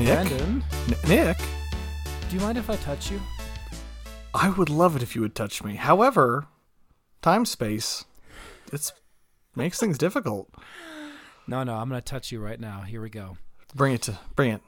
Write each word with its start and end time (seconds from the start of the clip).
Nick? 0.00 0.28
Brandon, 0.28 0.64
N- 0.88 0.96
Nick, 1.08 1.38
do 2.30 2.36
you 2.36 2.40
mind 2.40 2.56
if 2.56 2.70
I 2.70 2.76
touch 2.76 3.10
you? 3.10 3.20
I 4.32 4.48
would 4.48 4.70
love 4.70 4.96
it 4.96 5.02
if 5.02 5.14
you 5.14 5.20
would 5.20 5.34
touch 5.34 5.62
me. 5.62 5.74
However, 5.74 6.46
time 7.20 7.44
space, 7.44 8.06
it's 8.72 8.94
makes 9.54 9.78
things 9.78 9.98
difficult. 9.98 10.48
No, 11.46 11.64
no, 11.64 11.74
I'm 11.74 11.90
gonna 11.90 12.00
touch 12.00 12.32
you 12.32 12.40
right 12.40 12.58
now. 12.58 12.80
Here 12.80 13.02
we 13.02 13.10
go. 13.10 13.36
Bring 13.74 13.92
it 13.92 14.00
to 14.02 14.18
bring 14.34 14.52
it. 14.52 14.62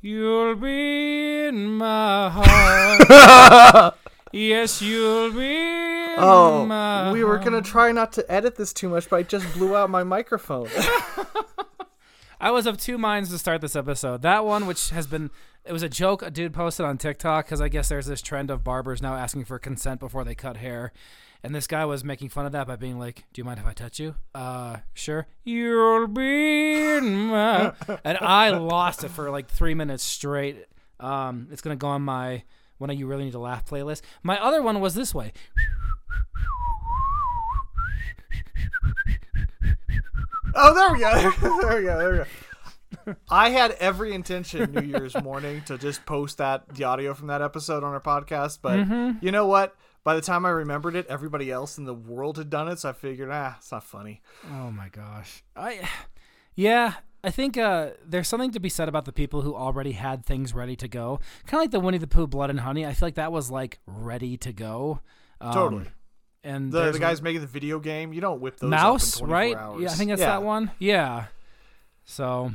You'll 0.00 0.54
be 0.54 1.46
in 1.46 1.72
my 1.76 2.30
heart. 3.00 3.96
yes, 4.30 4.80
you'll 4.80 5.32
be 5.32 5.56
in 5.56 6.14
oh, 6.18 6.66
my. 6.66 7.08
Oh, 7.08 7.12
we 7.12 7.24
were 7.24 7.38
gonna 7.38 7.62
try 7.62 7.90
not 7.90 8.12
to 8.12 8.30
edit 8.30 8.54
this 8.54 8.72
too 8.72 8.88
much, 8.88 9.10
but 9.10 9.16
I 9.16 9.22
just 9.24 9.52
blew 9.54 9.74
out 9.74 9.90
my 9.90 10.04
microphone. 10.04 10.68
I 12.40 12.52
was 12.52 12.66
of 12.66 12.78
two 12.78 12.98
minds 12.98 13.30
to 13.30 13.38
start 13.38 13.60
this 13.60 13.74
episode. 13.74 14.22
That 14.22 14.44
one, 14.44 14.66
which 14.66 14.90
has 14.90 15.08
been, 15.08 15.30
it 15.64 15.72
was 15.72 15.82
a 15.82 15.88
joke 15.88 16.22
a 16.22 16.30
dude 16.30 16.54
posted 16.54 16.86
on 16.86 16.96
TikTok 16.96 17.46
because 17.46 17.60
I 17.60 17.68
guess 17.68 17.88
there's 17.88 18.06
this 18.06 18.22
trend 18.22 18.50
of 18.50 18.62
barbers 18.62 19.02
now 19.02 19.16
asking 19.16 19.44
for 19.44 19.58
consent 19.58 19.98
before 19.98 20.22
they 20.22 20.36
cut 20.36 20.58
hair. 20.58 20.92
And 21.42 21.54
this 21.54 21.66
guy 21.66 21.84
was 21.84 22.04
making 22.04 22.28
fun 22.28 22.46
of 22.46 22.52
that 22.52 22.66
by 22.66 22.76
being 22.76 22.98
like, 22.98 23.24
"Do 23.32 23.40
you 23.40 23.44
mind 23.44 23.60
if 23.60 23.66
I 23.66 23.72
touch 23.72 24.00
you?" 24.00 24.16
Uh, 24.34 24.78
sure. 24.92 25.26
You'll 25.44 26.08
be 26.08 27.00
my. 27.00 27.72
and 28.04 28.18
I 28.18 28.50
lost 28.50 29.04
it 29.04 29.10
for 29.10 29.30
like 29.30 29.48
three 29.48 29.74
minutes 29.74 30.02
straight. 30.02 30.66
Um, 30.98 31.48
it's 31.52 31.62
gonna 31.62 31.76
go 31.76 31.88
on 31.88 32.02
my 32.02 32.42
of 32.80 32.90
you 32.92 33.06
really 33.06 33.24
need 33.24 33.32
to 33.32 33.38
laugh 33.38 33.66
playlist. 33.66 34.02
My 34.22 34.40
other 34.42 34.62
one 34.62 34.80
was 34.80 34.94
this 34.94 35.14
way. 35.14 35.32
Oh, 40.54 40.74
there 40.74 40.92
we 40.92 40.98
go. 41.00 41.30
there 41.68 41.76
we 41.78 41.84
go. 41.84 41.98
There 41.98 42.10
we 42.12 42.18
go. 42.18 42.24
I 43.30 43.50
had 43.50 43.72
every 43.72 44.12
intention 44.14 44.72
New 44.72 44.82
Year's 44.82 45.14
morning 45.22 45.62
to 45.66 45.78
just 45.78 46.04
post 46.06 46.38
that 46.38 46.68
the 46.74 46.84
audio 46.84 47.14
from 47.14 47.28
that 47.28 47.42
episode 47.42 47.84
on 47.84 47.92
our 47.92 48.00
podcast, 48.00 48.58
but 48.62 48.78
Mm-hmm. 48.78 49.24
you 49.24 49.32
know 49.32 49.46
what? 49.46 49.76
By 50.04 50.14
the 50.14 50.20
time 50.22 50.46
I 50.46 50.50
remembered 50.50 50.94
it, 50.96 51.06
everybody 51.08 51.50
else 51.50 51.76
in 51.76 51.84
the 51.84 51.92
world 51.94 52.38
had 52.38 52.48
done 52.48 52.68
it, 52.68 52.78
so 52.78 52.90
I 52.90 52.92
figured, 52.92 53.28
ah, 53.30 53.56
it's 53.58 53.70
not 53.72 53.84
funny. 53.84 54.22
Oh 54.50 54.70
my 54.70 54.88
gosh. 54.88 55.42
I 55.54 55.86
Yeah, 56.54 56.94
I 57.22 57.30
think 57.30 57.58
uh, 57.58 57.90
there's 58.06 58.28
something 58.28 58.52
to 58.52 58.60
be 58.60 58.68
said 58.70 58.88
about 58.88 59.04
the 59.04 59.12
people 59.12 59.42
who 59.42 59.54
already 59.54 59.92
had 59.92 60.24
things 60.24 60.54
ready 60.54 60.76
to 60.76 60.88
go. 60.88 61.20
Kind 61.46 61.58
of 61.60 61.64
like 61.64 61.70
the 61.72 61.80
Winnie 61.80 61.98
the 61.98 62.06
Pooh 62.06 62.26
Blood 62.26 62.48
and 62.48 62.60
Honey. 62.60 62.86
I 62.86 62.94
feel 62.94 63.06
like 63.08 63.16
that 63.16 63.32
was 63.32 63.50
like 63.50 63.80
ready 63.86 64.36
to 64.38 64.52
go. 64.52 65.00
Um, 65.40 65.52
Totally. 65.52 65.84
And 66.44 66.70
The 66.72 66.92
the 66.92 66.98
guys 66.98 67.20
making 67.20 67.40
the 67.40 67.46
video 67.46 67.78
game, 67.80 68.12
you 68.12 68.20
don't 68.20 68.40
whip 68.40 68.58
those 68.58 68.70
Mouse, 68.70 69.16
up 69.16 69.22
in 69.22 69.28
24 69.28 69.36
right? 69.36 69.56
hours. 69.56 69.82
Yeah, 69.82 69.90
I 69.90 69.92
think 69.94 70.08
that's 70.10 70.20
that 70.20 70.42
one. 70.42 70.70
Yeah. 70.78 71.26
So 72.04 72.52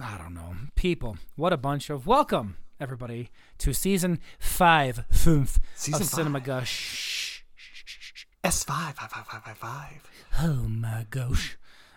I 0.00 0.18
don't 0.18 0.34
know. 0.34 0.54
People, 0.74 1.18
what 1.36 1.52
a 1.52 1.56
bunch 1.56 1.90
of 1.90 2.06
welcome 2.06 2.56
everybody 2.80 3.30
to 3.58 3.72
season 3.72 4.18
5 4.38 5.04
fünf 5.12 5.58
Season 5.74 6.00
of 6.02 6.08
Cinema 6.08 6.38
five. 6.40 6.46
Gush. 6.46 7.44
S 8.42 8.64
five 8.64 8.94
five 8.94 9.10
five 9.10 9.26
five 9.26 9.42
five 9.42 9.56
five. 9.58 10.10
Oh 10.42 10.66
my 10.68 11.06
gosh. 11.10 11.56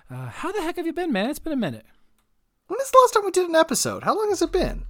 Uh, 0.09 0.27
how 0.27 0.51
the 0.51 0.61
heck 0.61 0.75
have 0.77 0.85
you 0.85 0.93
been, 0.93 1.11
man? 1.11 1.29
It's 1.29 1.39
been 1.39 1.53
a 1.53 1.57
minute. 1.57 1.85
When 2.67 2.79
is 2.79 2.91
the 2.91 2.97
last 3.01 3.13
time 3.13 3.25
we 3.25 3.31
did 3.31 3.49
an 3.49 3.55
episode? 3.55 4.03
How 4.03 4.15
long 4.15 4.29
has 4.29 4.41
it 4.41 4.51
been? 4.51 4.85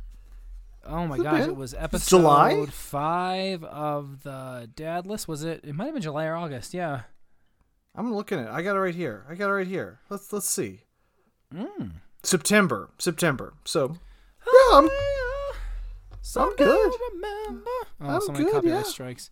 Oh 0.86 1.06
my 1.08 1.18
gosh, 1.18 1.42
been? 1.42 1.50
it 1.50 1.56
was 1.56 1.74
episode 1.74 2.10
July? 2.10 2.66
five 2.68 3.64
of 3.64 4.24
the 4.24 4.70
Dad 4.76 5.06
List. 5.06 5.28
Was 5.28 5.44
it? 5.44 5.62
It 5.64 5.76
might 5.76 5.86
have 5.86 5.94
been 5.94 6.04
July 6.04 6.26
or 6.26 6.36
August. 6.36 6.74
Yeah. 6.74 7.02
I'm 7.96 8.14
looking 8.14 8.40
at. 8.40 8.46
it. 8.48 8.52
I 8.52 8.62
got 8.62 8.76
it 8.76 8.80
right 8.80 8.96
here. 8.96 9.26
I 9.30 9.36
got 9.36 9.50
it 9.50 9.54
right 9.54 9.68
here. 9.68 10.00
Let's 10.10 10.32
let's 10.32 10.50
see. 10.50 10.82
Mm. 11.54 11.94
September. 12.24 12.90
September. 13.00 13.54
So 13.66 13.98
yeah, 14.46 14.78
I'm 14.78 14.90
Some 16.22 16.56
good. 16.56 16.94
Remember. 17.14 17.64
Oh, 17.66 17.86
I'm 18.02 18.22
so 18.22 18.32
many 18.32 18.46
good, 18.46 18.54
copyright 18.54 18.86
yeah. 18.86 18.90
strikes. 18.92 19.32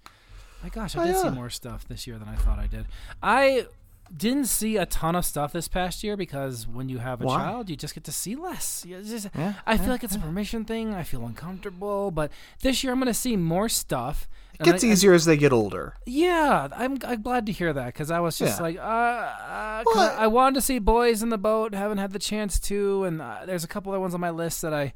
My 0.64 0.70
gosh, 0.70 0.96
Oh, 0.96 1.02
I 1.02 1.08
did 1.08 1.18
see 1.18 1.24
yeah. 1.26 1.30
more 1.30 1.50
stuff 1.50 1.88
this 1.88 2.08
year 2.08 2.18
than 2.18 2.28
I 2.28 2.36
thought 2.36 2.58
I 2.58 2.68
did. 2.68 2.86
I 3.22 3.68
didn't 4.16 4.46
see 4.46 4.78
a 4.78 4.86
ton 4.86 5.16
of 5.16 5.26
stuff 5.26 5.52
this 5.54 5.68
past 5.68 6.04
year 6.04 6.16
because 6.18 6.68
when 6.68 6.90
you 6.90 7.00
have 7.00 7.22
a 7.22 7.26
Why? 7.26 7.38
child, 7.38 7.70
you 7.70 7.76
just 7.76 7.94
get 7.96 8.04
to 8.06 8.12
see 8.12 8.36
less. 8.36 8.86
Just- 8.88 9.30
Yeah, 9.36 9.54
I 9.66 9.78
feel 9.78 9.86
yeah, 9.88 9.92
like 9.92 10.04
it's 10.04 10.16
a 10.16 10.20
permission 10.20 10.66
thing. 10.66 10.94
I 10.94 11.04
feel 11.04 11.26
uncomfortable, 11.26 12.12
but 12.12 12.32
this 12.62 12.84
year 12.84 12.94
I'm 12.94 13.00
going 13.00 13.08
to 13.08 13.14
see 13.14 13.36
more 13.36 13.68
stuff. 13.70 14.28
It 14.60 14.64
gets 14.64 14.84
I- 14.84 14.88
I- 14.88 14.92
easier 14.92 15.14
as 15.14 15.26
they 15.26 15.38
get 15.38 15.52
older. 15.52 15.96
Yeah, 16.06 16.68
I'm, 16.76 16.98
I'm 17.06 17.22
glad 17.22 17.46
to 17.48 17.52
hear 17.52 17.74
that 17.74 17.88
because 17.88 18.12
I 18.12 18.20
was 18.20 18.38
just 18.38 18.58
Yeah. 18.60 18.64
like, 18.64 18.78
uh, 18.78 18.82
uh 18.82 19.84
Well, 19.86 19.98
I, 20.18 20.24
I 20.24 20.28
wanted 20.28 20.56
to 20.56 20.62
see 20.62 20.80
Boys 20.80 21.22
in 21.24 21.30
the 21.30 21.38
Boat, 21.38 21.74
haven't 21.74 21.98
had 21.98 22.12
the 22.14 22.20
chance 22.20 22.60
to, 22.62 23.04
and 23.06 23.22
uh, 23.22 23.40
there's 23.46 23.64
a 23.64 23.68
couple 23.68 23.92
other 23.92 24.00
ones 24.00 24.14
on 24.14 24.22
my 24.22 24.30
list 24.30 24.62
that 24.62 24.74
I 24.74 24.94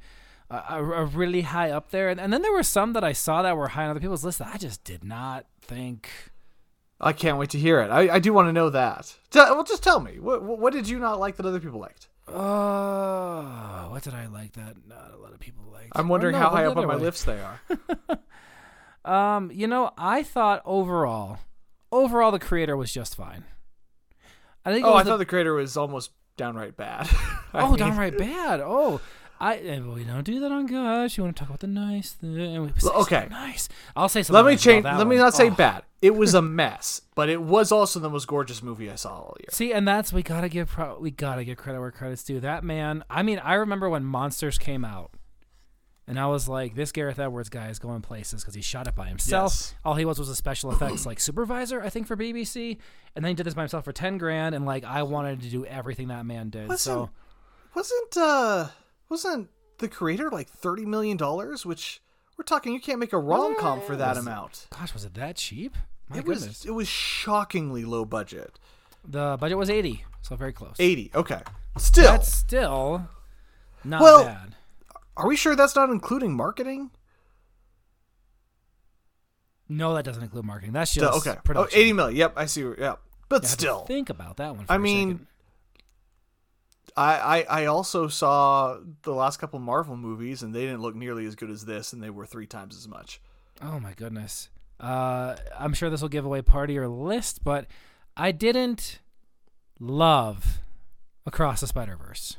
uh, 0.51 0.61
are, 0.69 0.95
are 0.95 1.05
really 1.05 1.41
high 1.41 1.69
up 1.71 1.91
there, 1.91 2.09
and, 2.09 2.19
and 2.19 2.31
then 2.33 2.41
there 2.41 2.51
were 2.53 2.63
some 2.63 2.93
that 2.93 3.03
I 3.03 3.11
saw 3.13 3.41
that 3.41 3.55
were 3.57 3.67
high 3.69 3.83
on 3.83 3.91
other 3.91 3.99
people's 3.99 4.23
list 4.23 4.39
that 4.39 4.51
I 4.53 4.57
just 4.57 4.83
did 4.83 5.03
not 5.03 5.45
think. 5.61 6.09
I 7.01 7.13
can't 7.13 7.37
wait 7.37 7.51
to 7.51 7.59
hear 7.59 7.79
it. 7.79 7.89
I, 7.91 8.15
I 8.15 8.19
do 8.19 8.33
want 8.33 8.47
to 8.49 8.53
know 8.53 8.69
that. 8.71 9.15
Tell, 9.31 9.55
well, 9.55 9.63
just 9.63 9.83
tell 9.83 9.99
me. 9.99 10.19
What, 10.19 10.43
what 10.43 10.73
did 10.73 10.87
you 10.89 10.99
not 10.99 11.19
like 11.19 11.37
that 11.37 11.45
other 11.45 11.59
people 11.59 11.79
liked? 11.79 12.07
Oh, 12.27 13.87
what 13.89 14.03
did 14.03 14.13
I 14.13 14.27
like 14.27 14.53
that 14.53 14.75
not 14.87 15.13
a 15.13 15.17
lot 15.17 15.33
of 15.33 15.39
people 15.39 15.63
liked? 15.71 15.91
I'm 15.95 16.07
wondering 16.09 16.33
no, 16.33 16.39
how 16.39 16.49
high 16.49 16.65
up 16.65 16.77
on 16.77 16.85
my 16.87 16.95
way. 16.95 17.01
list 17.01 17.25
they 17.25 17.39
are. 17.39 17.61
Um, 19.05 19.49
you 19.51 19.65
know, 19.65 19.91
I 19.97 20.23
thought 20.23 20.61
overall, 20.65 21.39
overall 21.91 22.31
the 22.31 22.37
creator 22.37 22.75
was 22.75 22.91
just 22.91 23.15
fine. 23.15 23.45
I 24.65 24.73
think. 24.73 24.85
oh, 24.85 24.93
I 24.93 25.03
the- 25.03 25.09
thought 25.11 25.17
the 25.17 25.25
creator 25.25 25.53
was 25.53 25.77
almost 25.77 26.11
downright 26.37 26.75
bad. 26.77 27.09
Oh, 27.51 27.69
mean, 27.69 27.77
downright 27.77 28.15
bad. 28.15 28.59
Oh, 28.59 29.01
I 29.41 29.55
eh, 29.57 29.79
we 29.79 30.03
don't 30.03 30.23
do 30.23 30.39
that 30.41 30.51
on 30.51 30.65
Gush. 30.65 31.17
You 31.17 31.23
want 31.23 31.35
to 31.35 31.39
talk 31.39 31.49
about 31.49 31.61
the 31.61 31.67
nice 31.67 32.11
thing? 32.11 32.73
Okay. 32.85 33.27
nice. 33.31 33.69
I'll 33.95 34.09
say 34.09 34.21
something. 34.23 34.35
Let 34.35 34.45
me 34.45 34.53
nice 34.53 34.63
change. 34.63 34.83
Let 34.83 35.07
me 35.07 35.15
not 35.15 35.33
say 35.33 35.49
Oh. 35.49 35.53
bad. 35.55 35.83
It 36.01 36.15
was 36.15 36.33
a 36.33 36.41
mess, 36.61 37.01
but 37.15 37.29
it 37.29 37.41
was 37.41 37.71
also 37.71 37.99
the 37.99 38.09
most 38.09 38.27
gorgeous 38.27 38.61
movie 38.61 38.91
I 38.91 38.95
saw 38.95 39.11
all 39.11 39.37
year. 39.39 39.47
See, 39.51 39.71
and 39.71 39.87
that's 39.87 40.11
we 40.11 40.23
gotta 40.23 40.49
give 40.49 40.67
pro- 40.69 40.99
we 40.99 41.11
gotta 41.11 41.43
give 41.45 41.57
credit 41.57 41.79
where 41.79 41.91
credit's 41.91 42.23
due. 42.23 42.39
That 42.41 42.63
man. 42.65 43.03
I 43.09 43.23
mean, 43.23 43.39
I 43.39 43.53
remember 43.55 43.89
when 43.89 44.03
Monsters 44.03 44.57
came 44.57 44.83
out, 44.83 45.11
and 46.05 46.19
I 46.19 46.25
was 46.27 46.49
like, 46.49 46.75
this 46.75 46.91
Gareth 46.91 47.19
Edwards 47.19 47.47
guy 47.49 47.69
is 47.69 47.79
going 47.79 48.01
places 48.01 48.41
because 48.41 48.55
he 48.55 48.61
shot 48.61 48.87
it 48.87 48.95
by 48.95 49.07
himself. 49.07 49.51
Yes. 49.53 49.75
All 49.85 49.95
he 49.95 50.03
was 50.05 50.19
was 50.19 50.27
a 50.29 50.35
special 50.35 50.71
effects 50.71 51.05
like 51.05 51.19
supervisor, 51.19 51.81
I 51.81 51.89
think, 51.89 52.07
for 52.07 52.17
BBC, 52.17 52.77
and 53.15 53.23
then 53.23 53.29
he 53.29 53.35
did 53.35 53.45
this 53.45 53.53
by 53.53 53.61
himself 53.61 53.85
for 53.85 53.93
ten 53.93 54.17
grand. 54.17 54.53
And 54.55 54.65
like, 54.65 54.83
I 54.83 55.03
wanted 55.03 55.41
to 55.43 55.49
do 55.49 55.65
everything 55.65 56.09
that 56.09 56.25
man 56.25 56.49
did. 56.49 56.67
Wasn't- 56.67 56.79
so 56.79 57.09
Wasn't 57.75 58.17
uh 58.17 58.67
wasn't 59.09 59.49
the 59.79 59.87
creator 59.87 60.29
like 60.29 60.49
thirty 60.49 60.85
million 60.85 61.17
dollars? 61.17 61.65
Which 61.65 62.01
we're 62.37 62.43
talking, 62.43 62.73
you 62.73 62.79
can't 62.79 62.99
make 62.99 63.13
a 63.13 63.17
rom 63.17 63.55
com 63.55 63.81
for 63.81 63.95
that 63.95 64.15
Was- 64.15 64.25
amount. 64.25 64.67
gosh, 64.71 64.93
was 64.93 65.05
it 65.05 65.13
that 65.15 65.35
cheap? 65.35 65.75
My 66.09 66.17
it 66.17 66.25
goodness. 66.25 66.47
was 66.47 66.65
it 66.65 66.71
was 66.71 66.87
shockingly 66.87 67.85
low 67.85 68.05
budget. 68.05 68.57
The 69.07 69.37
budget 69.39 69.57
was 69.57 69.69
eighty, 69.69 70.05
so 70.21 70.35
very 70.35 70.53
close. 70.53 70.75
Eighty. 70.79 71.11
Okay. 71.15 71.41
Still, 71.77 72.11
That's 72.11 72.33
still 72.33 73.07
not 73.85 74.01
Well, 74.01 74.25
bad. 74.25 74.55
are 75.15 75.27
we 75.27 75.35
sure 75.37 75.55
that's 75.55 75.75
not 75.75 75.89
including 75.89 76.35
marketing? 76.35 76.91
No, 79.69 79.93
that 79.93 80.03
doesn't 80.03 80.23
include 80.23 80.45
marketing. 80.45 80.73
That's 80.73 80.91
Still, 80.91 81.11
just 81.13 81.27
okay. 81.27 81.39
Oh, 81.55 81.67
80 81.71 81.93
million. 81.93 82.17
Yep, 82.17 82.33
I 82.35 82.45
see. 82.47 82.61
Yep. 82.77 82.99
But 83.29 83.43
You 83.43 83.47
still, 83.49 83.79
think 83.85 84.09
about 84.09 84.37
that 84.37 84.55
one. 84.55 84.65
For 84.65 84.71
I 84.73 84.77
a 84.77 84.79
mean, 84.79 85.09
second. 85.11 85.27
I, 86.97 87.15
I 87.47 87.61
I 87.61 87.65
also 87.65 88.07
saw 88.07 88.77
the 89.03 89.13
last 89.13 89.37
couple 89.37 89.59
Marvel 89.59 89.95
movies, 89.97 90.43
and 90.43 90.53
they 90.53 90.61
didn't 90.61 90.81
look 90.81 90.95
nearly 90.95 91.25
as 91.25 91.35
good 91.35 91.49
as 91.49 91.65
this, 91.65 91.93
and 91.93 92.01
they 92.03 92.09
were 92.09 92.25
three 92.25 92.47
times 92.47 92.75
as 92.75 92.87
much. 92.87 93.21
Oh 93.61 93.79
my 93.79 93.93
goodness. 93.93 94.49
Uh, 94.79 95.35
I'm 95.57 95.73
sure 95.73 95.89
this 95.89 96.01
will 96.01 96.09
give 96.09 96.25
away 96.25 96.41
part 96.41 96.69
of 96.69 96.73
your 96.73 96.87
list, 96.87 97.43
but 97.43 97.67
I 98.15 98.31
didn't 98.31 98.99
love 99.79 100.59
Across 101.25 101.61
the 101.61 101.67
Spider 101.67 101.95
Verse. 101.97 102.37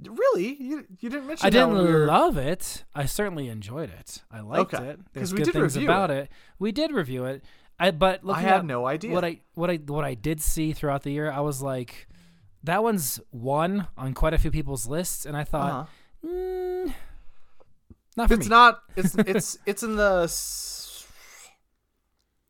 Really, 0.00 0.54
you 0.62 0.84
you 1.00 1.08
didn't 1.10 1.26
mention. 1.26 1.44
I 1.46 1.50
didn't 1.50 1.72
we 1.72 1.92
were- 1.92 2.06
love 2.06 2.36
it. 2.36 2.84
I 2.94 3.06
certainly 3.06 3.48
enjoyed 3.48 3.90
it. 3.90 4.22
I 4.30 4.40
liked 4.40 4.74
Okay. 4.74 4.90
it. 4.90 5.00
There's 5.12 5.32
we 5.32 5.38
good 5.38 5.46
did 5.46 5.52
things 5.54 5.74
review 5.76 5.88
about 5.88 6.10
it. 6.12 6.30
We 6.58 6.70
did 6.70 6.92
review 6.92 7.24
it. 7.24 7.42
I 7.80 7.90
but 7.92 8.24
look 8.24 8.36
I 8.36 8.40
looking 8.40 8.54
had 8.54 8.64
no 8.66 8.86
idea. 8.86 9.12
what 9.12 9.24
I 9.24 9.40
what 9.54 9.70
I 9.70 9.76
what 9.76 10.04
I 10.04 10.14
did 10.14 10.40
see 10.40 10.72
throughout 10.72 11.02
the 11.02 11.10
year, 11.12 11.30
I 11.30 11.40
was 11.40 11.62
like, 11.62 12.07
that 12.64 12.82
one's 12.82 13.20
one 13.30 13.86
on 13.96 14.14
quite 14.14 14.34
a 14.34 14.38
few 14.38 14.50
people's 14.50 14.86
lists, 14.86 15.24
and 15.26 15.36
I 15.36 15.44
thought, 15.44 15.88
Uh-huh. 16.24 16.28
mm, 16.28 16.92
not 18.16 18.28
for 18.28 18.34
It's 18.34 18.46
me. 18.46 18.50
not. 18.50 18.82
It's 18.96 19.14
it's 19.18 19.58
it's 19.66 19.82
in 19.82 19.96
the. 19.96 20.22
s- 20.24 21.06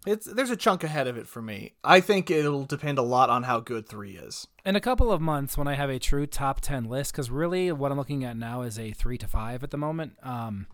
It's 0.06 0.26
there's 0.26 0.50
a 0.50 0.56
chunk 0.56 0.84
ahead 0.84 1.06
of 1.06 1.16
it 1.18 1.26
for 1.26 1.42
me. 1.42 1.74
I 1.84 2.00
think 2.00 2.30
it'll 2.30 2.64
depend 2.64 2.98
a 2.98 3.02
lot 3.02 3.28
on 3.30 3.42
how 3.42 3.60
good 3.60 3.86
three 3.88 4.16
is. 4.16 4.46
in 4.64 4.76
a 4.76 4.80
couple 4.80 5.10
of 5.12 5.20
months 5.20 5.58
when 5.58 5.66
I 5.68 5.74
have 5.74 5.90
a 5.90 5.98
true 5.98 6.26
top 6.26 6.60
10 6.60 6.84
list, 6.84 7.12
because 7.12 7.30
really 7.30 7.72
what 7.72 7.90
I'm 7.92 7.98
looking 7.98 8.24
at 8.24 8.36
now 8.36 8.62
is 8.62 8.78
a 8.78 8.92
3 8.92 9.18
to 9.18 9.26
5 9.26 9.62
at 9.64 9.70
the 9.70 9.76
moment. 9.78 10.12
Um, 10.22 10.66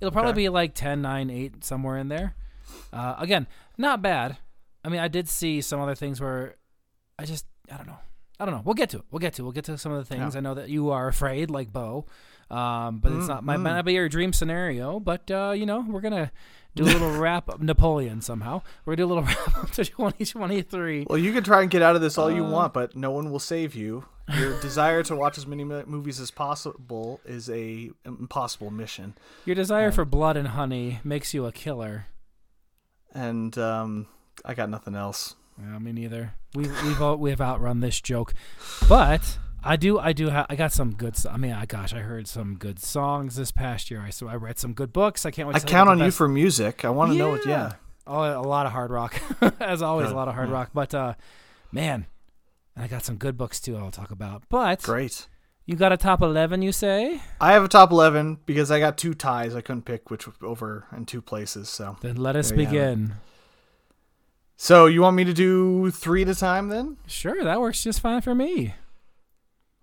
it'll 0.00 0.12
probably 0.12 0.30
Okay. 0.30 0.42
be 0.42 0.48
like 0.48 0.74
10, 0.74 1.02
9, 1.02 1.30
8, 1.30 1.64
somewhere 1.64 1.96
in 1.98 2.08
there. 2.08 2.34
Uh, 2.92 3.14
again, 3.18 3.46
not 3.76 4.02
bad. 4.02 4.36
I 4.84 4.88
mean, 4.90 5.00
I 5.00 5.08
did 5.08 5.28
see 5.28 5.60
some 5.60 5.80
other 5.80 5.94
things 5.94 6.20
where 6.20 6.56
I 7.18 7.24
just, 7.24 7.46
I 7.72 7.76
don't 7.76 7.86
know. 7.86 7.98
I 8.40 8.44
don't 8.44 8.54
know. 8.54 8.62
We'll 8.64 8.74
get 8.74 8.90
to 8.90 8.98
it. 8.98 9.04
We'll 9.10 9.18
get 9.20 9.34
to. 9.34 9.42
It. 9.42 9.44
We'll 9.44 9.52
get 9.52 9.64
to 9.64 9.76
some 9.78 9.92
of 9.92 9.98
the 9.98 10.04
things. 10.14 10.34
Yeah. 10.34 10.38
I 10.38 10.40
know 10.42 10.54
that 10.54 10.68
you 10.68 10.90
are 10.90 11.08
afraid, 11.08 11.50
like 11.50 11.72
Beau, 11.72 12.06
um, 12.50 13.00
but 13.00 13.12
it's 13.12 13.26
not 13.28 13.42
might, 13.44 13.56
might 13.58 13.74
not 13.74 13.84
be 13.84 13.94
your 13.94 14.08
dream 14.08 14.32
scenario. 14.32 15.00
But 15.00 15.30
uh, 15.30 15.52
you 15.56 15.66
know, 15.66 15.84
we're 15.88 16.00
gonna 16.00 16.30
do 16.76 16.84
a 16.84 16.86
little 16.86 17.10
wrap 17.18 17.48
up 17.48 17.60
Napoleon 17.60 18.20
somehow. 18.20 18.62
We're 18.84 18.94
gonna 18.94 19.06
do 19.08 19.12
a 19.12 19.12
little 19.14 19.22
wrap 19.24 19.58
up 19.58 19.70
to 19.72 19.84
2023. 19.84 21.06
Well, 21.08 21.18
you 21.18 21.32
can 21.32 21.42
try 21.42 21.62
and 21.62 21.70
get 21.70 21.82
out 21.82 21.96
of 21.96 22.00
this 22.02 22.16
all 22.16 22.30
you 22.30 22.44
Uh. 22.44 22.50
want, 22.50 22.72
but 22.74 22.94
no 22.94 23.10
one 23.10 23.30
will 23.30 23.38
save 23.40 23.74
you. 23.74 24.04
Your 24.38 24.60
desire 24.60 25.02
to 25.04 25.16
watch 25.16 25.38
as 25.38 25.46
many 25.46 25.64
movies 25.64 26.20
as 26.20 26.30
possible 26.30 27.18
is 27.24 27.48
a 27.48 27.90
impossible 28.04 28.70
mission, 28.70 29.14
Your 29.46 29.56
desire 29.56 29.90
for 29.90 30.04
blood 30.04 30.36
and 30.36 30.48
honey 30.48 31.00
makes 31.02 31.32
you 31.32 31.46
a 31.46 31.50
killer. 31.52 32.08
and 33.14 33.56
um, 33.56 34.06
I 34.44 34.52
got 34.52 34.68
nothing 34.68 34.94
else. 34.94 35.34
Yeah, 35.60 35.78
me 35.78 35.92
neither. 35.92 36.34
We 36.54 36.62
we've 36.68 37.02
out, 37.02 37.18
we've 37.18 37.40
outrun 37.40 37.80
this 37.80 38.00
joke, 38.00 38.32
but 38.88 39.38
I 39.62 39.76
do 39.76 39.98
I 39.98 40.12
do 40.12 40.30
ha- 40.30 40.46
I 40.48 40.56
got 40.56 40.72
some 40.72 40.94
good. 40.94 41.16
I 41.28 41.36
mean, 41.36 41.52
I 41.52 41.66
gosh, 41.66 41.92
I 41.92 41.98
heard 42.00 42.28
some 42.28 42.54
good 42.56 42.78
songs 42.78 43.36
this 43.36 43.50
past 43.50 43.90
year. 43.90 44.00
I 44.00 44.10
so 44.10 44.28
I 44.28 44.36
read 44.36 44.58
some 44.58 44.72
good 44.72 44.92
books. 44.92 45.26
I 45.26 45.30
can't 45.30 45.48
wait. 45.48 45.56
I 45.56 45.60
count 45.60 45.88
on 45.90 45.98
you 45.98 46.10
for 46.10 46.28
music. 46.28 46.84
I 46.84 46.90
want 46.90 47.12
to 47.12 47.18
know 47.18 47.30
what. 47.30 47.44
Yeah, 47.46 47.72
Oh, 48.06 48.22
a 48.22 48.40
lot 48.40 48.64
of 48.66 48.72
hard 48.72 48.90
rock, 48.90 49.20
as 49.60 49.82
always. 49.82 50.06
Good, 50.06 50.14
A 50.14 50.16
lot 50.16 50.28
of 50.28 50.34
hard 50.34 50.48
yeah. 50.48 50.54
rock, 50.54 50.70
but 50.72 50.94
uh, 50.94 51.14
man, 51.72 52.06
I 52.76 52.86
got 52.86 53.04
some 53.04 53.16
good 53.16 53.36
books 53.36 53.60
too. 53.60 53.76
I'll 53.76 53.90
talk 53.90 54.10
about. 54.10 54.44
But 54.48 54.82
great. 54.82 55.26
you 55.66 55.74
got 55.76 55.92
a 55.92 55.96
top 55.98 56.22
eleven, 56.22 56.62
you 56.62 56.72
say? 56.72 57.20
I 57.40 57.52
have 57.52 57.64
a 57.64 57.68
top 57.68 57.90
eleven 57.90 58.38
because 58.46 58.70
I 58.70 58.78
got 58.78 58.96
two 58.96 59.12
ties. 59.12 59.54
I 59.56 59.60
couldn't 59.60 59.82
pick 59.82 60.08
which 60.08 60.26
over 60.40 60.86
in 60.96 61.04
two 61.04 61.20
places. 61.20 61.68
So, 61.68 61.96
Then 62.00 62.16
let 62.16 62.36
us 62.36 62.52
begin. 62.52 63.14
So 64.60 64.86
you 64.86 65.00
want 65.00 65.14
me 65.14 65.22
to 65.22 65.32
do 65.32 65.90
three 65.92 66.22
at 66.22 66.28
a 66.28 66.34
time 66.34 66.68
then? 66.68 66.96
Sure, 67.06 67.44
that 67.44 67.60
works 67.60 67.82
just 67.82 68.00
fine 68.00 68.20
for 68.20 68.34
me. 68.34 68.74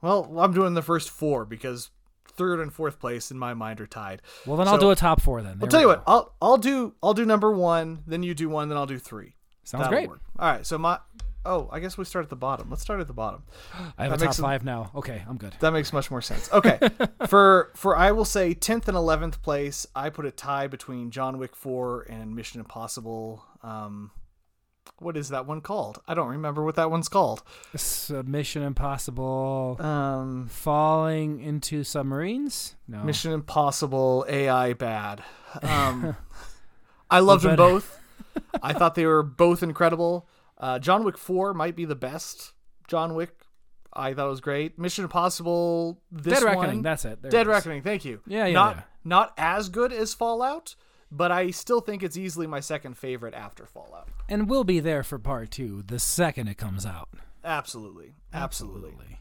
Well, 0.01 0.37
I'm 0.37 0.53
doing 0.53 0.73
the 0.73 0.81
first 0.81 1.09
four 1.09 1.45
because 1.45 1.89
third 2.27 2.59
and 2.59 2.71
fourth 2.71 2.99
place 2.99 3.31
in 3.31 3.39
my 3.39 3.53
mind 3.53 3.79
are 3.79 3.87
tied. 3.87 4.21
Well, 4.45 4.57
then 4.57 4.67
I'll 4.67 4.77
do 4.77 4.91
a 4.91 4.95
top 4.95 5.21
four 5.21 5.41
then. 5.41 5.57
I'll 5.61 5.67
tell 5.69 5.79
you 5.79 5.87
go. 5.87 5.93
what. 5.93 6.03
I'll 6.05 6.35
I'll 6.41 6.57
do 6.57 6.93
I'll 7.01 7.13
do 7.13 7.25
number 7.25 7.51
one, 7.51 8.03
then 8.05 8.21
you 8.21 8.33
do 8.35 8.49
one, 8.49 8.67
then 8.67 8.77
I'll 8.77 8.85
do 8.85 8.99
three. 8.99 9.35
Sounds 9.63 9.85
That'll 9.85 9.97
great. 9.97 10.09
work. 10.09 10.21
All 10.37 10.51
right. 10.51 10.65
So 10.65 10.77
my 10.77 10.99
oh, 11.45 11.69
I 11.71 11.79
guess 11.79 11.97
we 11.97 12.03
start 12.05 12.23
at 12.25 12.29
the 12.29 12.35
bottom. 12.35 12.69
Let's 12.69 12.81
start 12.81 12.99
at 12.99 13.07
the 13.07 13.13
bottom. 13.13 13.43
I 13.97 14.03
have 14.03 14.11
That 14.11 14.21
a 14.21 14.25
top 14.25 14.37
it- 14.37 14.41
five 14.41 14.63
now. 14.65 14.91
Okay, 14.93 15.23
I'm 15.27 15.37
good. 15.37 15.53
That 15.61 15.71
makes 15.71 15.93
much 15.93 16.11
more 16.11 16.21
sense. 16.21 16.51
Okay. 16.51 16.77
for 17.27 17.71
for 17.75 17.95
I 17.97 18.11
will 18.11 18.25
say 18.25 18.53
tenth 18.53 18.87
and 18.89 18.97
eleventh 18.97 19.41
place, 19.41 19.87
I 19.95 20.09
put 20.09 20.25
a 20.25 20.31
tie 20.31 20.67
between 20.67 21.09
John 21.11 21.37
Wick 21.39 21.55
four 21.55 22.03
and 22.09 22.35
Mission 22.35 22.59
Impossible. 22.59 23.43
Um, 23.63 24.11
what 24.99 25.17
is 25.17 25.29
that 25.29 25.45
one 25.45 25.61
called? 25.61 26.01
I 26.07 26.13
don't 26.13 26.29
remember 26.29 26.63
what 26.63 26.75
that 26.75 26.89
one's 26.89 27.09
called. 27.09 27.43
Submission 27.75 28.63
Impossible. 28.63 29.77
Um, 29.79 30.47
Falling 30.49 31.39
into 31.39 31.83
submarines? 31.83 32.75
No. 32.87 33.03
Mission 33.03 33.31
Impossible 33.31 34.25
AI 34.29 34.73
bad. 34.73 35.23
Um, 35.61 36.15
I 37.09 37.19
loved 37.19 37.43
them 37.43 37.55
both. 37.55 37.99
I 38.61 38.73
thought 38.73 38.95
they 38.95 39.05
were 39.05 39.23
both 39.23 39.63
incredible. 39.63 40.27
Uh, 40.57 40.79
John 40.79 41.03
Wick 41.03 41.17
Four 41.17 41.53
might 41.53 41.75
be 41.75 41.85
the 41.85 41.95
best 41.95 42.53
John 42.87 43.13
Wick. 43.15 43.31
I 43.93 44.13
thought 44.13 44.27
it 44.27 44.29
was 44.29 44.41
great. 44.41 44.77
Mission 44.77 45.03
Impossible. 45.05 46.01
This 46.11 46.39
Dead 46.39 46.43
Reckoning. 46.43 46.81
That's 46.81 47.05
it. 47.05 47.21
There 47.21 47.31
Dead 47.31 47.47
it. 47.47 47.49
Reckoning. 47.49 47.81
Thank 47.81 48.03
you. 48.05 48.21
Yeah, 48.27 48.45
yeah, 48.45 48.53
Not 48.53 48.75
yeah. 48.75 48.81
not 49.03 49.33
as 49.37 49.69
good 49.69 49.93
as 49.93 50.13
Fallout, 50.13 50.75
but 51.11 51.31
I 51.31 51.51
still 51.51 51.81
think 51.81 52.03
it's 52.03 52.17
easily 52.17 52.47
my 52.47 52.59
second 52.59 52.97
favorite 52.97 53.33
after 53.33 53.65
Fallout. 53.65 54.07
And 54.29 54.49
we'll 54.49 54.63
be 54.63 54.79
there 54.79 55.03
for 55.03 55.19
part 55.19 55.51
two 55.51 55.83
the 55.85 55.99
second 55.99 56.47
it 56.47 56.57
comes 56.57 56.85
out. 56.85 57.09
Absolutely. 57.43 58.13
Absolutely. 58.33 59.19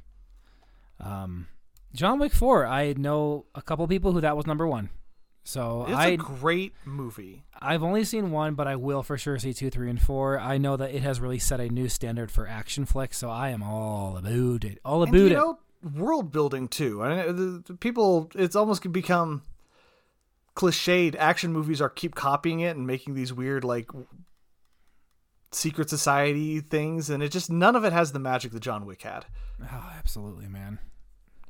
Um, 1.00 1.48
John 1.94 2.19
Wick 2.19 2.32
4, 2.32 2.66
I 2.66 2.94
know 2.94 3.46
a 3.54 3.62
couple 3.62 3.86
people 3.86 4.12
who 4.12 4.20
that 4.20 4.36
was 4.36 4.46
number 4.46 4.66
one. 4.66 4.90
So 5.46 5.84
It's 5.86 5.94
I 5.96 6.06
a 6.08 6.16
great 6.16 6.72
movie. 6.86 7.44
I've 7.60 7.82
only 7.82 8.04
seen 8.04 8.31
one, 8.31 8.54
but 8.54 8.66
I 8.66 8.76
will 8.76 9.02
for 9.02 9.19
sure 9.19 9.38
see 9.38 9.52
two, 9.52 9.69
three, 9.69 9.90
and 9.90 10.00
four. 10.00 10.38
I 10.38 10.56
know 10.56 10.76
that 10.78 10.94
it 10.94 11.02
has 11.02 11.20
really 11.20 11.38
set 11.38 11.60
a 11.60 11.69
new 11.69 11.88
standard 11.90 12.31
for 12.31 12.48
action 12.48 12.86
flicks, 12.86 13.19
so 13.19 13.28
I 13.28 13.50
am 13.50 13.62
all 13.62 14.16
about 14.16 14.64
it. 14.64 14.78
All 14.86 15.02
And 15.02 15.10
about 15.10 15.19
you 15.20 15.26
it. 15.26 15.32
know, 15.34 15.58
world 15.94 16.32
building 16.32 16.66
too. 16.66 17.02
I 17.02 17.26
mean, 17.26 17.36
the, 17.36 17.62
the 17.72 17.75
people, 17.75 18.31
it's 18.34 18.56
almost 18.56 18.90
become 18.90 19.42
cliched. 20.54 21.16
Action 21.16 21.52
movies 21.52 21.80
are 21.80 21.88
keep 21.88 22.14
copying 22.14 22.60
it 22.60 22.76
and 22.76 22.86
making 22.86 23.14
these 23.14 23.32
weird 23.32 23.64
like 23.64 23.90
secret 25.52 25.88
society 25.88 26.60
things, 26.60 27.10
and 27.10 27.22
it 27.22 27.30
just 27.30 27.50
none 27.50 27.76
of 27.76 27.84
it 27.84 27.92
has 27.92 28.12
the 28.12 28.18
magic 28.18 28.52
that 28.52 28.60
John 28.60 28.86
Wick 28.86 29.02
had. 29.02 29.26
Oh, 29.62 29.92
absolutely, 29.96 30.48
man. 30.48 30.78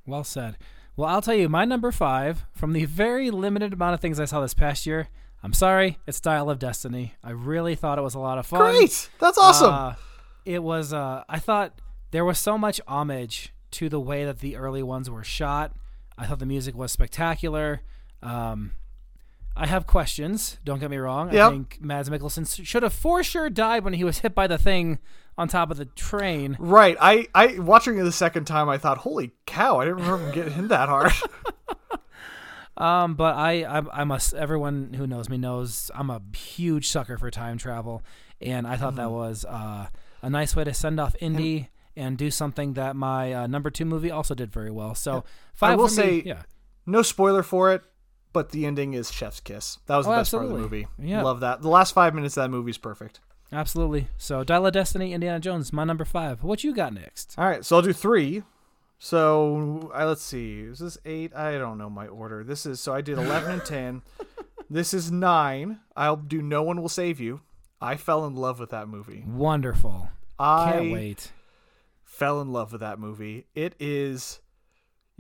Well 0.07 0.25
said. 0.25 0.59
Well, 0.97 1.09
I'll 1.09 1.23
tell 1.23 1.35
you, 1.35 1.49
my 1.49 1.65
number 1.65 1.91
five, 1.91 2.45
from 2.53 2.73
the 2.73 2.85
very 2.85 3.31
limited 3.31 3.73
amount 3.73 3.95
of 3.95 4.01
things 4.01 4.21
I 4.21 4.27
saw 4.27 4.41
this 4.41 4.55
past 4.55 4.87
year, 4.87 5.09
I'm 5.43 5.53
sorry, 5.53 5.99
it's 6.07 6.21
Dial 6.21 6.49
of 6.49 6.59
Destiny. 6.59 7.15
I 7.23 7.31
really 7.31 7.75
thought 7.75 7.99
it 7.99 8.03
was 8.03 8.15
a 8.15 8.21
lot 8.21 8.39
of 8.39 8.47
fun. 8.47 8.75
Great, 8.75 9.11
that's 9.19 9.39
awesome. 9.39 9.73
Uh, 9.73 9.95
it 10.45 10.63
was. 10.63 10.93
Uh, 10.93 11.25
I 11.29 11.39
thought 11.39 11.81
there 12.13 12.25
was 12.25 12.39
so 12.39 12.57
much 12.57 12.81
homage 12.87 13.53
to 13.73 13.89
the 13.89 14.01
way 14.01 14.25
that 14.25 14.39
the 14.39 14.57
early 14.57 14.83
ones 14.83 15.11
were 15.11 15.25
shot. 15.25 15.75
I 16.17 16.27
thought 16.27 16.39
the 16.39 16.47
music 16.47 16.77
was 16.77 16.93
spectacular. 16.93 17.81
Um, 18.23 18.73
I 19.57 19.67
have 19.67 19.87
questions. 19.87 20.59
Don't 20.65 20.81
get 20.81 20.91
me 20.91 20.97
wrong. 20.97 21.29
I 21.37 21.51
think 21.51 21.79
Mads 21.81 22.11
Mikkelsen 22.11 22.65
should 22.67 22.83
have 22.83 22.93
for 22.93 23.23
sure 23.23 23.49
died 23.49 23.85
when 23.85 23.93
he 23.95 24.03
was 24.05 24.19
hit 24.19 24.35
by 24.35 24.47
the 24.49 24.59
thing 24.59 24.99
on 25.39 25.47
top 25.49 25.71
of 25.71 25.77
the 25.77 25.85
train. 25.85 26.57
right. 26.59 26.97
I, 27.01 27.29
I 27.35 27.59
watching 27.61 27.99
it 27.99 28.03
the 28.03 28.13
second 28.13 28.47
time, 28.47 28.69
I 28.69 28.79
thought, 28.79 28.99
holy 28.99 29.33
cow, 29.47 29.79
I 29.81 29.85
didn't 29.85 29.99
remember 29.99 30.27
him 30.27 30.33
getting 30.35 30.53
hit 30.55 30.69
that 30.69 30.89
hard. 30.89 31.13
Um, 32.77 33.15
but 33.15 33.37
I, 33.37 33.63
I, 33.63 34.01
I 34.01 34.05
must. 34.05 34.35
Everyone 34.35 34.95
who 34.95 35.07
knows 35.07 35.29
me 35.29 35.39
knows 35.39 35.93
I'm 35.95 36.11
a 36.11 36.21
huge 36.37 36.89
sucker 36.89 37.17
for 37.17 37.31
time 37.31 37.57
travel, 37.57 38.03
and 38.41 38.67
I 38.67 38.77
thought 38.77 38.97
that 38.97 39.03
Mm-hmm. 39.07 39.15
was 39.15 39.45
uh, 39.45 39.87
a 40.23 40.29
nice 40.31 40.57
way 40.57 40.65
to 40.65 40.75
send 40.75 40.99
off 40.99 41.15
Indy 41.21 41.69
and 41.97 42.19
do 42.19 42.33
something 42.33 42.73
that 42.73 42.97
my 42.97 43.33
uh, 43.33 43.47
number 43.47 43.71
two 43.71 43.85
movie 43.85 44.11
also 44.11 44.35
did 44.35 44.51
very 44.53 44.73
well. 44.73 44.97
So 44.97 45.23
five. 45.55 45.79
will 45.79 45.87
for 45.87 46.01
me, 46.01 46.03
say- 46.23 46.23
yeah, 46.27 46.43
no 46.85 47.03
spoiler 47.03 47.45
for 47.45 47.73
it, 47.73 47.83
but 48.35 48.51
the 48.51 48.67
ending 48.67 48.93
is 48.93 49.11
Chef's 49.11 49.41
Kiss. 49.41 49.79
That 49.87 49.97
was 49.97 50.07
oh, 50.07 50.11
the 50.11 50.17
Oh, 50.17 50.21
best 50.21 50.31
part 50.33 50.45
of 50.45 50.51
the 50.51 50.59
movie. 50.59 50.87
Yeah. 50.99 51.23
Love 51.23 51.41
that. 51.41 51.63
The 51.63 51.69
last 51.71 51.95
five 51.95 52.15
minutes 52.15 52.37
of 52.37 52.43
that 52.45 52.51
movie 52.51 52.71
is 52.73 52.77
perfect. 52.79 53.21
absolutely. 53.51 54.09
So 54.19 54.45
Dial 54.45 54.67
of 54.67 54.75
Destiny, 54.75 55.15
Indiana 55.15 55.41
Jones, 55.41 55.73
my 55.73 55.85
number 55.85 56.05
five. 56.05 56.43
What 56.43 56.63
you 56.65 56.75
got 56.75 56.93
next? 56.93 57.35
All 57.39 57.47
right, 57.47 57.65
so 57.65 57.77
I'll 57.77 57.83
do 57.83 57.95
three. 57.95 58.43
So 58.99 59.91
I 59.95 60.05
let's 60.05 60.23
see. 60.23 60.61
Is 60.61 60.79
this 60.79 60.99
eight? 61.05 61.35
I 61.35 61.59
don't 61.59 61.79
know 61.79 61.91
my 61.91 62.07
order. 62.07 62.45
This 62.45 62.65
is 62.67 62.81
so 62.81 62.95
I 62.95 63.01
did 63.01 63.19
eleven 63.19 63.53
and 63.53 63.65
ten. 63.65 64.03
This 64.71 64.95
is 64.95 65.13
nine. 65.13 65.81
I'll 65.95 66.17
do 66.17 66.41
No 66.41 66.63
One 66.63 66.81
Will 66.81 66.89
Save 66.89 67.21
You. 67.21 67.43
I 67.83 67.97
fell 67.97 68.25
in 68.25 68.35
love 68.35 68.59
with 68.59 68.71
that 68.71 68.89
movie. 68.89 69.23
Wonderful. 69.27 70.09
I 70.39 70.73
Can't 70.73 70.93
wait. 70.93 71.33
fell 72.03 72.41
in 72.41 72.51
love 72.51 72.73
with 72.73 72.81
that 72.81 72.99
movie. 72.99 73.47
It 73.55 73.75
is. 73.79 74.41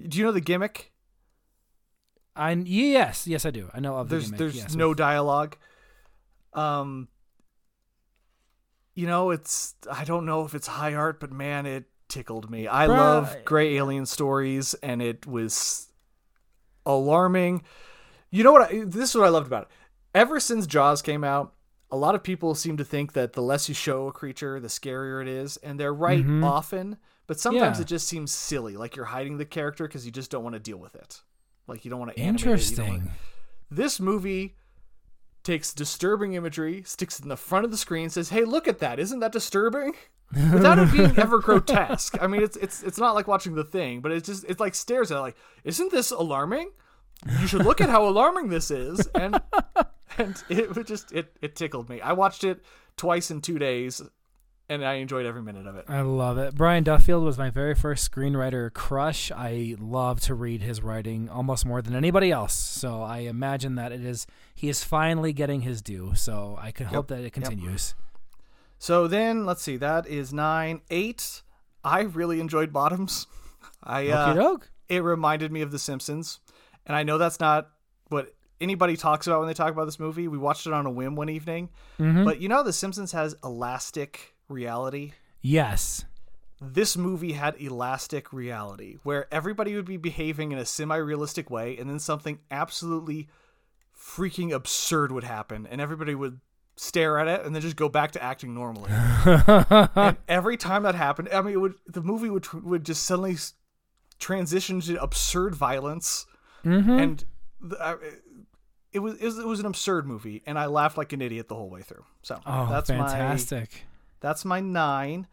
Do 0.00 0.16
you 0.18 0.24
know 0.24 0.32
the 0.32 0.40
gimmick? 0.40 0.92
I 2.36 2.52
yes, 2.52 3.26
yes, 3.26 3.44
I 3.46 3.50
do. 3.50 3.70
I 3.72 3.80
know 3.80 3.96
of 3.96 4.08
the 4.08 4.16
There's 4.16 4.24
gimmick. 4.26 4.38
there's 4.38 4.56
yes. 4.56 4.74
no 4.74 4.94
dialogue. 4.94 5.56
Um. 6.52 7.08
You 8.94 9.06
know, 9.08 9.30
it's 9.30 9.74
I 9.90 10.04
don't 10.04 10.24
know 10.24 10.44
if 10.44 10.54
it's 10.54 10.66
high 10.68 10.94
art, 10.94 11.18
but 11.20 11.32
man, 11.32 11.66
it 11.66 11.84
tickled 12.08 12.48
me. 12.50 12.68
I 12.68 12.86
Bruh. 12.86 12.96
love 12.96 13.36
gray 13.44 13.76
alien 13.76 14.06
stories, 14.06 14.74
and 14.74 15.02
it 15.02 15.26
was 15.26 15.88
alarming. 16.86 17.62
You 18.30 18.44
know 18.44 18.52
what? 18.52 18.70
I, 18.72 18.84
this 18.84 19.10
is 19.10 19.16
what 19.16 19.26
I 19.26 19.30
loved 19.30 19.46
about 19.48 19.64
it. 19.64 19.68
Ever 20.14 20.38
since 20.38 20.66
Jaws 20.66 21.02
came 21.02 21.24
out, 21.24 21.54
a 21.90 21.96
lot 21.96 22.14
of 22.14 22.22
people 22.22 22.54
seem 22.54 22.76
to 22.76 22.84
think 22.84 23.14
that 23.14 23.32
the 23.32 23.42
less 23.42 23.68
you 23.68 23.74
show 23.74 24.06
a 24.06 24.12
creature, 24.12 24.60
the 24.60 24.68
scarier 24.68 25.20
it 25.20 25.28
is, 25.28 25.56
and 25.58 25.78
they're 25.78 25.94
right 25.94 26.24
Mhm. 26.24 26.44
often. 26.44 26.98
But 27.26 27.40
sometimes 27.40 27.78
Yeah. 27.78 27.82
it 27.82 27.88
just 27.88 28.06
seems 28.06 28.30
silly, 28.32 28.76
like 28.76 28.94
you're 28.96 29.06
hiding 29.06 29.38
the 29.38 29.44
character 29.44 29.88
because 29.88 30.04
you 30.06 30.12
just 30.12 30.30
don't 30.30 30.44
want 30.44 30.54
to 30.54 30.60
deal 30.60 30.76
with 30.76 30.94
it. 30.94 31.22
Like 31.66 31.84
you 31.84 31.90
don't 31.90 32.00
want 32.00 32.14
to 32.14 32.20
animate 32.20 32.40
it, 32.40 32.70
you 32.70 32.76
don't 32.76 32.86
wanna- 32.86 32.94
Interesting. 32.98 33.10
this 33.70 33.98
movie 34.00 34.56
takes 35.42 35.74
disturbing 35.74 36.34
imagery, 36.34 36.82
sticks 36.86 37.18
it 37.18 37.22
in 37.22 37.28
the 37.28 37.36
front 37.36 37.64
of 37.64 37.70
the 37.70 37.76
screen, 37.76 38.08
says, 38.10 38.30
"Hey, 38.30 38.44
look 38.44 38.66
at 38.68 38.78
that! 38.80 38.98
Isn't 38.98 39.20
that 39.20 39.32
disturbing?" 39.32 39.94
Without 40.52 40.78
it 40.78 40.90
being 40.90 41.16
ever 41.18 41.38
grotesque. 41.38 42.16
I 42.20 42.26
mean, 42.26 42.42
it's 42.42 42.56
it's 42.56 42.82
it's 42.82 42.98
not 42.98 43.14
like 43.14 43.28
watching 43.28 43.54
The 43.54 43.62
Thing, 43.64 44.00
but 44.00 44.10
it's 44.10 44.26
just 44.26 44.44
it 44.48 44.58
like 44.58 44.74
stares 44.74 45.10
at 45.12 45.18
it 45.18 45.20
like, 45.20 45.36
"Isn't 45.64 45.90
this 45.92 46.10
alarming? 46.10 46.70
You 47.40 47.46
should 47.46 47.64
look 47.64 47.80
at 47.80 47.88
how 47.90 48.08
alarming 48.08 48.48
this 48.48 48.70
is." 48.70 49.06
And 49.14 49.40
and 50.18 50.42
it 50.48 50.86
just 50.86 51.12
it 51.12 51.36
it 51.42 51.54
tickled 51.56 51.88
me. 51.88 52.00
I 52.00 52.12
watched 52.14 52.42
it 52.44 52.64
twice 52.96 53.30
in 53.30 53.40
two 53.42 53.58
days, 53.58 54.00
and 54.68 54.84
I 54.84 54.94
enjoyed 54.94 55.26
every 55.26 55.42
minute 55.42 55.66
of 55.66 55.76
it. 55.76 55.84
I 55.88 56.00
love 56.00 56.38
it. 56.38 56.54
Brian 56.54 56.84
Duffield 56.84 57.22
was 57.24 57.36
my 57.38 57.50
very 57.50 57.74
first 57.74 58.10
screenwriter 58.10 58.72
crush. 58.72 59.30
I 59.30 59.76
love 59.78 60.20
to 60.22 60.34
read 60.34 60.62
his 60.62 60.82
writing 60.82 61.28
almost 61.28 61.66
more 61.66 61.82
than 61.82 61.94
anybody 61.94 62.30
else. 62.32 62.54
So 62.54 63.02
I 63.02 63.18
imagine 63.18 63.74
that 63.74 63.92
it 63.92 64.04
is 64.04 64.26
he 64.54 64.68
is 64.68 64.82
finally 64.84 65.32
getting 65.32 65.62
his 65.62 65.82
due. 65.82 66.14
So 66.14 66.58
I 66.60 66.70
can 66.70 66.86
hope 66.86 67.08
that 67.08 67.20
it 67.24 67.32
continues. 67.32 67.94
So 68.78 69.06
then, 69.08 69.46
let's 69.46 69.62
see. 69.62 69.76
That 69.76 70.06
is 70.06 70.32
nine, 70.32 70.80
eight. 70.90 71.42
I 71.82 72.00
really 72.00 72.40
enjoyed 72.40 72.72
Bottoms. 72.72 73.26
I 73.82 74.08
uh, 74.08 74.56
it 74.88 75.02
reminded 75.02 75.52
me 75.52 75.60
of 75.62 75.70
The 75.70 75.78
Simpsons, 75.78 76.40
and 76.86 76.96
I 76.96 77.02
know 77.02 77.18
that's 77.18 77.40
not 77.40 77.70
what 78.08 78.34
anybody 78.60 78.96
talks 78.96 79.26
about 79.26 79.40
when 79.40 79.48
they 79.48 79.54
talk 79.54 79.72
about 79.72 79.84
this 79.86 79.98
movie. 79.98 80.28
We 80.28 80.38
watched 80.38 80.66
it 80.66 80.72
on 80.72 80.86
a 80.86 80.90
whim 80.90 81.16
one 81.16 81.28
evening, 81.28 81.70
Mhm. 81.98 82.24
but 82.24 82.40
you 82.40 82.48
know, 82.48 82.62
The 82.62 82.72
Simpsons 82.72 83.12
has 83.12 83.34
elastic 83.44 84.33
reality. 84.48 85.12
Yes. 85.40 86.04
This 86.60 86.96
movie 86.96 87.32
had 87.32 87.60
elastic 87.60 88.32
reality, 88.32 88.96
where 89.02 89.26
everybody 89.32 89.74
would 89.74 89.84
be 89.84 89.96
behaving 89.96 90.52
in 90.52 90.58
a 90.58 90.64
semi-realistic 90.64 91.50
way, 91.50 91.76
and 91.76 91.90
then 91.90 91.98
something 91.98 92.38
absolutely 92.50 93.28
freaking 93.98 94.52
absurd 94.52 95.12
would 95.12 95.24
happen, 95.24 95.66
and 95.66 95.80
everybody 95.80 96.14
would 96.14 96.40
stare 96.76 97.18
at 97.18 97.28
it 97.28 97.44
and 97.46 97.54
then 97.54 97.62
just 97.62 97.76
go 97.76 97.88
back 97.88 98.10
to 98.12 98.22
acting 98.22 98.54
normally. 98.54 98.90
and 99.94 100.16
every 100.28 100.56
time 100.56 100.82
that 100.84 100.94
happened, 100.94 101.28
I 101.32 101.42
mean, 101.42 101.54
it 101.54 101.60
would 101.60 101.74
the 101.86 102.02
movie 102.02 102.30
would 102.30 102.50
would 102.52 102.84
just 102.84 103.04
suddenly 103.04 103.36
transition 104.18 104.80
to 104.82 105.00
absurd 105.02 105.54
violence, 105.54 106.26
Mm-hmm. 106.64 106.90
and 106.90 107.24
the, 107.60 107.76
uh, 107.78 107.96
it 108.92 109.00
was 109.00 109.16
it 109.18 109.24
was 109.26 109.38
it 109.38 109.46
was 109.46 109.60
an 109.60 109.66
absurd 109.66 110.06
movie, 110.06 110.42
and 110.46 110.58
I 110.58 110.66
laughed 110.66 110.96
like 110.96 111.12
an 111.12 111.20
idiot 111.20 111.48
the 111.48 111.54
whole 111.54 111.68
way 111.68 111.82
through. 111.82 112.04
So 112.22 112.40
Oh, 112.46 112.68
that's 112.70 112.88
my 112.88 112.96
fantastic. 113.08 113.84
That's 114.24 114.44
my 114.44 114.60
nine. 114.60 115.26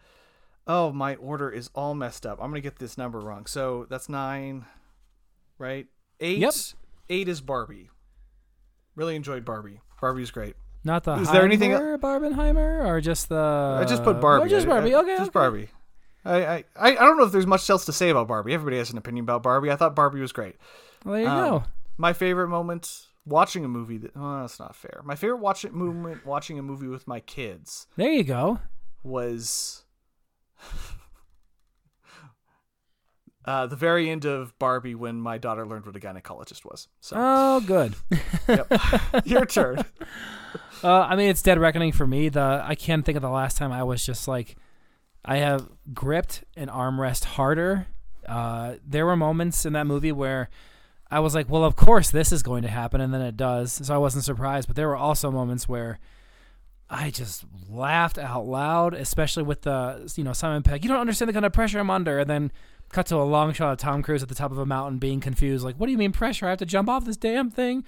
Oh, 0.67 0.91
my 0.91 1.15
order 1.15 1.49
is 1.49 1.69
all 1.73 1.95
messed 1.95 2.25
up. 2.25 2.37
I'm 2.41 2.49
gonna 2.51 2.61
get 2.61 2.77
this 2.77 2.97
number 2.97 3.19
wrong. 3.19 3.45
So 3.45 3.87
that's 3.89 4.09
nine, 4.09 4.65
right? 5.57 5.87
Eight. 6.19 6.39
Yep. 6.39 6.53
Eight 7.09 7.27
is 7.27 7.41
Barbie. 7.41 7.89
Really 8.95 9.15
enjoyed 9.15 9.45
Barbie. 9.45 9.79
Barbie's 9.99 10.29
great. 10.31 10.55
Not 10.83 11.03
the 11.03 11.15
Is 11.15 11.31
there 11.31 11.43
anything- 11.45 11.71
Barbenheimer 11.71 12.85
or 12.85 12.99
just 13.01 13.29
the 13.29 13.79
I 13.81 13.85
just 13.85 14.03
put 14.03 14.19
Barbie. 14.19 14.45
Oh, 14.45 14.49
just 14.49 14.67
Barbie. 14.67 14.93
I- 14.93 14.99
okay. 14.99 15.11
Just 15.17 15.21
okay. 15.29 15.31
Barbie. 15.33 15.69
I, 16.25 16.45
I 16.45 16.55
I 16.75 16.89
I 16.91 16.93
don't 16.95 17.17
know 17.17 17.23
if 17.23 17.31
there's 17.31 17.47
much 17.47 17.67
else 17.69 17.85
to 17.85 17.93
say 17.93 18.09
about 18.09 18.27
Barbie. 18.27 18.53
Everybody 18.53 18.77
has 18.77 18.91
an 18.91 18.97
opinion 18.97 19.23
about 19.25 19.41
Barbie. 19.43 19.71
I 19.71 19.75
thought 19.75 19.95
Barbie 19.95 20.21
was 20.21 20.31
great. 20.31 20.55
Well, 21.05 21.13
there 21.13 21.23
you 21.23 21.29
Um, 21.29 21.49
go. 21.49 21.63
My 21.97 22.13
favorite 22.13 22.49
moment 22.49 23.07
watching 23.25 23.63
a 23.65 23.67
movie. 23.67 23.97
That, 23.97 24.11
oh, 24.15 24.41
that's 24.41 24.59
not 24.59 24.75
fair. 24.75 25.01
My 25.03 25.15
favorite 25.15 25.37
watching 25.37 25.75
moment 25.75 26.25
watching 26.25 26.59
a 26.59 26.63
movie 26.63 26.87
with 26.87 27.07
my 27.07 27.19
kids 27.21 27.87
There 27.95 28.11
you 28.11 28.23
go. 28.23 28.59
Was 29.03 29.83
uh, 33.45 33.65
the 33.67 33.75
very 33.75 34.09
end 34.09 34.25
of 34.25 34.57
Barbie 34.59 34.95
when 34.95 35.19
my 35.19 35.37
daughter 35.37 35.65
learned 35.65 35.85
what 35.85 35.95
a 35.95 35.99
gynecologist 35.99 36.63
was. 36.63 36.87
So 36.99 37.15
Oh, 37.17 37.61
good. 37.61 37.95
yep. 38.47 38.71
your 39.25 39.45
turn. 39.45 39.83
Uh, 40.83 41.01
I 41.01 41.15
mean, 41.15 41.29
it's 41.29 41.43
Dead 41.43 41.59
Reckoning 41.59 41.91
for 41.91 42.07
me. 42.07 42.29
The 42.29 42.63
I 42.65 42.73
can't 42.73 43.05
think 43.05 43.15
of 43.15 43.21
the 43.21 43.29
last 43.29 43.55
time 43.55 43.71
I 43.71 43.83
was 43.83 44.03
just 44.03 44.27
like, 44.27 44.55
I 45.23 45.37
have 45.37 45.69
gripped 45.93 46.43
an 46.57 46.69
armrest 46.69 47.23
harder. 47.23 47.85
Uh, 48.27 48.77
there 48.83 49.05
were 49.05 49.15
moments 49.15 49.63
in 49.63 49.73
that 49.73 49.85
movie 49.85 50.11
where 50.11 50.49
I 51.11 51.19
was 51.19 51.35
like, 51.35 51.47
well, 51.51 51.63
of 51.63 51.75
course 51.75 52.09
this 52.09 52.31
is 52.31 52.41
going 52.41 52.63
to 52.63 52.67
happen, 52.67 52.99
and 52.99 53.13
then 53.13 53.21
it 53.21 53.37
does. 53.37 53.73
So 53.73 53.93
I 53.93 53.99
wasn't 53.99 54.23
surprised. 54.23 54.67
But 54.67 54.75
there 54.75 54.87
were 54.87 54.95
also 54.97 55.29
moments 55.29 55.69
where 55.69 55.99
I 56.93 57.09
just 57.09 57.45
laughed 57.69 58.17
out 58.17 58.45
loud, 58.45 58.93
especially 58.93 59.43
with 59.43 59.61
the 59.61 60.11
you 60.15 60.23
know 60.23 60.33
Simon 60.33 60.61
Pegg. 60.61 60.83
You 60.83 60.89
don't 60.89 60.99
understand 60.99 61.29
the 61.29 61.33
kind 61.33 61.45
of 61.45 61.53
pressure 61.53 61.79
I'm 61.79 61.89
under, 61.89 62.19
and 62.19 62.29
then 62.29 62.51
cut 62.91 63.05
to 63.07 63.15
a 63.15 63.23
long 63.23 63.53
shot 63.53 63.71
of 63.71 63.77
Tom 63.77 64.03
Cruise 64.03 64.21
at 64.21 64.29
the 64.29 64.35
top 64.35 64.51
of 64.51 64.57
a 64.57 64.65
mountain 64.65 64.99
being 64.99 65.19
confused, 65.19 65.63
like, 65.63 65.75
what 65.77 65.85
do 65.85 65.91
you 65.91 65.97
mean 65.97 66.11
pressure? 66.11 66.45
I 66.45 66.49
have 66.49 66.59
to 66.59 66.65
jump 66.65 66.89
off 66.89 67.05
this 67.05 67.17
damn 67.17 67.49
thing. 67.49 67.85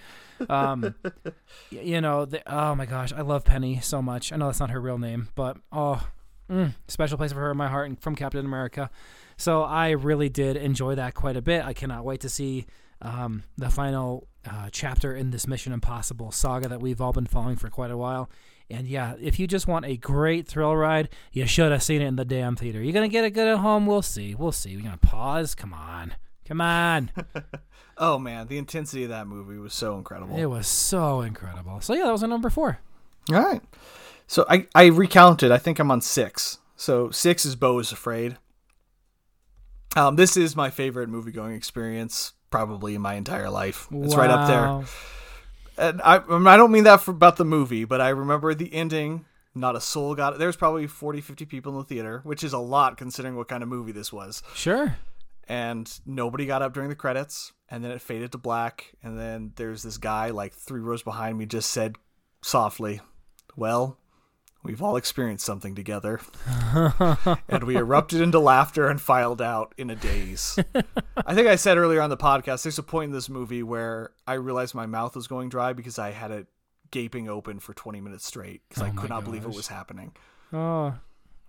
Um, 0.50 0.96
you 1.70 2.02
know, 2.02 2.26
the, 2.26 2.42
oh 2.52 2.76
my 2.76 2.86
gosh, 2.86 3.14
I 3.14 3.22
love 3.22 3.44
Penny 3.44 3.80
so 3.82 4.02
much. 4.02 4.32
I 4.32 4.38
know 4.38 4.48
that's 4.48 4.60
not 4.60 4.70
her 4.70 4.80
real 4.80 4.98
name, 4.98 5.30
but 5.36 5.58
oh, 5.72 6.08
mm, 6.50 6.74
special 6.88 7.18
place 7.18 7.34
for 7.34 7.40
her 7.40 7.52
in 7.52 7.58
my 7.58 7.68
heart 7.68 7.90
and 7.90 8.02
from 8.02 8.16
Captain 8.16 8.46
America. 8.46 8.90
So 9.38 9.64
I 9.64 9.92
really 9.92 10.30
did 10.30 10.56
enjoy 10.56 10.96
that 10.96 11.14
quite 11.14 11.36
a 11.36 11.42
bit. 11.42 11.66
I 11.66 11.74
cannot 11.74 12.06
wait 12.06 12.22
to 12.22 12.30
see 12.30 12.66
um, 13.02 13.44
the 13.58 13.70
final 13.70 14.28
uh, 14.50 14.70
chapter 14.72 15.16
in 15.16 15.32
this 15.32 15.48
Mission 15.48 15.74
Impossible 15.74 16.32
saga 16.32 16.70
that 16.70 16.82
we've 16.82 17.02
all 17.02 17.14
been 17.14 17.26
following 17.26 17.56
for 17.56 17.70
quite 17.70 17.92
a 17.92 17.98
while. 17.98 18.30
And 18.70 18.88
yeah, 18.88 19.16
if 19.22 19.40
you 19.40 19.48
just 19.48 19.68
want 19.68 19.86
a 19.86 19.98
great 19.98 20.48
thrill 20.48 20.76
ride, 20.76 21.10
you 21.32 21.46
should 21.46 21.72
have 21.72 21.84
seen 21.84 22.02
it 22.02 22.06
in 22.08 22.16
the 22.16 22.26
damn 22.26 22.56
theater. 22.56 22.82
You're 22.82 22.94
gonna 22.94 23.08
get 23.08 23.26
it 23.26 23.32
good 23.32 23.48
at 23.48 23.58
home. 23.60 23.86
We'll 23.86 24.02
see. 24.02 24.34
We'll 24.36 24.52
see. 24.52 24.76
We're 24.76 24.84
gonna 24.84 24.98
pause. 24.98 25.54
Come 25.56 25.74
on. 25.74 26.16
Come 26.48 26.62
on. 26.62 27.12
Oh 27.96 28.18
man, 28.18 28.48
the 28.48 28.58
intensity 28.58 29.04
of 29.04 29.10
that 29.10 29.28
movie 29.28 29.60
was 29.60 29.72
so 29.72 30.00
incredible. 30.00 30.36
it 30.36 30.48
was 30.48 30.66
so 30.68 31.22
incredible. 31.22 31.80
So 31.80 31.94
yeah, 31.94 32.06
that 32.06 32.12
was 32.12 32.24
a 32.24 32.28
number 32.28 32.50
four. 32.50 32.80
All 33.32 33.40
right. 33.40 33.62
So 34.26 34.48
I, 34.50 34.66
I 34.74 34.88
recounted. 34.88 35.52
I 35.52 35.60
think 35.60 35.78
I'm 35.78 35.92
on 35.92 36.02
six. 36.02 36.58
So 36.76 37.12
six 37.12 37.46
is 37.46 37.56
Beau 37.56 37.78
is 37.78 37.92
Afraid. 37.92 38.38
Um, 39.96 40.16
this 40.16 40.36
is 40.36 40.56
my 40.56 40.72
favorite 40.72 41.08
movie 41.08 41.32
going 41.32 41.54
experience 41.56 42.34
probably 42.50 42.96
in 42.96 43.02
my 43.02 43.14
entire 43.14 43.50
life. 43.50 43.88
It's 43.92 44.16
right 44.16 44.30
up 44.30 44.48
there. 44.48 44.96
And 45.78 46.02
I, 46.02 46.18
I 46.18 46.54
I 46.54 46.58
don't 46.58 46.72
mean 46.72 46.84
that 46.86 47.02
for, 47.02 47.12
about 47.12 47.38
the 47.38 47.46
movie, 47.46 47.86
but 47.86 48.02
I 48.02 48.10
remember 48.10 48.54
the 48.54 48.74
ending. 48.74 49.26
Not 49.56 49.76
a 49.76 49.82
soul 49.82 50.16
got 50.16 50.34
it. 50.34 50.40
There's 50.40 50.56
probably 50.56 50.88
40, 50.88 51.22
50 51.22 51.46
people 51.46 51.74
in 51.74 51.78
the 51.78 51.84
theater, 51.84 52.22
which 52.24 52.44
is 52.44 52.54
a 52.54 52.60
lot 52.60 52.98
considering 52.98 53.36
what 53.36 53.48
kind 53.48 53.62
of 53.62 53.70
movie 53.70 53.92
this 53.92 54.12
was. 54.12 54.42
Sure. 54.56 54.98
And 55.48 55.92
nobody 56.06 56.46
got 56.48 56.64
up 56.64 56.74
during 56.74 56.90
the 56.90 56.96
credits. 56.96 57.52
And 57.70 57.84
then 57.84 57.92
it 57.92 58.02
faded 58.02 58.32
to 58.32 58.38
black. 58.38 58.94
And 59.04 59.18
then 59.18 59.52
there's 59.56 59.84
this 59.84 59.98
guy, 59.98 60.30
like 60.30 60.54
three 60.54 60.80
rows 60.80 61.04
behind 61.04 61.38
me, 61.38 61.46
just 61.46 61.70
said 61.72 61.96
softly, 62.42 63.02
Well, 63.56 63.98
we've 64.64 64.82
all 64.82 64.96
experienced 64.96 65.46
something 65.46 65.76
together. 65.76 66.20
and 67.50 67.64
we 67.66 67.76
erupted 67.76 68.22
into 68.22 68.40
laughter 68.40 68.88
and 68.88 69.00
filed 69.00 69.42
out 69.42 69.74
in 69.78 69.90
a 69.90 69.96
daze. 69.96 70.58
I 71.26 71.36
think 71.36 71.48
I 71.48 71.56
said 71.56 71.78
earlier 71.78 72.02
on 72.02 72.10
the 72.10 72.18
podcast, 72.18 72.64
there's 72.64 72.80
a 72.80 72.84
point 72.84 73.10
in 73.10 73.14
this 73.14 73.30
movie 73.30 73.64
where 73.64 74.12
I 74.26 74.34
realized 74.34 74.74
my 74.74 74.86
mouth 74.86 75.16
was 75.16 75.28
going 75.28 75.50
dry 75.50 75.74
because 75.74 76.00
I 76.00 76.12
had 76.12 76.32
it 76.32 76.48
gaping 76.92 77.28
open 77.28 77.60
for 77.60 77.74
20 77.74 78.02
minutes 78.02 78.26
straight 78.26 78.62
because 78.68 78.82
I 78.84 78.90
Oh 78.90 78.94
my 78.94 79.02
could 79.02 79.10
not 79.10 79.24
believe 79.24 79.46
it 79.46 79.54
was 79.54 79.68
happening. 79.68 80.14
Oh, 80.52 80.96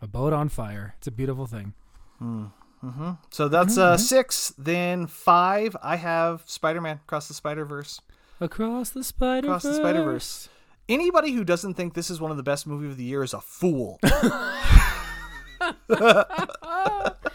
a 0.00 0.06
boat 0.06 0.33
on 0.33 0.49
fire. 0.49 0.94
It's 0.99 1.06
a 1.06 1.12
beautiful 1.12 1.47
thing. 1.47 1.75
Hmm. 2.18 2.47
Mm-hmm. 2.85 3.11
So 3.30 3.49
that's 3.49 3.78
uh, 3.78 3.94
mm-hmm. 3.94 4.02
six. 4.02 4.52
Then 4.59 5.06
five, 5.06 5.76
I 5.83 5.97
have 5.97 6.42
Spider 6.47 6.80
Man 6.80 7.00
Across 7.04 7.28
the 7.28 7.35
Spider 7.35 7.64
Verse. 7.64 8.00
Across 8.40 8.90
the 8.90 9.04
Spider 9.04 9.49
Across 9.49 9.62
the 9.62 9.75
Spider 9.75 10.04
Verse. 10.04 10.49
Anybody 10.88 11.32
who 11.32 11.44
doesn't 11.44 11.74
think 11.74 11.94
this 11.94 12.10
is 12.10 12.20
one 12.20 12.30
of 12.30 12.36
the 12.36 12.42
best 12.42 12.66
movies 12.66 12.92
of 12.92 12.96
the 12.96 13.04
year 13.04 13.22
is 13.22 13.34
a 13.34 13.40
fool. 13.40 13.98
Uh, 15.88 16.24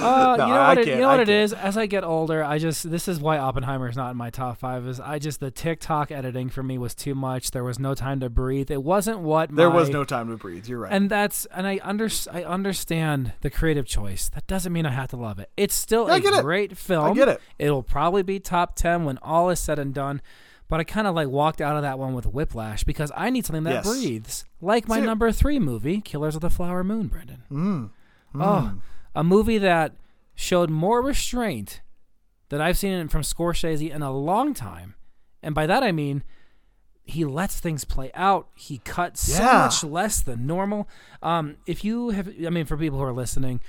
No, 0.00 0.46
you 0.46 0.52
know 0.52 0.60
what 0.60 0.78
it, 0.78 0.86
you 0.88 0.96
know 0.96 1.08
what 1.08 1.28
it 1.28 1.52
As 1.52 1.76
I 1.76 1.86
get 1.86 2.04
older, 2.04 2.42
I 2.42 2.58
just 2.58 2.90
this 2.90 3.06
is 3.06 3.20
why 3.20 3.38
Oppenheimer 3.38 3.88
is 3.88 3.96
not 3.96 4.10
in 4.12 4.16
my 4.16 4.30
top 4.30 4.58
five. 4.58 4.86
Is 4.86 4.98
I 4.98 5.18
just 5.18 5.40
the 5.40 5.50
TikTok 5.50 6.10
editing 6.10 6.48
for 6.48 6.62
me 6.62 6.78
was 6.78 6.94
too 6.94 7.14
much. 7.14 7.50
There 7.50 7.64
was 7.64 7.78
no 7.78 7.94
time 7.94 8.20
to 8.20 8.30
breathe. 8.30 8.70
It 8.70 8.82
wasn't 8.82 9.20
what 9.20 9.54
there 9.54 9.68
my, 9.68 9.76
was 9.76 9.90
no 9.90 10.04
time 10.04 10.28
to 10.30 10.36
breathe. 10.36 10.66
You're 10.66 10.80
right. 10.80 10.92
and 10.92 11.10
that's 11.10 11.44
and 11.46 11.66
I 11.66 11.80
under 11.82 12.08
I 12.32 12.44
understand 12.44 13.32
the 13.42 13.50
creative 13.50 13.86
choice. 13.86 14.28
That 14.30 14.46
doesn't 14.46 14.72
mean 14.72 14.86
I 14.86 14.92
have 14.92 15.08
to 15.10 15.16
love 15.16 15.38
it. 15.38 15.50
It's 15.56 15.74
still 15.74 16.10
I 16.10 16.16
a 16.16 16.20
get 16.20 16.34
it. 16.34 16.42
great 16.42 16.78
film. 16.78 17.12
I 17.12 17.14
get 17.14 17.28
it. 17.28 17.40
It'll 17.58 17.82
probably 17.82 18.22
be 18.22 18.40
top 18.40 18.76
ten 18.76 19.04
when 19.04 19.18
all 19.18 19.50
is 19.50 19.60
said 19.60 19.78
and 19.78 19.92
done. 19.92 20.22
But 20.70 20.80
I 20.80 20.84
kind 20.84 21.06
of 21.06 21.14
like 21.14 21.28
walked 21.28 21.60
out 21.60 21.76
of 21.76 21.82
that 21.82 21.98
one 21.98 22.14
with 22.14 22.24
whiplash 22.26 22.84
because 22.84 23.10
I 23.16 23.28
need 23.28 23.44
something 23.44 23.64
that 23.64 23.84
Yes. 23.84 23.86
breathes, 23.88 24.44
like 24.60 24.88
my 24.88 25.00
number 25.00 25.30
three 25.32 25.58
movie, 25.58 26.00
Killers 26.00 26.34
of 26.36 26.40
the 26.40 26.48
Flower 26.48 26.82
Moon. 26.84 27.08
Brendan. 27.08 27.42
Mm. 27.50 27.90
Oh, 28.36 28.74
a 29.14 29.24
movie 29.24 29.58
that 29.58 29.96
showed 30.34 30.70
more 30.70 31.02
restraint 31.02 31.82
than 32.48 32.60
I've 32.60 32.78
seen 32.78 33.08
from 33.08 33.22
Scorsese 33.22 33.90
in 33.90 34.00
a 34.02 34.12
long 34.12 34.54
time. 34.54 34.94
And 35.42 35.54
by 35.54 35.66
that 35.66 35.82
I 35.82 35.92
mean 35.92 36.22
he 37.02 37.24
lets 37.24 37.58
things 37.58 37.84
play 37.84 38.12
out. 38.14 38.48
He 38.54 38.78
cut 38.78 39.16
so 39.16 39.42
much 39.42 39.82
less 39.82 40.20
than 40.20 40.46
normal. 40.46 40.88
Um, 41.22 41.56
if 41.66 41.84
you 41.84 42.10
have, 42.10 42.28
I 42.46 42.50
mean, 42.50 42.66
for 42.66 42.76
people 42.76 42.98
who 43.00 43.04
are 43.04 43.12
listening, 43.12 43.60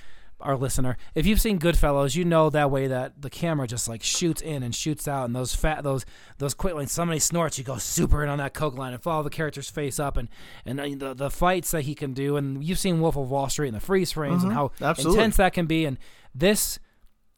our 0.41 0.55
listener, 0.55 0.97
if 1.15 1.25
you've 1.25 1.41
seen 1.41 1.59
Goodfellas, 1.59 2.15
you 2.15 2.25
know 2.25 2.49
that 2.49 2.71
way 2.71 2.87
that 2.87 3.21
the 3.21 3.29
camera 3.29 3.67
just 3.67 3.87
like 3.87 4.03
shoots 4.03 4.41
in 4.41 4.63
and 4.63 4.73
shoots 4.73 5.07
out, 5.07 5.25
and 5.25 5.35
those 5.35 5.55
fat, 5.55 5.83
those 5.83 6.05
those 6.37 6.53
quick 6.53 6.73
lines. 6.73 6.91
Somebody 6.91 7.19
snorts, 7.19 7.57
you 7.57 7.63
go 7.63 7.77
super 7.77 8.23
in 8.23 8.29
on 8.29 8.37
that 8.39 8.53
coke 8.53 8.77
line 8.77 8.93
and 8.93 9.01
follow 9.01 9.23
the 9.23 9.29
character's 9.29 9.69
face 9.69 9.99
up, 9.99 10.17
and 10.17 10.29
and 10.65 10.79
uh, 10.79 10.85
the 10.97 11.13
the 11.13 11.29
fights 11.29 11.71
that 11.71 11.83
he 11.83 11.95
can 11.95 12.13
do. 12.13 12.37
And 12.37 12.63
you've 12.63 12.79
seen 12.79 13.01
Wolf 13.01 13.15
of 13.15 13.29
Wall 13.29 13.49
Street 13.49 13.69
and 13.69 13.75
the 13.77 13.81
freeze 13.81 14.11
frames 14.11 14.43
and 14.43 14.53
how 14.53 14.71
Absolutely. 14.81 15.19
intense 15.19 15.37
that 15.37 15.53
can 15.53 15.65
be. 15.65 15.85
And 15.85 15.97
this, 16.33 16.79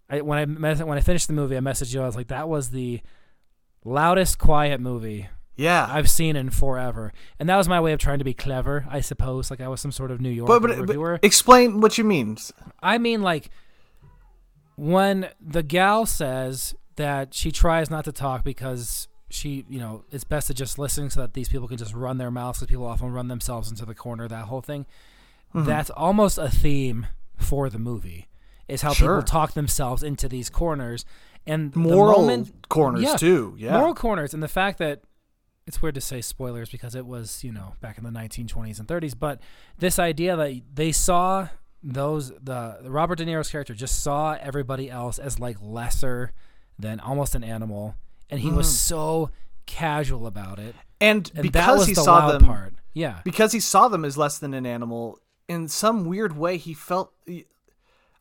I, 0.09 0.21
when 0.21 0.37
I 0.37 0.73
when 0.83 0.97
I 0.97 1.01
finished 1.01 1.27
the 1.27 1.33
movie, 1.33 1.57
I 1.57 1.59
messaged 1.59 1.93
you. 1.93 2.01
I 2.01 2.05
was 2.05 2.15
like, 2.15 2.27
that 2.27 2.49
was 2.49 2.69
the 2.69 3.01
loudest 3.83 4.39
quiet 4.39 4.79
movie 4.79 5.27
Yeah. 5.55 5.87
I've 5.89 6.09
seen 6.09 6.35
in 6.35 6.49
forever, 6.49 7.13
and 7.39 7.47
that 7.49 7.57
was 7.57 7.67
my 7.69 7.79
way 7.79 7.93
of 7.93 7.99
trying 7.99 8.19
to 8.19 8.25
be 8.25 8.33
clever, 8.33 8.85
I 8.89 9.01
suppose. 9.01 9.51
Like 9.51 9.61
I 9.61 9.67
was 9.67 9.81
some 9.81 9.91
sort 9.91 10.09
of 10.11 10.19
New 10.19 10.29
York 10.29 10.47
but, 10.47 10.61
but, 10.61 10.77
reviewer. 10.77 11.19
but 11.21 11.25
explain 11.25 11.79
what 11.81 11.97
you 11.97 12.03
mean. 12.03 12.37
I 12.81 12.97
mean, 12.97 13.21
like 13.21 13.49
when 14.75 15.29
the 15.39 15.63
gal 15.63 16.05
says 16.05 16.73
that 16.95 17.33
she 17.33 17.51
tries 17.51 17.89
not 17.89 18.05
to 18.05 18.11
talk 18.11 18.43
because 18.43 19.07
she, 19.29 19.65
you 19.69 19.79
know, 19.79 20.03
it's 20.11 20.23
best 20.23 20.47
to 20.47 20.53
just 20.53 20.77
listen 20.79 21.09
so 21.09 21.21
that 21.21 21.33
these 21.33 21.49
people 21.49 21.67
can 21.67 21.77
just 21.77 21.93
run 21.93 22.17
their 22.17 22.31
mouths 22.31 22.59
because 22.59 22.69
people 22.69 22.85
often 22.85 23.11
run 23.11 23.27
themselves 23.27 23.69
into 23.69 23.85
the 23.85 23.95
corner. 23.95 24.27
That 24.27 24.45
whole 24.45 24.61
thing. 24.61 24.85
Mm-hmm. 25.53 25.65
That's 25.67 25.89
almost 25.91 26.37
a 26.37 26.49
theme 26.49 27.07
for 27.37 27.69
the 27.69 27.79
movie. 27.79 28.27
Is 28.67 28.81
how 28.81 28.93
Sure. 28.93 29.17
people 29.17 29.23
talk 29.27 29.53
themselves 29.53 30.03
into 30.03 30.27
these 30.29 30.49
corners 30.49 31.05
and 31.45 31.73
the 31.73 31.79
Moral 31.79 32.21
moment- 32.21 32.69
corners 32.69 33.03
yeah, 33.03 33.15
too. 33.17 33.55
Yeah. 33.59 33.77
moral 33.77 33.93
corners 33.93 34.33
and 34.33 34.41
the 34.41 34.47
fact 34.47 34.79
that 34.79 35.01
it's 35.65 35.81
weird 35.81 35.95
to 35.95 36.01
say 36.01 36.21
spoilers 36.21 36.69
because 36.69 36.95
it 36.95 37.05
was 37.05 37.43
you 37.43 37.51
know 37.51 37.75
back 37.81 37.97
in 37.97 38.03
the 38.03 38.09
1920s 38.09 38.79
and 38.79 38.87
30s 38.87 39.13
but 39.17 39.39
this 39.77 39.99
idea 39.99 40.35
that 40.35 40.61
they 40.73 40.91
saw 40.91 41.47
those 41.81 42.29
the, 42.29 42.77
the 42.81 42.91
robert 42.91 43.17
de 43.17 43.25
niro's 43.25 43.49
character 43.49 43.73
just 43.73 44.01
saw 44.01 44.37
everybody 44.41 44.89
else 44.89 45.19
as 45.19 45.39
like 45.39 45.57
lesser 45.61 46.31
than 46.77 46.99
almost 46.99 47.35
an 47.35 47.43
animal 47.43 47.95
and 48.29 48.41
he 48.41 48.49
was 48.49 48.67
hmm. 48.67 48.73
so 48.73 49.29
casual 49.65 50.27
about 50.27 50.59
it. 50.59 50.75
And 50.99 51.29
and 51.35 51.43
because 51.43 51.87
he 51.87 51.93
the 51.93 52.01
saw 52.01 52.31
them 52.31 52.45
part. 52.45 52.73
Yeah. 52.93 53.21
because 53.23 53.51
he 53.51 53.59
saw 53.59 53.87
them 53.87 54.05
as 54.05 54.17
less 54.17 54.37
than 54.37 54.53
an 54.53 54.65
animal 54.65 55.19
in 55.47 55.67
some 55.67 56.05
weird 56.05 56.37
way 56.37 56.57
he 56.57 56.73
felt 56.73 57.11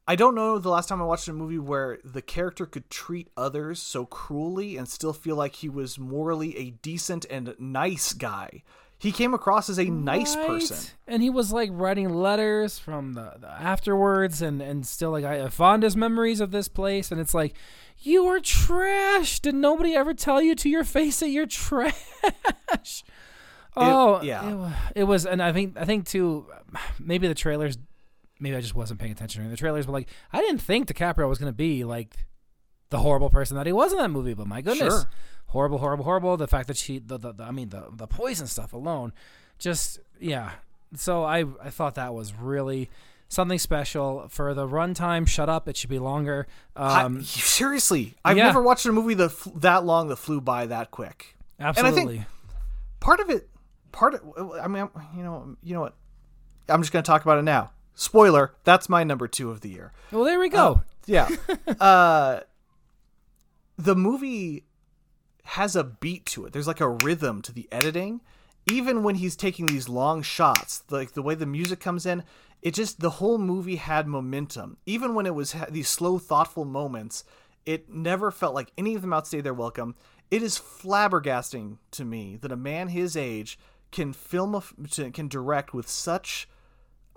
i 0.08 0.16
don't 0.16 0.34
know 0.34 0.58
the 0.58 0.68
last 0.68 0.88
time 0.88 1.00
i 1.00 1.04
watched 1.04 1.28
a 1.28 1.32
movie 1.32 1.58
where 1.58 1.98
the 2.04 2.22
character 2.22 2.66
could 2.66 2.88
treat 2.90 3.28
others 3.36 3.80
so 3.80 4.04
cruelly 4.06 4.76
and 4.76 4.88
still 4.88 5.12
feel 5.12 5.36
like 5.36 5.56
he 5.56 5.68
was 5.68 5.98
morally 5.98 6.56
a 6.56 6.70
decent 6.70 7.24
and 7.30 7.54
nice 7.58 8.12
guy. 8.12 8.62
He 8.98 9.10
came 9.10 9.34
across 9.34 9.68
as 9.68 9.78
a 9.80 9.84
nice 9.86 10.36
Right? 10.36 10.46
person. 10.46 10.76
And 11.08 11.22
he 11.24 11.28
was 11.30 11.52
like 11.52 11.70
writing 11.72 12.08
letters 12.10 12.78
from 12.78 13.14
the, 13.14 13.32
the 13.40 13.48
afterwards 13.50 14.40
and 14.42 14.62
and 14.62 14.86
still 14.86 15.10
like 15.10 15.24
i 15.24 15.34
have 15.38 15.52
fondest 15.52 15.96
memories 15.96 16.40
of 16.40 16.52
this 16.52 16.68
place. 16.68 17.10
And 17.10 17.20
it's 17.20 17.34
like 17.34 17.54
you 17.98 18.26
are 18.26 18.38
trash. 18.38 19.40
Did 19.40 19.56
nobody 19.56 19.94
ever 19.96 20.14
tell 20.14 20.40
you 20.40 20.54
to 20.54 20.68
your 20.68 20.84
face 20.84 21.18
that 21.20 21.30
you're 21.30 21.46
trash? 21.46 23.02
Oh 23.76 24.20
yeah. 24.22 24.70
it, 24.94 25.00
it 25.00 25.04
was 25.04 25.24
and 25.26 25.42
i 25.42 25.50
think 25.52 25.76
i 25.78 25.84
think 25.84 26.06
too 26.06 26.46
maybe 27.00 27.26
the 27.26 27.34
trailers 27.34 27.78
maybe 28.42 28.56
i 28.56 28.60
just 28.60 28.74
wasn't 28.74 28.98
paying 28.98 29.12
attention 29.12 29.38
during 29.40 29.50
the 29.50 29.56
trailers 29.56 29.86
but 29.86 29.92
like 29.92 30.08
i 30.32 30.40
didn't 30.40 30.60
think 30.60 30.86
DiCaprio 30.88 31.28
was 31.28 31.38
going 31.38 31.48
to 31.50 31.56
be 31.56 31.84
like 31.84 32.26
the 32.90 32.98
horrible 32.98 33.30
person 33.30 33.56
that 33.56 33.66
he 33.66 33.72
was 33.72 33.92
in 33.92 33.98
that 33.98 34.10
movie 34.10 34.34
but 34.34 34.46
my 34.46 34.60
goodness. 34.60 34.92
Sure. 34.92 35.08
horrible 35.46 35.78
horrible 35.78 36.04
horrible. 36.04 36.36
The 36.36 36.46
fact 36.46 36.68
that 36.68 36.76
she 36.76 36.98
the, 36.98 37.16
the, 37.18 37.32
the 37.32 37.44
i 37.44 37.50
mean 37.50 37.70
the 37.70 37.86
the 37.90 38.06
poison 38.06 38.46
stuff 38.46 38.74
alone 38.74 39.14
just 39.58 39.98
yeah. 40.20 40.50
So 40.94 41.24
i 41.24 41.44
i 41.62 41.70
thought 41.70 41.94
that 41.94 42.12
was 42.12 42.34
really 42.34 42.90
something 43.28 43.58
special. 43.58 44.26
For 44.28 44.52
the 44.52 44.68
runtime 44.68 45.26
shut 45.26 45.48
up. 45.48 45.68
It 45.68 45.78
should 45.78 45.88
be 45.88 45.98
longer. 45.98 46.46
I- 46.76 47.04
um 47.04 47.22
seriously 47.22 48.14
i've 48.26 48.36
yeah. 48.36 48.44
never 48.44 48.60
watched 48.60 48.84
a 48.84 48.92
movie 48.92 49.14
that 49.14 49.32
that 49.56 49.86
long 49.86 50.08
that 50.08 50.16
flew 50.16 50.42
by 50.42 50.66
that 50.66 50.90
quick. 50.90 51.34
Absolutely. 51.58 52.00
And 52.02 52.10
I 52.10 52.12
think- 52.12 52.26
part 53.00 53.20
of 53.20 53.30
it 53.30 53.48
part 53.90 54.14
of 54.14 54.20
i 54.60 54.68
mean 54.68 54.86
you 55.16 55.22
know 55.22 55.56
you 55.62 55.72
know 55.74 55.80
what? 55.80 55.94
I'm 56.68 56.82
just 56.82 56.92
going 56.92 57.02
to 57.02 57.06
talk 57.06 57.22
about 57.22 57.38
it 57.38 57.42
now 57.42 57.70
spoiler 57.94 58.54
that's 58.64 58.88
my 58.88 59.04
number 59.04 59.28
two 59.28 59.50
of 59.50 59.60
the 59.60 59.68
year. 59.70 59.92
Well 60.10 60.24
there 60.24 60.38
we 60.38 60.48
go. 60.48 60.82
Yeah. 61.06 61.28
Uh 61.80 62.40
the 63.78 63.96
movie 63.96 64.64
has 65.44 65.74
a 65.74 65.82
beat 65.84 66.24
to 66.26 66.44
it. 66.46 66.52
There's 66.52 66.66
like 66.68 66.80
a 66.80 66.88
rhythm 66.88 67.42
to 67.42 67.52
the 67.52 67.68
editing. 67.72 68.20
Even 68.70 69.02
when 69.02 69.16
he's 69.16 69.34
taking 69.34 69.66
these 69.66 69.88
long 69.88 70.22
shots 70.22 70.84
like 70.90 71.12
the 71.12 71.22
way 71.22 71.34
the 71.34 71.46
music 71.46 71.80
comes 71.80 72.06
in 72.06 72.22
it 72.62 72.74
just 72.74 73.00
the 73.00 73.10
whole 73.10 73.38
movie 73.38 73.76
had 73.76 74.06
momentum. 74.06 74.76
Even 74.86 75.14
when 75.14 75.26
it 75.26 75.34
was 75.34 75.52
ha- 75.52 75.66
these 75.68 75.88
slow 75.88 76.18
thoughtful 76.18 76.64
moments 76.64 77.24
it 77.66 77.88
never 77.88 78.30
felt 78.30 78.54
like 78.54 78.72
any 78.76 78.94
of 78.94 79.02
them 79.02 79.12
outstayed 79.12 79.44
their 79.44 79.54
welcome. 79.54 79.94
It 80.30 80.42
is 80.42 80.58
flabbergasting 80.58 81.78
to 81.92 82.04
me 82.04 82.36
that 82.40 82.52
a 82.52 82.56
man 82.56 82.88
his 82.88 83.16
age 83.16 83.58
can 83.90 84.12
film 84.12 84.54
a 84.54 84.58
f- 84.58 84.74
can 85.12 85.28
direct 85.28 85.74
with 85.74 85.88
such 85.88 86.48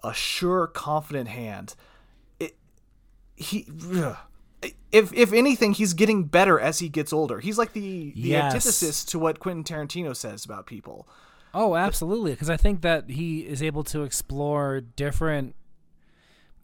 a 0.06 0.14
sure 0.14 0.68
confident 0.68 1.28
hand 1.30 1.76
he 3.36 3.68
ugh. 3.96 4.16
if 4.92 5.12
if 5.14 5.34
anything 5.34 5.74
he's 5.74 5.94
getting 5.94 6.24
better 6.24 6.60
as 6.60 6.80
he 6.80 6.88
gets 6.90 7.12
older 7.12 7.40
he's 7.40 7.58
like 7.58 7.74
the 7.74 8.12
the 8.16 8.30
Yes. 8.30 8.46
antithesis 8.54 9.04
to 9.06 9.20
what 9.20 9.40
quentin 9.40 9.64
tarantino 9.64 10.16
says 10.16 10.46
about 10.46 10.66
people 10.66 11.08
Oh, 11.58 11.78
absolutely. 11.78 12.32
Because 12.32 12.50
I 12.50 12.58
think 12.58 12.82
that 12.82 13.10
he 13.10 13.40
is 13.48 13.64
able 13.64 13.86
to 13.86 14.04
explore 14.04 14.82
different, 14.82 15.56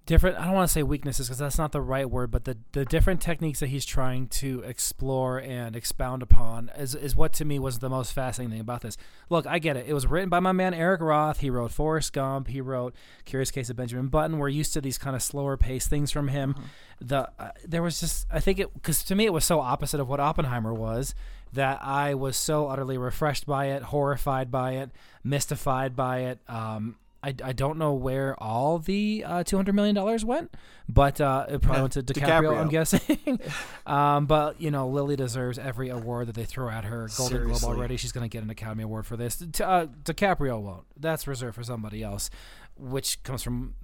different. 0.05 0.37
I 0.37 0.45
don't 0.45 0.53
want 0.53 0.67
to 0.67 0.73
say 0.73 0.83
weaknesses 0.83 1.27
because 1.27 1.39
that's 1.39 1.57
not 1.57 1.71
the 1.71 1.81
right 1.81 2.09
word, 2.09 2.31
but 2.31 2.45
the 2.45 2.57
the 2.71 2.85
different 2.85 3.21
techniques 3.21 3.59
that 3.59 3.67
he's 3.67 3.85
trying 3.85 4.27
to 4.27 4.61
explore 4.61 5.39
and 5.39 5.75
expound 5.75 6.23
upon 6.23 6.71
is 6.77 6.95
is 6.95 7.15
what 7.15 7.33
to 7.33 7.45
me 7.45 7.59
was 7.59 7.79
the 7.79 7.89
most 7.89 8.13
fascinating 8.13 8.51
thing 8.51 8.61
about 8.61 8.81
this. 8.81 8.97
Look, 9.29 9.45
I 9.47 9.59
get 9.59 9.77
it. 9.77 9.85
It 9.87 9.93
was 9.93 10.07
written 10.07 10.29
by 10.29 10.39
my 10.39 10.51
man 10.51 10.73
Eric 10.73 11.01
Roth. 11.01 11.39
He 11.39 11.49
wrote 11.49 11.71
Forrest 11.71 12.13
Gump. 12.13 12.47
He 12.47 12.61
wrote 12.61 12.95
Curious 13.25 13.51
Case 13.51 13.69
of 13.69 13.75
Benjamin 13.75 14.07
Button. 14.07 14.37
We're 14.37 14.49
used 14.49 14.73
to 14.73 14.81
these 14.81 14.97
kind 14.97 15.15
of 15.15 15.21
slower 15.21 15.57
paced 15.57 15.89
things 15.89 16.11
from 16.11 16.29
him. 16.29 16.55
The 16.99 17.29
uh, 17.39 17.51
there 17.65 17.81
was 17.81 17.99
just 17.99 18.27
I 18.31 18.39
think 18.39 18.59
it 18.59 18.73
because 18.73 19.03
to 19.05 19.15
me 19.15 19.25
it 19.25 19.33
was 19.33 19.45
so 19.45 19.59
opposite 19.59 19.99
of 19.99 20.07
what 20.07 20.19
Oppenheimer 20.19 20.73
was 20.73 21.15
that 21.53 21.79
I 21.83 22.13
was 22.13 22.37
so 22.37 22.67
utterly 22.67 22.97
refreshed 22.97 23.45
by 23.45 23.67
it, 23.67 23.83
horrified 23.83 24.51
by 24.51 24.73
it, 24.73 24.89
mystified 25.23 25.95
by 25.95 26.19
it. 26.19 26.39
Um, 26.47 26.95
I, 27.23 27.35
I 27.43 27.53
don't 27.53 27.77
know 27.77 27.93
where 27.93 28.35
all 28.41 28.79
the 28.79 29.23
uh, 29.27 29.43
two 29.43 29.55
hundred 29.55 29.75
million 29.75 29.93
dollars 29.95 30.25
went, 30.25 30.55
but 30.89 31.21
uh, 31.21 31.45
it 31.49 31.61
probably 31.61 31.77
Yeah, 31.77 31.81
went 31.81 31.93
to 31.93 32.01
DiCaprio, 32.03 32.59
I'm 32.59 32.67
guessing. 32.69 33.39
um, 33.85 34.25
but 34.25 34.59
you 34.59 34.71
know, 34.71 34.87
Lily 34.87 35.15
deserves 35.15 35.59
every 35.59 35.89
award 35.89 36.27
that 36.27 36.35
they 36.35 36.45
throw 36.45 36.69
at 36.69 36.83
her. 36.85 37.07
Golden 37.15 37.43
Globe 37.47 37.63
already. 37.63 37.97
She's 37.97 38.11
going 38.11 38.23
to 38.23 38.29
get 38.29 38.43
an 38.43 38.49
Academy 38.49 38.83
Award 38.83 39.05
for 39.05 39.17
this. 39.17 39.35
T- 39.37 39.63
uh, 39.63 39.85
DiCaprio 40.03 40.59
won't. 40.59 40.85
That's 40.99 41.27
reserved 41.27 41.55
for 41.55 41.63
somebody 41.63 42.01
else, 42.01 42.31
which 42.75 43.21
comes 43.21 43.43
from 43.43 43.75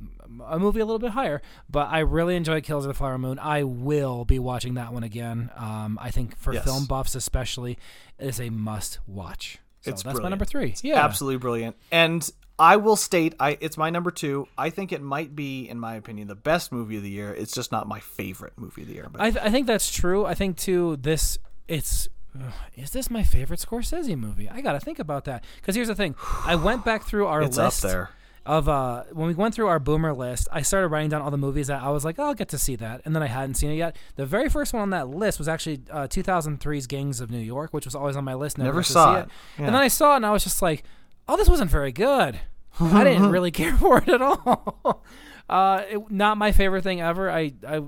a 0.47 0.57
movie 0.57 0.79
a 0.79 0.85
little 0.85 0.97
bit 0.99 1.11
higher. 1.11 1.41
But 1.69 1.89
I 1.89 1.99
really 1.99 2.35
enjoyed 2.35 2.63
Kills 2.63 2.85
of 2.85 2.89
the 2.89 2.93
Flower 2.95 3.19
Moon. 3.19 3.37
I 3.37 3.61
will 3.63 4.25
be 4.25 4.39
watching 4.39 4.73
that 4.75 4.93
one 4.93 5.03
again. 5.03 5.51
Um, 5.55 5.99
I 6.01 6.09
think 6.09 6.35
for 6.37 6.53
Yes. 6.53 6.63
film 6.63 6.85
buffs 6.85 7.13
especially, 7.13 7.77
it 8.17 8.27
is 8.29 8.39
a 8.41 8.49
must 8.49 8.97
watch. 9.05 9.59
So 9.81 9.91
It's 9.91 10.01
that's 10.01 10.19
my 10.19 10.29
number 10.29 10.43
three. 10.45 10.73
yeah, 10.81 11.03
absolutely 11.05 11.37
brilliant 11.37 11.75
and 11.91 12.27
i 12.59 12.75
will 12.75 12.95
state 12.95 13.33
i 13.39 13.57
it's 13.61 13.77
my 13.77 13.89
number 13.89 14.09
two 14.11 14.47
i 14.57 14.69
think 14.69 14.91
it 14.91 15.01
might 15.01 15.35
be 15.35 15.67
in 15.69 15.79
my 15.79 15.95
opinion 15.95 16.27
the 16.27 16.35
best 16.35 16.71
movie 16.71 16.97
of 16.97 17.03
the 17.03 17.09
year 17.09 17.33
it's 17.33 17.53
just 17.53 17.71
not 17.71 17.87
my 17.87 17.99
favorite 17.99 18.53
movie 18.57 18.81
of 18.81 18.87
the 18.87 18.93
year 18.95 19.07
but 19.11 19.21
I, 19.21 19.31
th- 19.31 19.43
I 19.45 19.49
think 19.51 19.67
that's 19.67 19.91
true. 19.91 20.25
I 20.25 20.33
think 20.33 20.57
too. 20.57 20.97
This 20.97 21.37
it's. 21.67 22.07
ugh, 22.35 22.51
Is 22.75 22.91
this 22.91 23.09
my 23.09 23.23
favorite 23.23 23.59
Scorsese 23.59 24.17
movie? 24.17 24.49
I 24.49 24.61
gotta 24.61 24.79
think 24.79 24.99
about 24.99 25.25
that. 25.25 25.43
Because 25.57 25.75
here's 25.75 25.87
the 25.87 25.95
thing: 25.95 26.15
I 26.45 26.55
went 26.55 26.83
back 26.85 27.03
through 27.03 27.27
our 27.27 27.41
it's 27.43 27.57
up 27.57 27.65
list 27.65 27.81
there 27.83 28.09
of 28.45 28.69
uh 28.69 29.03
when 29.11 29.27
we 29.27 29.33
went 29.33 29.53
through 29.53 29.67
our 29.67 29.79
boomer 29.79 30.13
list. 30.13 30.47
I 30.51 30.61
started 30.61 30.87
writing 30.87 31.09
down 31.09 31.21
all 31.21 31.31
the 31.31 31.37
movies 31.37 31.67
that 31.67 31.81
I 31.83 31.89
was 31.89 32.05
like, 32.05 32.17
oh, 32.19 32.23
I'll 32.27 32.33
get 32.33 32.49
to 32.49 32.57
see 32.57 32.75
that, 32.77 33.01
and 33.05 33.13
then 33.15 33.21
I 33.21 33.27
hadn't 33.27 33.55
seen 33.55 33.71
it 33.71 33.75
yet. 33.75 33.95
The 34.15 34.25
very 34.25 34.49
first 34.49 34.73
one 34.73 34.81
on 34.81 34.89
that 34.91 35.09
list 35.09 35.37
was 35.39 35.47
actually 35.47 35.81
uh, 35.91 36.07
2003's 36.07 36.87
Gangs 36.87 37.19
of 37.21 37.29
New 37.29 37.39
York, 37.39 37.73
which 37.73 37.85
was 37.85 37.93
always 37.95 38.15
on 38.15 38.23
my 38.23 38.33
list. 38.33 38.57
Never, 38.57 38.69
Never 38.69 38.83
saw 38.83 39.13
see 39.15 39.19
it. 39.19 39.21
And 39.23 39.31
Yeah. 39.59 39.65
then 39.65 39.75
I 39.75 39.87
saw 39.89 40.13
it, 40.13 40.17
and 40.17 40.25
I 40.25 40.31
was 40.31 40.43
just 40.43 40.61
like, 40.61 40.83
oh, 41.27 41.37
this 41.37 41.49
wasn't 41.49 41.71
very 41.71 41.91
good. 41.91 42.39
I 42.79 43.03
didn't 43.03 43.29
really 43.31 43.51
care 43.51 43.75
for 43.77 43.97
it 43.99 44.09
at 44.09 44.21
all. 44.21 45.03
uh, 45.49 45.83
it, 45.89 46.11
not 46.11 46.37
my 46.37 46.51
favorite 46.51 46.83
thing 46.83 47.01
ever. 47.01 47.29
I, 47.29 47.53
I, 47.67 47.83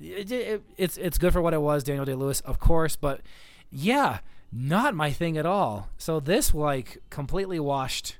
it, 0.00 0.30
it, 0.32 0.62
it's 0.76 0.96
it's 0.96 1.18
good 1.18 1.32
for 1.32 1.42
what 1.42 1.54
it 1.54 1.60
was. 1.60 1.84
Daniel 1.84 2.04
Day 2.04 2.14
Lewis, 2.14 2.40
of 2.40 2.58
course, 2.58 2.96
but 2.96 3.20
yeah, 3.70 4.20
not 4.52 4.94
my 4.94 5.12
thing 5.12 5.36
at 5.36 5.46
all. 5.46 5.90
So 5.98 6.20
this 6.20 6.54
like 6.54 6.98
completely 7.10 7.60
washed 7.60 8.16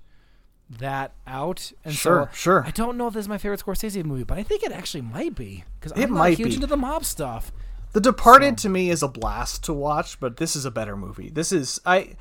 that 0.79 1.13
out. 1.27 1.73
And 1.85 1.95
Sure, 1.95 2.29
so 2.33 2.37
sure. 2.37 2.65
I 2.67 2.71
don't 2.71 2.97
know 2.97 3.09
if 3.09 3.15
this 3.15 3.25
is 3.25 3.29
my 3.29 3.39
favorite 3.39 3.61
Scorsese 3.61 4.05
movie, 4.05 4.25
but 4.25 4.39
I 4.39 4.43
think 4.43 4.63
it 4.63 4.73
actually 4.73 5.03
might 5.03 5.35
be 5.35 5.65
because 5.79 5.93
I'm 6.01 6.15
not 6.15 6.31
huge 6.31 6.51
be. 6.51 6.55
into 6.57 6.67
the 6.67 6.77
mob 6.77 7.05
stuff. 7.05 7.51
The 7.93 8.01
Departed 8.01 8.57
to 8.59 8.69
me 8.69 8.91
is 8.91 9.03
a 9.03 9.09
blast 9.09 9.65
to 9.65 9.73
watch, 9.73 10.21
but 10.21 10.37
this 10.37 10.55
is 10.55 10.65
a 10.65 10.71
better 10.71 10.97
movie. 10.97 11.29
This 11.29 11.51
is 11.51 11.81
I 11.85 12.15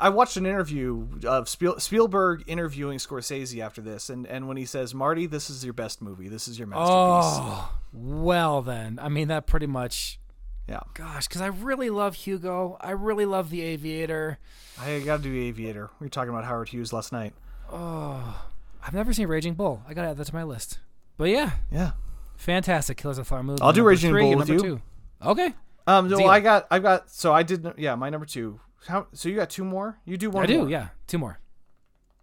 I 0.00 0.10
watched 0.10 0.36
an 0.36 0.44
interview 0.46 1.06
of 1.26 1.48
Spiel, 1.48 1.78
Spielberg 1.80 2.44
interviewing 2.46 2.98
Scorsese 2.98 3.60
after 3.64 3.80
this, 3.80 4.10
and, 4.10 4.26
and 4.26 4.46
when 4.48 4.56
he 4.56 4.66
says, 4.66 4.94
"Marty, 4.94 5.26
this 5.26 5.48
is 5.48 5.64
your 5.64 5.72
best 5.72 6.02
movie. 6.02 6.28
This 6.28 6.46
is 6.48 6.58
your 6.58 6.68
masterpiece." 6.68 6.90
Oh, 6.92 7.72
well 7.92 8.60
then. 8.62 8.98
I 9.00 9.08
mean, 9.08 9.28
that 9.28 9.46
pretty 9.46 9.66
much. 9.66 10.18
Yeah, 10.68 10.80
Gosh, 10.92 11.26
because 11.26 11.40
I 11.40 11.46
really 11.46 11.88
love 11.88 12.14
Hugo. 12.14 12.76
I 12.82 12.90
really 12.90 13.24
love 13.24 13.48
The 13.48 13.62
Aviator. 13.62 14.38
I 14.78 15.00
got 15.00 15.16
to 15.18 15.22
do 15.22 15.34
Aviator. 15.34 15.88
We 15.98 16.04
were 16.04 16.10
talking 16.10 16.28
about 16.28 16.44
Howard 16.44 16.68
Hughes 16.68 16.92
last 16.92 17.10
night. 17.10 17.32
Oh, 17.72 18.44
I've 18.86 18.92
never 18.92 19.14
seen 19.14 19.28
Raging 19.28 19.54
Bull. 19.54 19.82
I 19.88 19.94
gotta 19.94 20.08
add 20.08 20.18
that 20.18 20.26
to 20.26 20.34
my 20.34 20.42
list. 20.42 20.78
But 21.16 21.30
yeah, 21.30 21.52
Yeah. 21.72 21.92
fantastic 22.36 22.98
Killers 22.98 23.16
of 23.16 23.24
the 23.24 23.28
Flower 23.28 23.42
Moon. 23.42 23.58
I'll 23.62 23.72
do 23.72 23.82
Raging 23.82 24.10
three 24.10 24.22
Bull 24.24 24.36
with 24.36 24.50
you. 24.50 24.58
Two. 24.60 24.80
Okay, 25.24 25.54
Um. 25.86 26.08
No, 26.10 26.18
Deal. 26.18 26.28
I 26.28 26.40
got. 26.40 26.66
I've 26.70 26.82
got. 26.82 27.10
So 27.10 27.32
I 27.32 27.42
did. 27.42 27.66
Yeah, 27.78 27.94
my 27.94 28.10
number 28.10 28.26
two. 28.26 28.60
How? 28.86 29.06
So 29.12 29.28
you 29.28 29.36
got 29.36 29.50
two 29.50 29.64
more. 29.64 29.98
You 30.04 30.16
do 30.16 30.30
one. 30.30 30.44
I 30.44 30.46
do. 30.46 30.58
more. 30.60 30.70
Yeah, 30.70 30.88
two 31.06 31.18
more. 31.18 31.38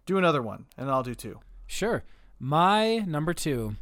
Do 0.06 0.18
another 0.18 0.42
one, 0.42 0.66
and 0.76 0.90
I'll 0.90 1.02
do 1.02 1.14
two. 1.14 1.40
Sure. 1.66 2.04
My 2.38 2.98
number 2.98 3.34
two 3.34 3.76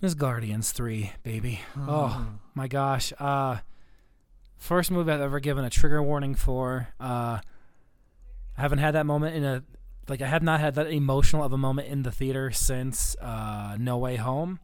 is 0.00 0.14
Guardians 0.14 0.72
3, 0.72 1.12
baby. 1.22 1.60
Oh, 1.76 2.26
my 2.54 2.68
gosh. 2.68 3.12
Uh, 3.18 3.58
first 4.56 4.90
movie 4.90 5.10
I've 5.12 5.20
ever 5.20 5.40
given 5.40 5.64
a 5.64 5.70
trigger 5.70 6.02
warning 6.02 6.34
for. 6.34 6.88
Uh, 7.00 7.40
I 8.56 8.60
haven't 8.60 8.78
had 8.78 8.92
that 8.94 9.06
moment 9.06 9.36
in 9.36 9.44
a 9.44 9.64
like 10.08 10.20
I 10.20 10.26
have 10.26 10.42
not 10.42 10.60
had 10.60 10.74
that 10.74 10.90
emotional 10.90 11.42
of 11.42 11.52
a 11.52 11.58
moment 11.58 11.88
in 11.88 12.02
the 12.02 12.10
theater 12.10 12.50
since 12.50 13.16
uh, 13.20 13.76
No 13.78 13.96
Way 13.98 14.16
Home. 14.16 14.60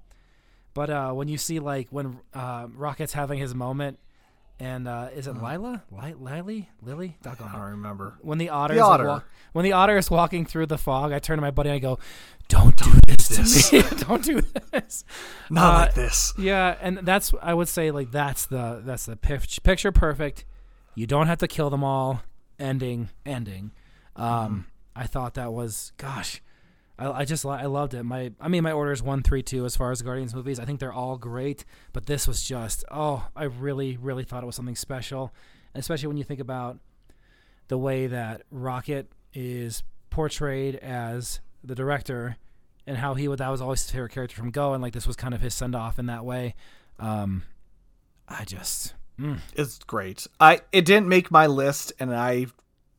But 0.75 0.91
uh, 0.91 1.13
when 1.13 1.29
you 1.29 1.39
see 1.39 1.59
like 1.59 1.89
when 1.91 2.21
uh, 2.35 2.69
Rocket's 2.75 3.15
having 3.15 3.39
his 3.39 3.55
moment, 3.55 3.99
and 4.61 4.87
uh, 4.87 5.09
is 5.15 5.27
it 5.27 5.33
Lila, 5.33 5.83
Li- 5.91 6.15
Lily, 6.15 6.69
Lily? 6.83 7.17
I 7.25 7.29
Doggone 7.31 7.53
don't 7.53 7.61
remember. 7.73 8.15
When 8.21 8.39
the 8.39 8.51
otter, 8.51 8.75
The 8.75 8.81
is, 8.81 8.85
like, 8.85 8.91
otter. 8.93 9.07
wa- 9.07 9.23
when 9.53 9.65
the 9.65 9.73
otter 9.73 9.97
is 9.97 10.11
walking 10.11 10.45
through 10.47 10.67
the 10.67 10.79
fog, 10.79 11.13
I 11.13 11.19
turn 11.19 11.39
to 11.39 11.43
my 11.43 11.51
buddy 11.51 11.71
and 11.71 11.77
I 11.77 11.79
go, 11.81 11.99
"Don't 12.49 12.77
do 12.77 12.91
this 13.07 13.29
to 13.71 13.77
me! 13.77 13.83
Don't 14.07 14.23
do 14.23 14.43
this!" 14.71 15.05
Not 15.51 15.75
Uh, 15.75 15.79
like 15.87 15.95
this. 15.95 16.33
Yeah, 16.39 16.77
and 16.81 16.99
that's 16.99 17.33
I 17.43 17.55
would 17.55 17.69
say 17.69 17.91
like 17.91 18.11
that's 18.13 18.47
the 18.47 18.83
that's 18.85 19.07
the 19.07 19.17
pic- 19.17 19.63
picture 19.65 19.91
perfect. 19.93 20.45
You 20.95 21.07
don't 21.07 21.27
have 21.29 21.39
to 21.39 21.49
kill 21.49 21.71
them 21.71 21.83
all. 21.83 22.23
Ending, 22.59 23.09
ending. 23.25 23.71
Um, 24.17 24.67
I 24.95 25.07
thought 25.07 25.35
that 25.35 25.53
was 25.53 25.93
gosh, 25.97 26.43
I, 27.01 27.21
I 27.21 27.25
just 27.25 27.45
I 27.47 27.67
loved 27.67 27.95
it. 27.95 28.05
My 28.05 28.31
I 28.41 28.49
mean 28.49 28.63
my 28.63 28.73
order 28.73 28.93
is 28.93 29.03
one 29.03 29.23
three 29.23 29.43
two 29.43 29.65
as 29.65 29.75
far 29.75 29.91
as 29.91 30.03
Guardians 30.03 30.35
movies. 30.35 30.61
I 30.61 30.67
think 30.67 30.79
they're 30.79 30.93
all 30.93 31.17
great, 31.17 31.65
but 31.93 32.07
this 32.07 32.29
was 32.29 32.45
just 32.45 32.85
oh 32.91 33.27
I 33.35 33.45
really 33.45 33.97
really 33.97 34.23
thought 34.23 34.43
it 34.43 34.47
was 34.47 34.55
something 34.55 34.77
special, 34.77 35.33
especially 35.75 36.09
when 36.09 36.19
you 36.19 36.25
think 36.25 36.41
about 36.41 36.79
the 37.69 37.79
way 37.79 38.07
that 38.07 38.43
Rocket 38.51 39.11
is 39.33 39.83
portrayed 40.11 40.77
as 40.77 41.41
the 41.65 41.75
director 41.75 42.37
and 42.87 42.99
how 42.99 43.15
he 43.15 43.29
would 43.29 43.39
that 43.39 43.49
was 43.49 43.61
always 43.61 43.83
his 43.83 43.91
favorite 43.91 44.13
character 44.13 44.37
from 44.37 44.51
Go 44.51 44.75
and 44.75 44.83
like 44.83 44.93
this 44.93 45.07
was 45.07 45.17
kind 45.17 45.35
of 45.35 45.41
his 45.41 45.55
send 45.55 45.75
off 45.75 45.99
in 45.99 46.07
that 46.07 46.25
way. 46.25 46.55
Um, 46.99 47.45
I 48.29 48.45
just 48.45 48.95
mm. 49.19 49.39
It's 49.55 49.79
great. 49.79 50.27
I 50.39 50.61
it 50.71 50.85
didn't 50.85 51.09
make 51.09 51.31
my 51.31 51.47
list, 51.47 51.93
and 51.99 52.15
I 52.15 52.47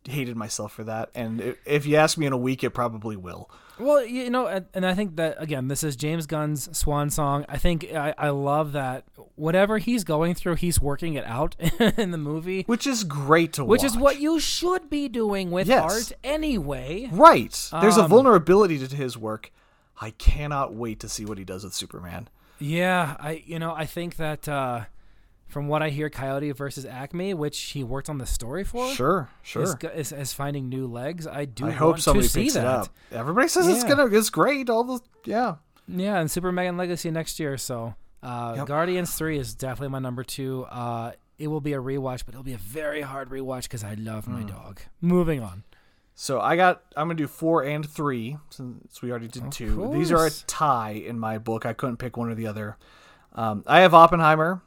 hated 0.06 0.36
myself 0.36 0.74
for 0.74 0.84
that. 0.86 1.10
And 1.14 1.56
if 1.66 1.86
you 1.86 1.96
ask 1.98 2.18
me 2.18 2.26
in 2.26 2.34
a 2.34 2.38
week, 2.38 2.64
it 2.64 2.72
probably 2.72 3.16
will. 3.16 3.50
well 3.80 4.04
you 4.06 4.30
know 4.30 4.48
and, 4.74 4.86
I 4.86 4.94
think 4.94 5.16
that 5.16 5.36
again 5.40 5.68
this 5.68 5.84
is 5.84 5.96
James 5.96 6.26
Gunn's 6.28 6.76
swan 6.78 7.10
song. 7.10 7.46
I 7.50 7.58
think 7.58 7.86
I, 7.94 8.14
I 8.18 8.30
love 8.30 8.72
that 8.74 9.04
whatever 9.36 9.78
he's 9.78 10.04
going 10.04 10.36
through 10.36 10.56
he's 10.56 10.80
working 10.82 11.14
it 11.16 11.26
out 11.26 11.56
in 11.98 12.12
the 12.12 12.18
movie, 12.18 12.64
Which 12.68 12.86
is 12.88 13.04
great 13.04 13.54
to 13.54 13.64
which 13.64 13.80
watch. 13.80 13.84
Which 13.84 13.92
is 13.92 13.98
what 13.98 14.20
you 14.20 14.40
should 14.40 14.90
be 14.90 15.08
doing 15.08 15.52
with 15.52 15.68
Yes. 15.68 15.84
art 15.84 16.12
anyway. 16.24 17.10
Right. 17.12 17.70
There's 17.82 17.98
a 17.98 18.04
Um, 18.04 18.10
vulnerability 18.10 18.86
to 18.86 18.96
his 18.96 19.18
work. 19.18 19.52
I 20.00 20.12
cannot 20.12 20.74
wait 20.74 21.00
to 21.02 21.10
see 21.10 21.26
what 21.26 21.38
he 21.38 21.44
does 21.44 21.64
with 21.64 21.74
Superman. 21.76 22.28
Yeah, 22.60 23.16
I 23.20 23.44
you 23.46 23.58
know 23.60 23.74
I 23.74 23.86
think 23.86 24.18
that 24.18 24.48
uh, 24.48 24.82
from 25.52 25.68
what 25.68 25.84
I 25.84 25.90
hear, 25.90 26.10
Coyote 26.10 26.52
versus 26.52 26.86
Acme, 26.86 27.34
which 27.34 27.60
he 27.60 27.84
worked 27.84 28.10
on 28.10 28.18
the 28.18 28.26
story 28.26 28.64
for, 28.64 28.92
Sure, 28.94 29.30
sure. 29.44 29.64
is, 29.64 29.76
is, 29.96 30.12
is 30.12 30.34
finding 30.34 30.70
new 30.70 30.88
legs. 30.88 31.28
I 31.28 31.46
do. 31.46 31.66
I 31.68 31.72
hope 31.72 32.00
somebody 32.00 32.26
to 32.28 32.32
see 32.34 32.42
picks 32.44 32.54
that. 32.56 32.62
it 32.62 32.66
up. 32.68 32.90
Everybody 33.12 33.48
says 33.48 33.68
it's 33.68 33.84
gonna 33.84 34.06
it's 34.08 34.30
great. 34.30 34.70
All 34.70 34.84
the 34.84 35.00
yeah. 35.26 35.56
Yeah, 35.88 36.20
and 36.20 36.32
Superman 36.32 36.78
Legacy 36.78 37.12
next 37.12 37.40
year. 37.40 37.58
So 37.58 37.96
uh, 38.24 38.54
Yep. 38.58 38.68
Guardians 38.68 39.14
Three 39.14 39.38
is 39.38 39.54
definitely 39.54 39.90
my 39.90 40.00
number 40.00 40.24
two. 40.24 40.64
Uh, 40.70 41.12
it 41.38 41.48
will 41.48 41.60
be 41.62 41.74
a 41.74 41.80
rewatch, 41.82 42.24
but 42.26 42.30
it'll 42.36 42.44
be 42.44 42.54
a 42.54 42.58
very 42.58 43.02
hard 43.02 43.30
rewatch 43.30 43.64
because 43.64 43.84
I 43.84 43.96
love 43.96 44.28
my 44.28 44.44
dog. 44.44 44.80
Moving 45.02 45.42
on. 45.42 45.64
So 46.14 46.40
I 46.40 46.56
got 46.56 46.84
I'm 46.96 47.08
gonna 47.08 47.16
do 47.16 47.28
four 47.28 47.64
and 47.64 47.88
three 47.90 48.38
since 48.52 49.02
we 49.02 49.10
already 49.10 49.28
did 49.28 49.44
Of 49.44 49.50
two. 49.50 49.90
These 49.94 50.12
are 50.12 50.26
a 50.26 50.30
tie 50.48 50.92
in 50.92 51.20
my 51.20 51.38
book. 51.40 51.66
I 51.66 51.74
couldn't 51.74 51.98
pick 51.98 52.16
one 52.16 52.30
or 52.30 52.36
the 52.36 52.48
other. 52.48 52.78
Um, 53.34 53.64
I 53.66 53.80
have 53.80 53.94
Oppenheimer, 53.94 54.62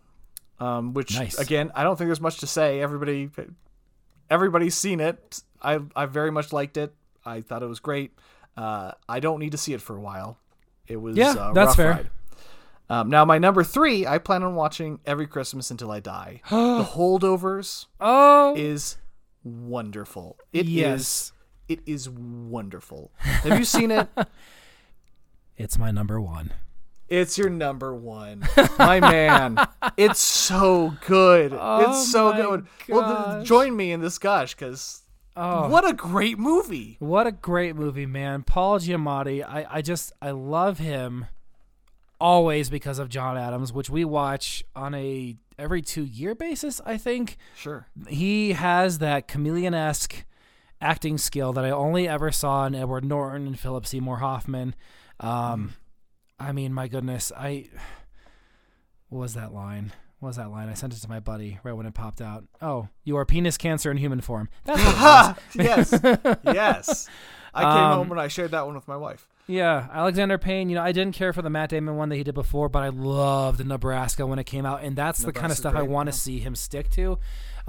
um, 0.60 0.94
which 0.94 1.14
Nice. 1.18 1.38
again 1.38 1.70
I 1.74 1.82
don't 1.82 1.96
think 1.96 2.08
there's 2.08 2.20
much 2.20 2.38
to 2.38 2.46
say. 2.46 2.80
Everybody 2.80 3.30
everybody's 4.30 4.74
seen 4.74 5.00
it. 5.00 5.42
I 5.62 5.80
I 5.96 6.06
very 6.06 6.30
much 6.30 6.52
liked 6.52 6.76
it. 6.76 6.94
I 7.24 7.40
thought 7.40 7.62
it 7.62 7.66
was 7.68 7.80
great. 7.80 8.12
Uh, 8.56 8.92
I 9.08 9.20
don't 9.20 9.40
need 9.40 9.52
to 9.52 9.58
see 9.58 9.72
it 9.72 9.80
for 9.80 9.96
a 9.96 10.00
while. 10.00 10.38
It 10.86 10.96
was 10.96 11.16
Yeah, 11.16 11.30
uh, 11.30 11.52
that's 11.52 11.68
rough 11.68 11.76
fair. 11.76 11.90
ride. 11.90 12.10
Um, 12.90 13.08
now 13.08 13.24
my 13.24 13.38
number 13.38 13.64
three, 13.64 14.06
I 14.06 14.18
plan 14.18 14.42
on 14.42 14.54
watching 14.54 15.00
every 15.06 15.26
Christmas 15.26 15.70
until 15.70 15.90
I 15.90 16.00
die. 16.00 16.42
the 16.50 16.84
Holdovers 16.94 17.86
Oh 18.00 18.54
is 18.56 18.98
wonderful. 19.42 20.36
It 20.52 20.66
is 20.66 20.70
yes, 20.72 21.32
it 21.68 21.80
is 21.86 22.08
wonderful. 22.10 23.10
Have 23.16 23.58
you 23.58 23.64
seen 23.64 23.90
it? 23.90 24.06
it's 25.56 25.78
my 25.78 25.90
number 25.90 26.20
one. 26.20 26.52
It's 27.08 27.36
your 27.36 27.50
number 27.50 27.94
one, 27.94 28.44
my 28.78 28.98
man. 29.00 29.58
It's 29.96 30.20
so 30.20 30.94
good. 31.06 31.52
Oh 31.58 31.90
it's 31.90 32.10
so 32.10 32.32
good. 32.32 32.66
Well, 32.88 33.36
th- 33.36 33.46
join 33.46 33.76
me 33.76 33.92
in 33.92 34.00
this 34.00 34.18
gush 34.18 34.54
because 34.54 35.02
Oh, 35.36 35.68
what 35.68 35.88
a 35.88 35.92
great 35.92 36.38
movie. 36.38 36.96
What 37.00 37.26
a 37.26 37.32
great 37.32 37.74
movie, 37.74 38.06
man. 38.06 38.42
Paul 38.42 38.78
Giamatti. 38.78 39.44
I, 39.44 39.66
I 39.68 39.82
just 39.82 40.12
I 40.22 40.30
love 40.30 40.78
him 40.78 41.26
always 42.20 42.70
because 42.70 42.98
of 42.98 43.08
John 43.08 43.36
Adams, 43.36 43.72
which 43.72 43.90
we 43.90 44.04
watch 44.04 44.64
on 44.76 44.94
a 44.94 45.36
every 45.58 45.82
two 45.82 46.04
year 46.04 46.34
basis, 46.34 46.80
I 46.86 46.96
think. 46.96 47.36
Sure. 47.56 47.86
He 48.08 48.52
has 48.52 48.98
that 48.98 49.26
chameleon 49.28 49.74
esque 49.74 50.24
acting 50.80 51.18
skill 51.18 51.52
that 51.52 51.64
I 51.64 51.70
only 51.70 52.06
ever 52.08 52.30
saw 52.30 52.66
in 52.66 52.74
Edward 52.74 53.04
Norton 53.04 53.46
and 53.46 53.58
Philip 53.58 53.86
Seymour 53.86 54.18
Hoffman. 54.18 54.74
Um 55.20 55.74
I 56.38 56.53
mean, 56.53 56.73
my 56.73 56.88
goodness, 56.88 57.33
I 57.37 57.68
what 59.09 59.20
was 59.20 59.35
that 59.35 59.53
line? 59.53 59.92
What 60.18 60.29
was 60.29 60.37
that 60.37 60.51
line? 60.51 60.68
I 60.68 60.75
sent 60.75 60.94
it 60.94 61.01
to 61.01 61.09
my 61.09 61.20
buddy 61.20 61.59
right 61.62 61.73
when 61.75 61.87
it 61.87 61.94
popped 61.94 62.20
out. 62.20 62.44
Oh, 62.62 62.88
you 63.05 63.16
are 63.16 63.25
penis 63.27 63.57
cancer 63.59 63.90
in 63.90 63.97
human 63.99 64.20
form. 64.20 64.49
That's 64.64 64.83
what 64.83 65.38
yes. 65.66 66.38
Yes. 66.44 67.09
I 67.53 67.61
came 67.62 67.70
Um, 67.73 67.92
home 67.99 68.11
and 68.12 68.20
I 68.20 68.29
shared 68.29 68.51
that 68.51 68.66
one 68.66 68.75
with 68.75 68.88
my 68.88 68.97
wife. 68.97 69.29
Yeah, 69.47 69.87
Alexander 69.92 70.38
Payne. 70.38 70.70
You 70.70 70.77
know, 70.77 70.83
I 70.83 70.90
didn't 70.92 71.14
care 71.14 71.33
for 71.33 71.42
the 71.42 71.51
Matt 71.51 71.70
Damon 71.70 71.97
one 71.97 72.09
that 72.09 72.16
he 72.16 72.25
did 72.25 72.35
before, 72.35 72.68
but 72.68 72.83
I 72.83 72.88
loved 72.88 73.64
Nebraska 73.64 74.27
when 74.27 74.38
it 74.38 74.44
came 74.44 74.64
out, 74.66 74.83
and 74.83 74.97
that's 74.97 75.23
the 75.23 75.33
kind 75.33 75.53
of 75.53 75.59
stuff 75.59 75.75
I 75.75 75.83
want 75.83 76.07
to 76.09 76.12
see 76.12 76.38
him 76.38 76.55
stick 76.57 76.88
to. 76.92 77.18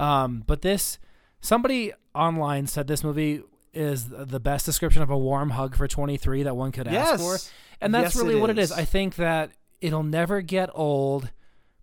Um, 0.00 0.42
but 0.46 0.62
this, 0.62 0.98
somebody 1.40 1.92
online 2.14 2.66
said 2.66 2.86
this 2.86 3.04
movie 3.04 3.42
is 3.76 4.08
the 4.08 4.40
best 4.40 4.64
description 4.66 5.02
of 5.02 5.10
a 5.10 5.18
warm 5.18 5.50
hug 5.50 5.76
for 5.76 5.86
23 5.86 6.44
that 6.44 6.56
one 6.56 6.72
could 6.72 6.88
ask 6.88 7.20
for, 7.20 7.38
and 7.80 7.94
that's 7.94 8.14
Yes, 8.14 8.16
really 8.16 8.36
it 8.36 8.40
what 8.40 8.50
it 8.50 8.58
is. 8.58 8.70
is. 8.72 8.76
I 8.78 8.84
think 8.84 9.16
that 9.16 9.50
it'll 9.80 10.02
never 10.02 10.40
get 10.40 10.70
old. 10.74 11.30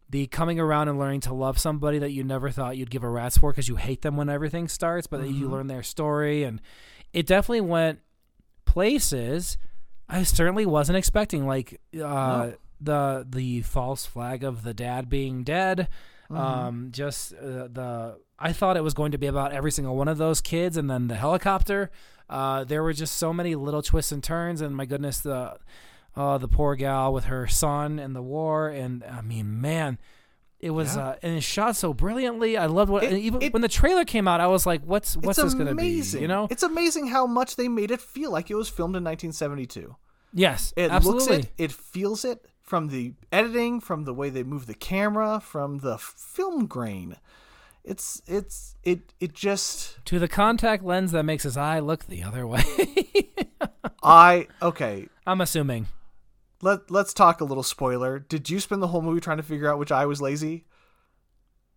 The 0.09 0.27
coming 0.27 0.59
around 0.59 0.89
and 0.89 0.99
learning 0.99 1.21
to 1.21 1.33
love 1.33 1.57
somebody 1.57 1.97
that 1.99 2.11
you 2.11 2.23
never 2.23 2.51
thought 2.51 2.77
you'd 2.77 2.91
give 2.91 3.03
a 3.03 3.09
rat's 3.09 3.37
for 3.37 3.51
because 3.51 3.67
you 3.67 3.77
hate 3.77 4.01
them 4.03 4.15
when 4.17 4.29
everything 4.29 4.67
starts, 4.67 5.07
but 5.07 5.21
you 5.27 5.45
Mm-hmm. 5.45 5.51
learn 5.53 5.67
their 5.67 5.81
story, 5.83 6.43
and 6.43 6.61
it 7.13 7.25
definitely 7.25 7.61
went 7.61 7.99
places 8.65 9.57
I 10.09 10.23
certainly 10.23 10.65
wasn't 10.65 10.97
expecting. 10.97 11.47
Like 11.47 11.79
uh, 11.95 11.97
No. 11.97 12.53
the 12.81 13.25
the 13.29 13.61
false 13.61 14.05
flag 14.05 14.43
of 14.43 14.63
the 14.63 14.73
dad 14.73 15.09
being 15.09 15.43
dead. 15.43 15.87
Mm-hmm. 16.29 16.37
Um, 16.37 16.87
just 16.91 17.33
uh, 17.33 17.67
the 17.71 18.17
I 18.43 18.53
thought 18.53 18.77
it 18.77 18.83
was 18.83 18.93
going 18.93 19.11
to 19.13 19.17
be 19.17 19.27
about 19.27 19.51
every 19.53 19.71
single 19.71 19.95
one 19.95 20.07
of 20.07 20.17
those 20.17 20.41
kids, 20.41 20.77
and 20.77 20.89
then 20.89 21.07
the 21.07 21.15
helicopter. 21.15 21.89
Uh, 22.29 22.63
there 22.63 22.83
were 22.83 22.93
just 22.93 23.15
so 23.17 23.33
many 23.33 23.55
little 23.55 23.81
twists 23.81 24.11
and 24.11 24.23
turns, 24.23 24.61
and 24.61 24.75
my 24.75 24.85
goodness, 24.85 25.19
the 25.21 25.57
uh, 26.15 26.37
the 26.37 26.47
poor 26.47 26.75
gal 26.75 27.11
with 27.13 27.25
her 27.25 27.47
son 27.47 27.97
and 27.99 28.15
the 28.15 28.21
war, 28.21 28.69
and 28.69 29.03
I 29.03 29.21
mean, 29.21 29.59
man. 29.61 29.97
It 30.59 30.69
was, 30.69 30.95
Yeah. 30.95 31.07
uh, 31.09 31.15
and 31.21 31.35
it's 31.35 31.45
shot 31.45 31.75
so 31.75 31.93
brilliantly. 31.93 32.55
I 32.55 32.67
loved 32.67 32.89
what, 32.89 33.03
It- 33.03 33.17
even 33.19 33.41
it- 33.41 33.51
when 33.51 33.61
the 33.61 33.67
trailer 33.67 34.05
came 34.05 34.29
out, 34.29 34.39
I 34.39 34.47
was 34.47 34.65
like, 34.65 34.81
"What's 34.85 35.17
what's 35.17 35.37
this 35.37 35.53
going 35.53 35.67
to 35.67 35.75
be?" 35.75 35.81
amazing. 35.81 36.21
You 36.21 36.29
know? 36.29 36.47
It's 36.49 36.63
amazing 36.63 37.07
how 37.07 37.27
much 37.27 37.57
they 37.57 37.67
made 37.67 37.91
it 37.91 37.99
feel 37.99 38.31
like 38.31 38.49
it 38.49 38.55
was 38.55 38.69
filmed 38.69 38.95
in 38.95 39.03
1972. 39.03 39.97
Yes, 40.33 40.73
It 40.77 40.89
absolutely. 40.89 41.35
looks 41.37 41.47
it, 41.47 41.53
it 41.65 41.71
feels 41.73 42.23
it 42.23 42.45
from 42.61 42.87
the 42.87 43.13
editing, 43.29 43.81
from 43.81 44.05
the 44.05 44.13
way 44.13 44.29
they 44.29 44.43
move 44.43 44.65
the 44.67 44.73
camera, 44.73 45.41
from 45.41 45.79
the 45.79 45.97
film 45.97 46.65
grain. 46.65 47.17
It's 47.83 48.21
it's 48.27 48.75
it 48.83 49.13
it 49.19 49.33
just 49.33 50.03
to 50.05 50.17
the 50.19 50.27
contact 50.29 50.83
lens 50.83 51.11
that 51.11 51.23
makes 51.23 51.43
his 51.43 51.57
eye 51.57 51.79
look 51.79 52.05
the 52.05 52.23
other 52.23 52.47
way. 52.47 52.63
I 54.03 54.47
okay. 54.61 55.07
I'm 55.27 55.41
assuming. 55.41 55.87
Let 56.61 56.89
let's 56.89 57.13
talk 57.13 57.41
a 57.41 57.45
little 57.45 57.63
spoiler. 57.63 58.19
Did 58.19 58.49
you 58.49 58.59
spend 58.61 58.81
the 58.81 58.87
whole 58.87 59.01
movie 59.01 59.19
trying 59.19 59.37
to 59.37 59.43
figure 59.43 59.69
out 59.69 59.79
which 59.79 59.91
eye 59.91 60.05
was 60.05 60.21
lazy? 60.21 60.65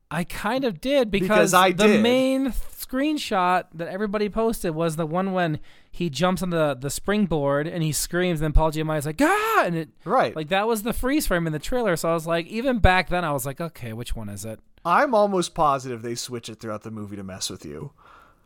I 0.08 0.22
kind 0.22 0.62
of 0.64 0.80
did 0.80 1.10
because, 1.10 1.26
Because 1.28 1.54
I 1.54 1.72
the 1.72 1.88
did. 1.88 2.02
main 2.02 2.50
screenshot 2.52 3.64
that 3.74 3.88
everybody 3.88 4.28
posted 4.28 4.72
was 4.72 4.94
the 4.94 5.04
one 5.04 5.32
when 5.32 5.58
he 5.90 6.08
jumps 6.08 6.44
on 6.44 6.50
the, 6.50 6.76
the 6.80 6.90
springboard 6.90 7.66
and 7.66 7.82
he 7.82 7.90
screams, 7.90 8.40
and 8.40 8.54
Paul 8.54 8.70
Giamatti's 8.70 9.04
like, 9.06 9.20
ah! 9.20 9.64
And 9.66 9.74
it, 9.74 9.88
Right. 10.04 10.36
like, 10.36 10.46
that 10.50 10.68
was 10.68 10.84
the 10.84 10.92
freeze 10.92 11.26
frame 11.26 11.48
in 11.48 11.52
the 11.52 11.58
trailer. 11.58 11.96
So 11.96 12.08
I 12.08 12.14
was 12.14 12.24
like, 12.24 12.46
even 12.46 12.78
back 12.78 13.08
then, 13.08 13.24
I 13.24 13.32
was 13.32 13.44
like, 13.44 13.60
okay, 13.60 13.92
which 13.92 14.14
one 14.14 14.28
is 14.28 14.44
it? 14.44 14.60
I'm 14.86 15.14
almost 15.14 15.52
positive 15.54 16.00
they 16.02 16.14
switch 16.14 16.48
it 16.48 16.60
throughout 16.60 16.82
the 16.84 16.90
movie 16.92 17.16
to 17.16 17.24
mess 17.24 17.50
with 17.50 17.64
you. 17.64 17.92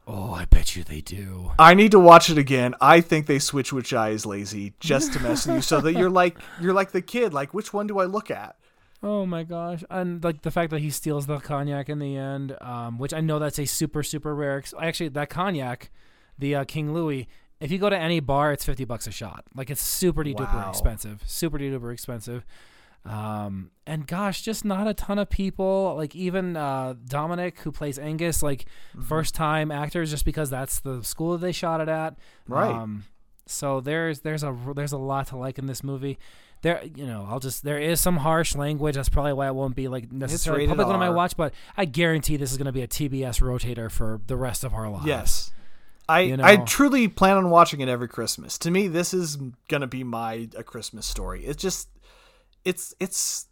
Oh, 0.06 0.32
I 0.32 0.46
bet 0.46 0.74
you 0.74 0.82
they 0.82 1.02
do. 1.02 1.52
I 1.58 1.74
need 1.74 1.90
to 1.92 2.00
watch 2.00 2.30
it 2.30 2.38
again. 2.38 2.74
I 2.80 3.00
think 3.02 3.26
they 3.26 3.38
switch 3.38 3.72
which 3.72 3.92
eye 3.92 4.08
is 4.10 4.24
lazy 4.26 4.72
just 4.80 5.12
to 5.12 5.20
mess 5.20 5.46
with 5.46 5.56
you, 5.56 5.62
so 5.62 5.80
that 5.82 5.92
you're 5.92 6.10
like 6.10 6.38
you're 6.60 6.72
like 6.72 6.92
the 6.92 7.02
kid. 7.02 7.32
Like, 7.34 7.52
which 7.54 7.72
one 7.72 7.86
do 7.86 7.98
I 8.00 8.06
look 8.06 8.30
at? 8.30 8.56
Oh 9.02 9.24
my 9.26 9.44
gosh! 9.44 9.84
And 9.90 10.24
like 10.24 10.42
the 10.42 10.50
fact 10.50 10.70
that 10.70 10.80
he 10.80 10.90
steals 10.90 11.26
the 11.26 11.38
cognac 11.38 11.88
in 11.88 11.98
the 12.00 12.16
end, 12.16 12.56
um, 12.60 12.98
which 12.98 13.12
I 13.14 13.20
know 13.20 13.38
that's 13.38 13.58
a 13.58 13.66
super 13.66 14.02
super 14.02 14.34
rare. 14.34 14.58
Ex- 14.58 14.74
actually, 14.80 15.10
that 15.10 15.30
cognac, 15.30 15.90
the 16.38 16.54
uh, 16.56 16.64
King 16.64 16.92
Louis, 16.92 17.28
if 17.60 17.70
you 17.70 17.78
go 17.78 17.88
to 17.90 17.96
any 17.96 18.20
bar, 18.20 18.52
it's 18.52 18.64
fifty 18.64 18.84
bucks 18.84 19.06
a 19.06 19.10
shot. 19.12 19.44
Like 19.54 19.70
it's 19.70 19.80
super 19.82 20.24
duper 20.24 20.40
Wow. 20.52 20.70
expensive, 20.70 21.22
super 21.26 21.58
duper 21.58 21.92
expensive. 21.92 22.44
Um, 23.04 23.70
and 23.86 24.06
gosh, 24.06 24.42
just 24.42 24.64
not 24.64 24.86
a 24.86 24.94
ton 24.94 25.18
of 25.18 25.30
people. 25.30 25.94
Like 25.96 26.14
even 26.14 26.56
uh, 26.56 26.94
Dominic, 27.06 27.58
who 27.60 27.72
plays 27.72 27.98
Angus, 27.98 28.42
like 28.42 28.66
Mm-hmm. 28.94 29.02
first 29.02 29.34
time 29.34 29.70
actors, 29.70 30.10
just 30.10 30.24
because 30.24 30.50
that's 30.50 30.80
the 30.80 31.02
school 31.02 31.32
that 31.32 31.38
they 31.40 31.52
shot 31.52 31.80
it 31.80 31.88
at. 31.88 32.16
Right. 32.46 32.70
Um, 32.74 33.04
so 33.46 33.80
there's 33.80 34.20
there's 34.20 34.42
a 34.42 34.56
there's 34.74 34.92
a 34.92 34.98
lot 34.98 35.28
to 35.28 35.36
like 35.36 35.58
in 35.58 35.66
this 35.66 35.82
movie. 35.82 36.18
There, 36.62 36.82
you 36.94 37.06
know, 37.06 37.26
I'll 37.30 37.40
just 37.40 37.64
there 37.64 37.78
is 37.78 38.00
some 38.02 38.18
harsh 38.18 38.54
language. 38.54 38.94
That's 38.96 39.08
probably 39.08 39.32
why 39.32 39.46
it 39.46 39.54
won't 39.54 39.74
be 39.74 39.88
like 39.88 40.12
necessarily 40.12 40.66
public 40.66 40.86
I 40.88 41.06
R. 41.06 41.14
watch. 41.14 41.36
But 41.36 41.54
I 41.76 41.86
guarantee 41.86 42.36
this 42.36 42.52
is 42.52 42.58
going 42.58 42.66
to 42.66 42.72
be 42.72 42.82
a 42.82 42.88
TBS 42.88 43.40
rotator 43.40 43.90
for 43.90 44.20
the 44.26 44.36
rest 44.36 44.62
of 44.62 44.74
our 44.74 44.90
lives. 44.90 45.06
Yes. 45.06 45.52
I, 46.08 46.20
You 46.20 46.36
I 46.42 46.56
truly 46.56 47.06
plan 47.08 47.36
on 47.38 47.48
watching 47.50 47.80
it 47.80 47.88
every 47.88 48.08
Christmas. 48.08 48.58
To 48.58 48.70
me, 48.70 48.88
this 48.88 49.14
is 49.14 49.38
gonna 49.68 49.86
be 49.86 50.02
my 50.02 50.48
a 50.56 50.64
Christmas 50.64 51.06
story. 51.06 51.44
It's 51.46 51.62
just, 51.62 51.88
it's 52.64 52.94
it's 53.00 53.46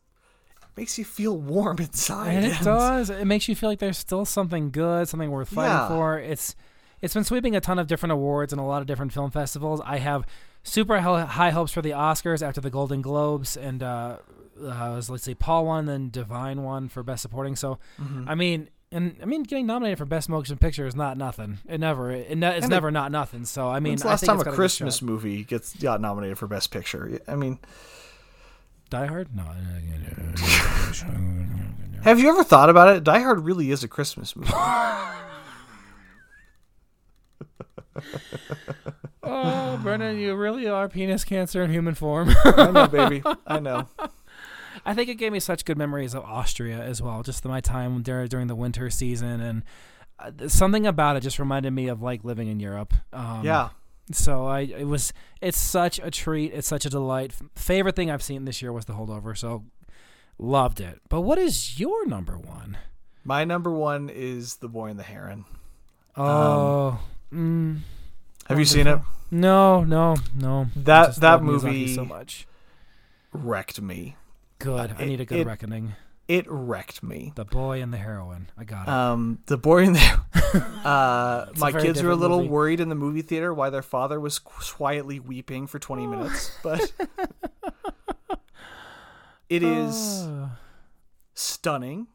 makes 0.76 0.96
you 0.98 1.04
feel 1.04 1.36
warm 1.36 1.78
inside. 1.80 2.32
and 2.32 2.44
it 2.46 2.60
does. 2.62 3.10
It 3.10 3.26
makes 3.26 3.48
you 3.48 3.54
feel 3.56 3.68
like 3.68 3.78
there's 3.80 3.98
still 3.98 4.24
something 4.24 4.70
good, 4.70 5.08
something 5.08 5.30
worth 5.30 5.48
fighting 5.48 5.72
Yeah. 5.72 5.88
for. 5.88 6.18
It's 6.18 6.54
it's 7.00 7.14
been 7.14 7.24
sweeping 7.24 7.54
a 7.56 7.60
ton 7.60 7.78
of 7.78 7.86
different 7.86 8.12
awards 8.12 8.52
and 8.52 8.60
a 8.60 8.64
lot 8.64 8.80
of 8.80 8.86
different 8.86 9.12
film 9.12 9.30
festivals. 9.30 9.80
I 9.84 9.98
have 9.98 10.24
super 10.62 11.00
high 11.00 11.50
hopes 11.50 11.72
for 11.72 11.80
the 11.82 11.90
Oscars 11.90 12.46
after 12.46 12.60
the 12.60 12.70
Golden 12.70 13.02
Globes, 13.02 13.56
and 13.56 13.82
uh, 13.82 14.16
uh, 14.60 14.92
was, 14.94 15.08
let's 15.08 15.22
see, 15.22 15.34
Paul 15.34 15.66
won, 15.66 15.86
then 15.86 16.10
Da'Vine 16.10 16.56
won 16.58 16.88
for 16.88 17.02
Best 17.04 17.22
Supporting. 17.22 17.54
So, 17.56 17.78
Mm-hmm. 18.00 18.28
I 18.28 18.34
mean. 18.34 18.68
And 18.90 19.16
I 19.20 19.26
mean, 19.26 19.42
getting 19.42 19.66
nominated 19.66 19.98
for 19.98 20.06
Best 20.06 20.30
Motion 20.30 20.56
Picture 20.56 20.86
is 20.86 20.96
not 20.96 21.18
nothing. 21.18 21.58
It 21.68 21.78
never, 21.78 22.10
it, 22.10 22.34
ne- 22.38 22.56
it's 22.56 22.64
And 22.64 22.70
never 22.70 22.90
not 22.90 23.12
nothing. 23.12 23.44
So 23.44 23.68
I 23.68 23.80
mean, 23.80 23.98
I 24.02 24.08
last 24.08 24.20
think 24.20 24.30
time 24.30 24.40
it's 24.40 24.48
a 24.48 24.52
Christmas 24.52 25.02
movie 25.02 25.44
gets 25.44 25.74
got 25.76 26.00
nominated 26.00 26.38
for 26.38 26.46
Best 26.46 26.70
Picture? 26.70 27.20
I 27.28 27.36
mean, 27.36 27.58
Die 28.90 29.06
Hard? 29.06 29.28
No. 29.34 29.42
have 32.02 32.18
you 32.18 32.28
ever 32.30 32.42
thought 32.42 32.70
about 32.70 32.96
it? 32.96 33.04
Die 33.04 33.20
Hard 33.20 33.44
really 33.44 33.70
is 33.70 33.84
a 33.84 33.88
Christmas 33.88 34.34
movie. 34.34 34.50
oh, 39.22 39.78
Brennan, 39.82 40.18
you 40.18 40.34
really 40.34 40.68
are 40.68 40.88
penis 40.88 41.24
cancer 41.24 41.62
in 41.62 41.70
human 41.70 41.94
form. 41.94 42.30
I 42.44 42.70
know, 42.70 42.86
baby. 42.86 43.22
I 43.46 43.60
know. 43.60 43.88
I 44.84 44.94
think 44.94 45.08
it 45.08 45.16
gave 45.16 45.32
me 45.32 45.40
such 45.40 45.64
good 45.64 45.76
memories 45.76 46.14
of 46.14 46.24
Austria 46.24 46.78
as 46.78 47.02
well, 47.02 47.22
just 47.22 47.44
my 47.44 47.60
time 47.60 48.02
there 48.04 48.26
during 48.28 48.46
the 48.46 48.54
winter 48.54 48.90
season, 48.90 49.40
and 49.40 49.62
uh, 50.18 50.48
something 50.48 50.86
about 50.86 51.16
it 51.16 51.20
just 51.20 51.38
reminded 51.38 51.72
me 51.72 51.88
of 51.88 52.00
like 52.00 52.24
living 52.24 52.48
in 52.48 52.60
Europe. 52.60 52.94
Um, 53.12 53.42
Yeah. 53.44 53.70
So 54.12 54.46
I, 54.46 54.60
it 54.60 54.86
was, 54.86 55.12
it's 55.40 55.58
such 55.58 55.98
a 56.02 56.10
treat. 56.10 56.52
It's 56.54 56.66
such 56.68 56.86
a 56.86 56.90
delight. 56.90 57.32
Favorite 57.54 57.94
thing 57.96 58.10
I've 58.10 58.22
seen 58.22 58.44
this 58.44 58.62
year 58.62 58.72
was 58.72 58.86
The 58.86 58.94
Holdover. 58.94 59.36
So 59.36 59.64
loved 60.38 60.80
it. 60.80 61.00
But 61.08 61.20
what 61.22 61.38
is 61.38 61.78
your 61.78 62.06
number 62.06 62.38
one? 62.38 62.78
My 63.24 63.44
number 63.44 63.70
one 63.70 64.08
is 64.08 64.56
The 64.56 64.68
Boy 64.68 64.86
and 64.88 64.98
the 64.98 65.02
Heron. 65.04 65.44
Oh, 66.16 66.98
mm, 67.32 67.78
Have 68.46 68.58
you 68.58 68.64
seen 68.64 68.86
it? 68.86 68.98
no, 69.30 69.84
no, 69.84 70.16
no. 70.34 70.66
That- 70.74 71.16
that 71.16 71.42
movie- 71.42 71.94
so 71.94 72.04
much. 72.04 72.46
Wrecked 73.32 73.80
me. 73.82 74.16
Good. 74.58 74.94
I 74.98 75.02
it- 75.02 75.06
need 75.06 75.20
a 75.20 75.24
good 75.26 75.40
it- 75.40 75.46
reckoning. 75.46 75.94
It 76.28 76.44
wrecked 76.48 77.02
me. 77.02 77.32
The 77.36 77.46
boy 77.46 77.80
and 77.82 77.90
the 77.92 77.96
heroine. 77.96 78.50
I 78.58 78.64
got 78.64 78.82
it. 78.86 78.88
Um, 78.90 79.38
the 79.46 79.56
boy 79.56 79.84
and 79.84 79.96
the. 79.96 80.20
Uh, 80.84 81.46
my 81.58 81.72
kids 81.72 82.02
were 82.02 82.10
a 82.10 82.14
little 82.16 82.38
movie. 82.38 82.48
worried 82.48 82.80
in 82.80 82.88
the 82.88 82.94
movie 82.94 83.20
theater 83.20 83.52
why 83.52 83.68
their 83.68 83.82
father 83.82 84.18
was 84.18 84.38
quietly 84.38 85.20
weeping 85.20 85.66
for 85.66 85.78
20 85.78 86.06
minutes, 86.06 86.50
but 86.62 86.90
it 89.48 89.62
is 89.62 90.24
Oh. 90.26 90.50
stunning, 91.34 92.06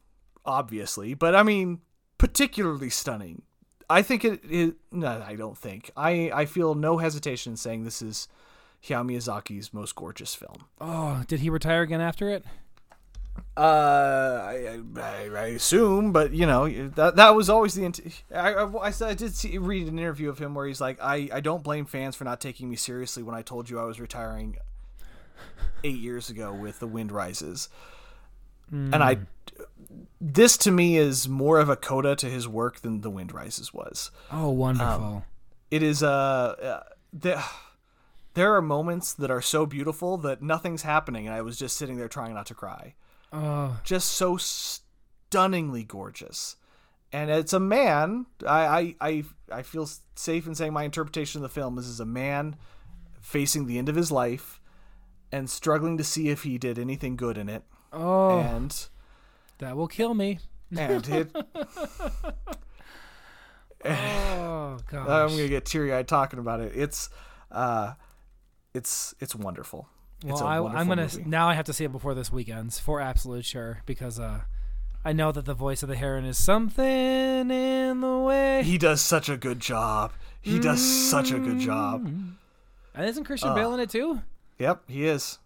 obviously. 0.46 1.14
But 1.14 1.36
I 1.36 1.44
mean, 1.44 1.82
particularly 2.18 2.90
stunning. 2.90 3.44
I 3.90 4.02
think 4.02 4.26
it 4.26 4.42
is. 4.50 4.74
No, 4.92 5.24
I 5.26 5.36
don't 5.36 5.58
think. 5.58 5.92
I 5.96 6.32
I 6.34 6.46
feel 6.46 6.74
no 6.76 6.98
hesitation 6.98 7.54
in 7.54 7.58
saying 7.58 7.84
this 7.84 8.02
is 8.02 8.28
Hayao 8.86 9.06
Miyazaki's 9.06 9.74
most 9.74 9.94
gorgeous 9.96 10.34
film. 10.34 10.66
Oh, 10.82 11.24
did 11.28 11.42
he 11.42 11.50
retire 11.50 11.82
again 11.84 12.02
after 12.02 12.30
it? 12.30 12.44
Uh, 13.56 14.42
I, 14.44 14.80
I, 14.96 15.30
I 15.32 15.46
assume, 15.48 16.12
but 16.12 16.34
you 16.34 16.48
know 16.48 16.68
that 16.90 17.18
that 17.18 17.36
was 17.36 17.52
always 17.52 17.76
the. 17.76 17.86
Int- 17.86 18.24
I, 18.34 18.54
I, 18.54 18.88
I 19.02 19.14
did 19.14 19.36
see, 19.36 19.60
read 19.60 19.88
an 19.88 20.00
interview 20.00 20.30
of 20.30 20.40
him 20.40 20.56
where 20.56 20.66
he's 20.66 20.82
like, 20.82 20.98
I, 21.00 21.30
I 21.32 21.40
don't 21.40 21.64
blame 21.64 21.86
fans 21.86 22.16
for 22.16 22.24
not 22.24 22.42
taking 22.42 22.68
me 22.68 22.76
seriously 22.76 23.22
when 23.22 23.36
I 23.36 23.44
told 23.44 23.70
you 23.70 23.80
I 23.80 23.84
was 23.84 24.00
retiring 24.00 24.58
eight 25.84 26.00
years 26.00 26.32
ago 26.32 26.52
with 26.52 26.80
The 26.80 26.88
Wind 26.88 27.12
Rises, 27.12 27.70
and 28.72 28.96
I. 28.96 29.20
This 30.20 30.58
to 30.58 30.72
me 30.72 30.98
is 30.98 31.30
more 31.30 31.60
of 31.60 31.70
a 31.70 31.76
coda 31.76 32.16
to 32.16 32.30
his 32.30 32.48
work 32.48 32.80
than 32.80 33.02
The 33.02 33.10
Wind 33.12 33.34
Rises 33.34 33.72
was. 33.72 34.10
Oh, 34.32 34.50
wonderful. 34.50 35.26
It 35.70 35.84
is 35.84 36.02
uh, 36.02 36.08
uh 36.08 36.84
there. 37.12 37.44
There 38.34 38.56
are 38.56 38.64
moments 38.64 39.14
that 39.14 39.30
are 39.30 39.44
so 39.44 39.68
beautiful 39.68 40.18
that 40.18 40.42
nothing's 40.42 40.82
happening, 40.82 41.28
and 41.28 41.36
I 41.36 41.42
was 41.44 41.56
just 41.56 41.78
sitting 41.78 41.98
there 41.98 42.08
trying 42.08 42.34
not 42.34 42.48
to 42.48 42.56
cry 42.56 42.96
oh, 43.34 43.80
just 43.84 44.12
so 44.12 44.38
stunningly 44.38 45.84
gorgeous. 45.84 46.56
And 47.12 47.30
it's 47.30 47.54
a 47.54 47.60
man. 47.60 48.26
I, 48.48 48.96
I 49.02 49.10
I 49.10 49.24
I 49.52 49.62
feel 49.64 49.88
safe 50.16 50.48
in 50.48 50.56
saying 50.56 50.74
my 50.74 50.84
interpretation 50.84 51.40
of 51.40 51.44
the 51.44 51.50
film 51.54 51.78
is 51.78 51.88
as 51.90 52.00
a 52.00 52.06
man 52.06 52.56
facing 53.22 53.66
the 53.68 53.78
end 53.78 53.90
of 53.90 53.96
his 53.96 54.12
life 54.12 54.60
and 55.32 55.50
struggling 55.50 55.98
to 55.98 56.04
see 56.04 56.30
if 56.30 56.44
he 56.44 56.58
did 56.58 56.80
anything 56.80 57.16
good 57.16 57.38
in 57.38 57.50
it. 57.50 57.64
oh, 57.92 58.40
And 58.40 58.88
that 59.60 59.76
will 59.76 59.88
kill 59.88 60.14
me. 60.14 60.40
and 60.76 61.08
it, 61.08 61.36
Oh 63.86 64.78
gosh. 64.90 65.08
I'm 65.10 65.30
gonna 65.30 65.48
get 65.50 65.66
teary 65.66 65.94
eyed 65.94 66.08
talking 66.08 66.40
about 66.40 66.62
it. 66.62 66.72
It's 66.76 67.10
uh, 67.52 67.94
it's 68.74 69.14
it's 69.20 69.36
wonderful. 69.36 69.88
Well, 70.24 70.44
I, 70.44 70.58
I'm 70.58 70.88
gonna 70.88 71.04
movie. 71.04 71.24
now. 71.26 71.50
I 71.50 71.54
have 71.54 71.66
to 71.66 71.74
see 71.74 71.84
it 71.84 71.92
before 71.92 72.14
this 72.14 72.32
weekend's 72.32 72.80
for 72.80 73.02
absolute 73.02 73.46
sure 73.46 73.82
because 73.86 74.20
uh, 74.20 74.42
I 75.06 75.14
know 75.14 75.32
that 75.32 75.46
the 75.46 75.54
voice 75.54 75.84
of 75.84 75.90
the 75.90 75.96
heron 75.96 76.26
is 76.26 76.38
something 76.38 76.86
in 77.52 78.02
the 78.02 78.18
way. 78.20 78.64
He 78.64 78.78
does 78.78 79.02
such 79.02 79.30
a 79.30 79.38
good 79.38 79.60
job. 79.60 80.14
He 80.42 80.60
does 80.60 80.82
such 80.82 81.32
a 81.32 81.40
good 81.40 81.60
job. 81.60 82.06
And 82.06 83.06
isn't 83.10 83.24
Christian 83.26 83.54
Bale 83.56 83.74
in 83.74 83.80
it 83.80 83.90
too? 83.90 84.22
Yep, 84.60 84.84
he 84.90 85.06
is. 85.08 85.40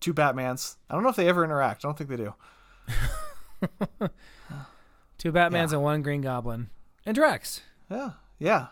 Two 0.00 0.12
Batmans. 0.12 0.76
I 0.90 0.94
don't 0.94 1.02
know 1.04 1.08
if 1.10 1.16
they 1.16 1.28
ever 1.28 1.44
interact. 1.44 1.84
I 1.84 1.88
don't 1.88 1.96
think 1.96 2.10
they 2.10 2.16
do. 2.16 2.34
Two 5.18 5.30
Batmans 5.32 5.70
Yeah. 5.70 5.74
and 5.76 5.82
one 5.82 6.02
Green 6.02 6.20
Goblin 6.20 6.70
and 7.06 7.14
Drax. 7.14 7.60
Yeah, 7.90 8.10
yeah. 8.38 8.66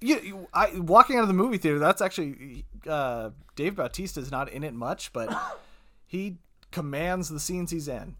You, 0.00 0.20
you- 0.20 0.48
I 0.52 0.70
walking 0.78 1.16
out 1.16 1.22
of 1.22 1.28
the 1.28 1.34
movie 1.34 1.58
theater. 1.58 1.78
That's 1.78 2.02
actually 2.02 2.64
uh, 2.86 3.30
Dave 3.56 3.76
Bautista 3.76 4.20
is 4.20 4.30
not 4.30 4.48
in 4.50 4.62
it 4.64 4.74
much, 4.74 5.12
but 5.12 5.34
he 6.06 6.36
commands 6.70 7.28
the 7.28 7.40
scenes 7.40 7.70
he's 7.70 7.88
in. 7.88 8.16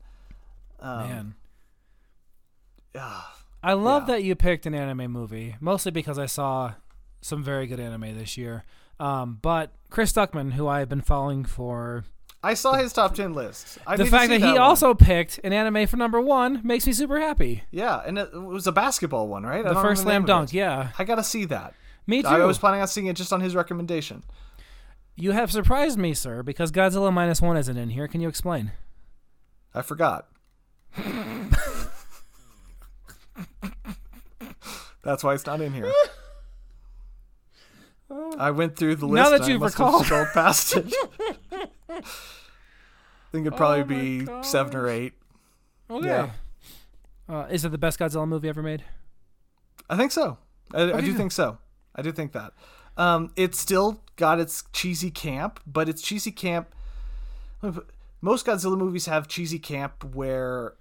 Um, 0.81 0.99
Man, 1.09 1.35
ah, 2.97 3.37
I 3.63 3.73
love 3.75 4.09
yeah. 4.09 4.17
that 4.17 4.25
you 4.25 4.35
picked 4.35 4.67
an 4.67 4.75
anime 4.75 5.11
movie, 5.11 5.57
mostly 5.61 5.93
because 5.93 6.19
I 6.19 6.27
saw 6.27 6.75
some 7.21 7.43
very 7.43 7.67
good 7.67 7.81
anime 7.81 8.17
this 8.17 8.37
year. 8.37 8.65
Um, 9.01 9.39
but 9.43 9.73
Chris 9.91 10.13
Stuckman, 10.13 10.53
who 10.53 10.69
I've 10.69 10.89
been 10.89 11.01
following 11.01 11.45
for 11.45 12.05
I 12.45 12.55
saw 12.55 12.75
his 12.75 12.93
top 12.93 13.15
ten 13.15 13.33
list. 13.33 13.79
I 13.87 13.97
the 13.97 14.05
fact 14.05 14.31
see 14.31 14.39
that 14.39 14.47
he 14.47 14.53
one. 14.53 14.61
also 14.61 14.93
picked 14.93 15.41
an 15.43 15.55
anime 15.55 15.87
for 15.87 15.97
number 15.97 16.21
one 16.21 16.61
makes 16.63 16.87
me 16.87 16.93
super 16.93 17.19
happy. 17.19 17.63
yeah, 17.71 18.03
and 18.05 18.19
it 18.19 18.35
was 18.35 18.67
a 18.67 18.73
basketball 18.73 19.29
one, 19.29 19.45
right? 19.45 19.65
The 19.65 19.75
first 19.75 20.03
slam 20.03 20.05
the 20.05 20.13
name 20.13 20.23
of 20.23 20.27
dunk, 20.27 20.53
yeah. 20.53 20.91
I 20.99 21.05
gotta 21.05 21.25
see 21.25 21.47
that. 21.47 21.73
Me 22.07 22.21
too. 22.21 22.29
I 22.29 22.45
was 22.45 22.59
planning 22.59 22.83
on 22.83 22.89
seeing 22.89 23.07
it 23.07 23.17
just 23.17 23.33
on 23.33 23.41
his 23.41 23.57
recommendation. 23.57 24.25
you 25.17 25.31
have 25.31 25.51
surprised 25.51 25.99
me, 25.99 26.13
sir, 26.13 26.43
because 26.43 26.71
Godzilla 26.71 27.11
minus 27.11 27.41
one 27.41 27.57
isn't 27.57 27.79
in 27.79 27.91
here. 27.91 28.07
Can 28.07 28.21
you 28.21 28.29
explain? 28.29 28.73
I 29.75 29.81
forgot. 29.81 30.29
That's 35.03 35.23
why 35.23 35.35
it's 35.35 35.47
not 35.47 35.61
in 35.61 35.73
here. 35.73 35.93
I 38.39 38.51
went 38.51 38.77
through 38.77 38.97
the 38.97 39.07
list. 39.07 39.23
Now 39.23 39.31
that 39.31 39.49
have 39.49 39.61
recalled. 39.61 40.05
scrolled 40.05 40.29
past 40.33 40.77
it. 40.77 40.95
I 43.35 43.37
think 43.37 43.49
it'd 43.49 43.57
probably 43.57 43.81
Oh 43.81 43.85
be 43.85 44.43
seven 44.45 44.77
or 44.77 44.87
eight. 44.89 45.15
Okay. 45.91 46.07
Yeah. 46.07 46.31
Uh, 47.29 47.47
is 47.51 47.65
it 47.65 47.73
the 47.73 47.79
best 47.79 47.99
Godzilla 47.99 48.29
movie 48.29 48.49
ever 48.49 48.63
made? 48.63 48.85
I 49.91 49.97
think 49.97 50.13
so. 50.13 50.39
I, 50.73 50.83
I 50.83 50.87
do 50.87 50.93
Okay. 51.09 51.13
think 51.15 51.33
so. 51.33 51.59
I 51.97 52.03
do 52.03 52.13
think 52.13 52.31
that. 52.31 52.53
Um, 52.97 53.33
it's 53.35 53.59
still 53.59 54.01
got 54.15 54.39
its 54.39 54.63
cheesy 54.73 55.11
camp, 55.11 55.59
but 55.67 55.89
it's 55.89 56.01
cheesy 56.01 56.31
camp. 56.31 56.69
Most 58.21 58.47
Godzilla 58.47 58.79
movies 58.79 59.07
have 59.07 59.27
cheesy 59.27 59.59
camp 59.59 60.05
where 60.15 60.75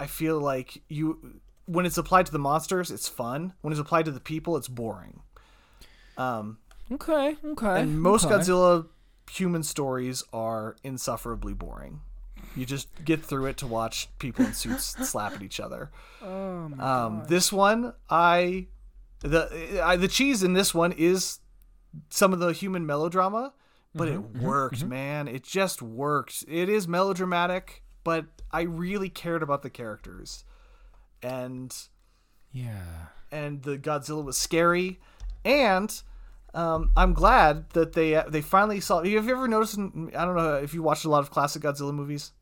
I 0.00 0.06
feel 0.06 0.40
like 0.40 0.80
you, 0.88 1.38
when 1.66 1.84
it's 1.84 1.98
applied 1.98 2.24
to 2.26 2.32
the 2.32 2.38
monsters, 2.38 2.90
it's 2.90 3.08
fun. 3.08 3.52
When 3.60 3.72
it's 3.72 3.80
applied 3.80 4.06
to 4.06 4.10
the 4.10 4.20
people, 4.20 4.56
it's 4.56 4.68
boring. 4.68 5.20
Um, 6.16 6.56
Okay, 6.90 7.36
okay. 7.44 7.80
And 7.82 8.00
most 8.00 8.24
okay. 8.24 8.36
Godzilla 8.36 8.86
human 9.30 9.62
stories 9.62 10.22
are 10.32 10.76
insufferably 10.82 11.54
boring. 11.54 12.00
You 12.56 12.66
just 12.66 12.88
get 13.04 13.24
through 13.24 13.46
it 13.46 13.56
to 13.58 13.66
watch 13.66 14.08
people 14.18 14.44
in 14.44 14.52
suits 14.54 14.84
slap 15.08 15.32
at 15.34 15.42
each 15.42 15.58
other. 15.60 15.90
Oh 16.22 16.70
Um, 16.78 17.24
this 17.28 17.52
one, 17.52 17.94
I 18.10 18.66
the 19.20 19.80
I, 19.82 19.96
the 19.96 20.08
cheese 20.08 20.42
in 20.42 20.52
this 20.52 20.74
one 20.74 20.92
is 20.92 21.40
some 22.10 22.32
of 22.32 22.38
the 22.40 22.52
human 22.52 22.84
melodrama, 22.86 23.52
but 23.94 24.08
Mm-hmm, 24.08 24.36
it 24.38 24.42
worked, 24.42 24.84
man. 24.84 25.28
It 25.28 25.42
just 25.44 25.80
worked. 25.82 26.44
It 26.48 26.68
is 26.68 26.86
melodramatic, 26.86 27.82
but 28.04 28.26
I 28.50 28.62
really 28.62 29.08
cared 29.08 29.42
about 29.42 29.62
the 29.62 29.70
characters, 29.70 30.44
and 31.22 31.74
Yeah. 32.52 33.06
and 33.32 33.62
the 33.62 33.78
Godzilla 33.78 34.22
was 34.24 34.36
scary, 34.36 35.00
and 35.44 36.02
um, 36.54 36.90
I'm 36.96 37.12
glad 37.12 37.70
that 37.70 37.92
they 37.92 38.22
they 38.28 38.40
finally 38.40 38.80
saw. 38.80 38.98
Have 39.02 39.06
you 39.06 39.18
ever 39.18 39.48
noticed? 39.48 39.78
I 39.78 40.24
don't 40.24 40.36
know 40.36 40.54
if 40.62 40.72
you 40.72 40.82
watched 40.82 41.04
a 41.04 41.10
lot 41.10 41.20
of 41.20 41.30
classic 41.30 41.62
Godzilla 41.62 41.92
movies. 41.92 42.32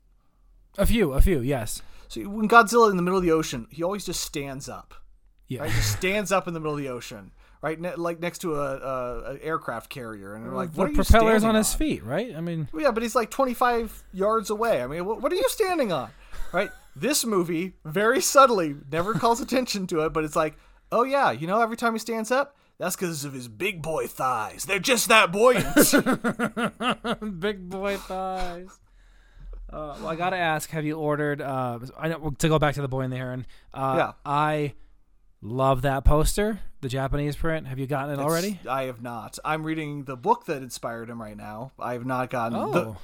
A 0.77 0.85
few, 0.85 1.13
a 1.13 1.21
few, 1.21 1.39
yes. 1.41 1.81
So 2.07 2.21
when 2.21 2.47
Godzilla 2.47 2.89
in 2.91 2.97
the 2.97 3.03
middle 3.03 3.17
of 3.17 3.23
the 3.23 3.31
ocean, 3.31 3.67
he 3.71 3.83
always 3.83 4.05
just 4.05 4.21
stands 4.21 4.69
up. 4.69 4.93
Yeah. 5.47 5.61
Right, 5.61 5.71
just 5.71 5.97
stands 5.97 6.31
up 6.31 6.47
in 6.47 6.53
the 6.53 6.59
middle 6.59 6.73
of 6.73 6.79
the 6.79 6.89
ocean, 6.89 7.31
right, 7.61 7.79
ne- 7.79 7.95
like 7.95 8.19
next 8.19 8.39
to 8.39 8.55
a, 8.55 8.77
a, 8.77 9.33
a 9.33 9.39
aircraft 9.43 9.89
carrier, 9.89 10.33
and 10.33 10.45
they're 10.45 10.53
like, 10.53 10.71
"What 10.71 10.91
the 10.91 10.95
propellers 10.95 11.43
on 11.43 11.53
his 11.55 11.73
feet, 11.73 12.03
right? 12.03 12.33
I 12.35 12.41
mean, 12.41 12.69
Yeah, 12.75 12.91
but 12.91 13.03
he's 13.03 13.13
like 13.13 13.29
25 13.29 14.03
yards 14.13 14.49
away. 14.49 14.81
I 14.81 14.87
mean, 14.87 15.05
what, 15.05 15.21
what 15.21 15.31
are 15.31 15.35
you 15.35 15.47
standing 15.49 15.91
on? 15.91 16.09
Right? 16.53 16.71
This 16.95 17.25
movie 17.25 17.73
very 17.83 18.21
subtly 18.21 18.75
never 18.91 19.13
calls 19.15 19.41
attention 19.41 19.85
to 19.87 20.05
it, 20.05 20.13
but 20.13 20.23
it's 20.23 20.35
like, 20.35 20.55
oh 20.91 21.03
yeah, 21.03 21.31
you 21.31 21.45
know, 21.45 21.61
every 21.61 21.77
time 21.77 21.93
he 21.93 21.99
stands 21.99 22.31
up, 22.31 22.55
that's 22.77 22.95
because 22.95 23.23
of 23.25 23.33
his 23.33 23.47
big 23.47 23.81
boy 23.81 24.07
thighs. 24.07 24.65
They're 24.65 24.79
just 24.79 25.07
that 25.09 25.31
buoyant. 25.31 25.65
big 27.39 27.69
boy 27.69 27.97
thighs. 27.97 28.67
Uh, 29.71 29.95
well, 29.99 30.07
I 30.07 30.15
gotta 30.15 30.37
ask: 30.37 30.69
Have 30.71 30.85
you 30.85 30.97
ordered? 30.97 31.41
Uh, 31.41 31.79
I 31.97 32.07
know 32.09 32.31
to 32.37 32.47
go 32.47 32.59
back 32.59 32.75
to 32.75 32.81
the 32.81 32.87
boy 32.87 33.01
in 33.01 33.09
the 33.09 33.17
heron. 33.17 33.45
Uh, 33.73 33.95
Yeah. 33.97 34.11
I 34.25 34.73
love 35.41 35.81
that 35.81 36.05
poster, 36.05 36.59
the 36.81 36.89
Japanese 36.89 37.35
print. 37.35 37.67
Have 37.67 37.79
you 37.79 37.87
gotten 37.87 38.13
it 38.13 38.19
already? 38.19 38.59
I 38.69 38.83
have 38.83 39.01
not. 39.01 39.39
I'm 39.43 39.63
reading 39.63 40.03
the 40.03 40.15
book 40.15 40.45
that 40.45 40.61
inspired 40.61 41.09
him 41.09 41.19
right 41.21 41.35
now. 41.37 41.71
I 41.79 41.93
have 41.93 42.05
not 42.05 42.29
gotten 42.29 42.57
Oh, 42.57 42.97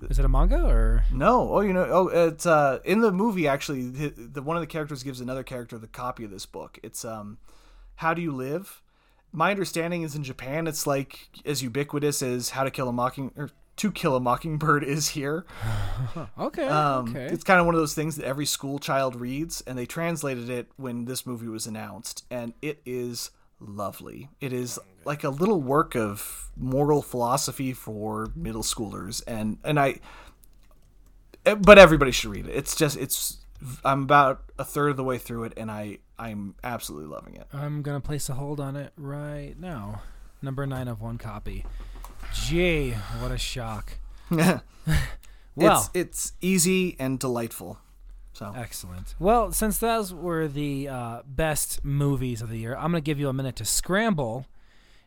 the. 0.00 0.08
is 0.08 0.18
it 0.18 0.24
a 0.24 0.28
manga 0.28 0.62
or? 0.66 1.04
No, 1.12 1.50
oh, 1.54 1.60
you 1.60 1.72
know, 1.72 1.84
oh, 1.88 2.08
it's 2.08 2.46
uh, 2.46 2.80
in 2.84 3.00
the 3.00 3.12
movie. 3.12 3.46
Actually, 3.46 3.88
the, 3.88 4.08
the 4.16 4.42
one 4.42 4.56
of 4.56 4.60
the 4.60 4.66
characters 4.66 5.02
gives 5.04 5.20
another 5.20 5.44
character 5.44 5.78
the 5.78 5.86
copy 5.86 6.24
of 6.24 6.30
this 6.30 6.46
book. 6.46 6.78
It's 6.82 7.04
um, 7.04 7.38
"How 7.96 8.14
Do 8.14 8.22
You 8.22 8.32
Live." 8.32 8.82
My 9.32 9.50
understanding 9.50 10.02
is 10.02 10.14
in 10.14 10.22
Japan, 10.24 10.66
it's 10.66 10.86
like 10.86 11.28
as 11.44 11.62
ubiquitous 11.62 12.22
as 12.22 12.50
"How 12.50 12.64
to 12.64 12.70
Kill 12.70 12.88
a 12.88 12.92
Mocking" 12.92 13.32
or 13.36 13.50
"To 13.76 13.90
Kill 13.92 14.16
a 14.16 14.20
Mockingbird" 14.20 14.82
is 14.96 15.08
here. 15.08 15.44
Okay, 16.38 16.66
Um, 16.66 17.08
okay. 17.10 17.26
It's 17.26 17.44
kind 17.44 17.58
of 17.60 17.66
one 17.66 17.74
of 17.74 17.80
those 17.80 17.94
things 17.94 18.16
that 18.16 18.24
every 18.26 18.46
school 18.46 18.78
child 18.78 19.16
reads, 19.16 19.62
and 19.66 19.76
they 19.78 19.86
translated 19.86 20.48
it 20.48 20.68
when 20.76 21.04
this 21.06 21.26
movie 21.26 21.48
was 21.48 21.66
announced, 21.66 22.24
and 22.30 22.52
it 22.62 22.80
is 22.86 23.30
lovely. 23.60 24.28
It 24.40 24.52
is 24.52 24.78
like 25.04 25.24
a 25.24 25.30
little 25.30 25.60
work 25.62 25.94
of 25.96 26.50
moral 26.56 27.00
philosophy 27.02 27.72
for 27.72 28.30
middle 28.34 28.62
schoolers, 28.62 29.22
and 29.26 29.58
and 29.64 29.78
I, 29.80 30.00
eh, 31.44 31.54
but 31.54 31.78
everybody 31.78 32.10
should 32.12 32.30
read 32.30 32.46
it. 32.46 32.54
It's 32.54 32.76
just 32.76 32.96
it's. 32.96 33.38
I'm 33.84 34.02
about 34.02 34.42
a 34.58 34.64
third 34.64 34.90
of 34.90 34.96
the 34.96 35.04
way 35.04 35.16
through 35.18 35.44
it, 35.44 35.54
and 35.56 35.70
I 35.70 35.98
I'm 36.18 36.54
absolutely 36.64 37.08
loving 37.08 37.34
it. 37.34 37.46
I'm 37.52 37.82
gonna 37.82 38.00
place 38.00 38.28
a 38.28 38.34
hold 38.34 38.60
on 38.60 38.76
it 38.76 38.92
right 38.96 39.54
now. 39.58 40.02
Number 40.42 40.66
nine 40.66 40.88
of 40.88 41.00
one 41.00 41.18
copy. 41.18 41.64
Gee, 42.34 42.92
what 43.20 43.30
a 43.30 43.38
shock. 43.38 43.98
Well, 45.56 45.90
it's 45.94 46.10
it's 46.20 46.32
easy 46.42 46.96
and 46.98 47.18
delightful. 47.18 47.78
So 48.34 48.52
Excellent. 48.54 49.14
Well, 49.18 49.50
since 49.52 49.78
those 49.78 50.12
were 50.12 50.46
the 50.46 50.88
uh, 50.88 51.22
best 51.26 51.82
movies 51.82 52.42
of 52.42 52.50
the 52.50 52.58
year, 52.58 52.74
I'm 52.76 52.90
going 52.90 53.02
to 53.02 53.06
give 53.06 53.18
you 53.18 53.30
a 53.30 53.32
minute 53.32 53.56
to 53.56 53.64
scramble 53.64 54.44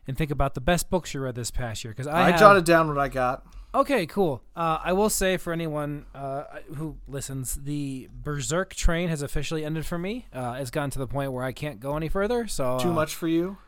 and 0.08 0.18
think 0.18 0.32
about 0.32 0.54
the 0.54 0.60
best 0.60 0.90
books 0.90 1.14
you 1.14 1.20
read 1.20 1.36
this 1.36 1.52
past 1.52 1.84
year. 1.84 1.92
Because 1.92 2.08
I, 2.08 2.22
I 2.26 2.30
have- 2.32 2.40
jotted 2.40 2.64
down 2.64 2.88
what 2.88 2.98
I 2.98 3.06
got. 3.06 3.46
Okay, 3.72 4.04
cool. 4.06 4.42
Uh, 4.56 4.78
I 4.82 4.92
will 4.92 5.10
say 5.10 5.36
for 5.36 5.52
anyone 5.52 6.06
uh, 6.14 6.44
who 6.74 6.96
listens, 7.06 7.54
the 7.54 8.08
Berserk 8.12 8.74
train 8.74 9.08
has 9.08 9.22
officially 9.22 9.64
ended 9.64 9.86
for 9.86 9.96
me. 9.96 10.26
Uh, 10.32 10.56
it's 10.58 10.70
gotten 10.72 10.90
to 10.90 10.98
the 10.98 11.06
point 11.06 11.32
where 11.32 11.44
I 11.44 11.52
can't 11.52 11.78
go 11.78 11.96
any 11.96 12.08
further. 12.08 12.48
So 12.48 12.78
Too 12.80 12.88
uh, 12.90 12.92
much 12.92 13.14
for 13.14 13.28
you. 13.28 13.58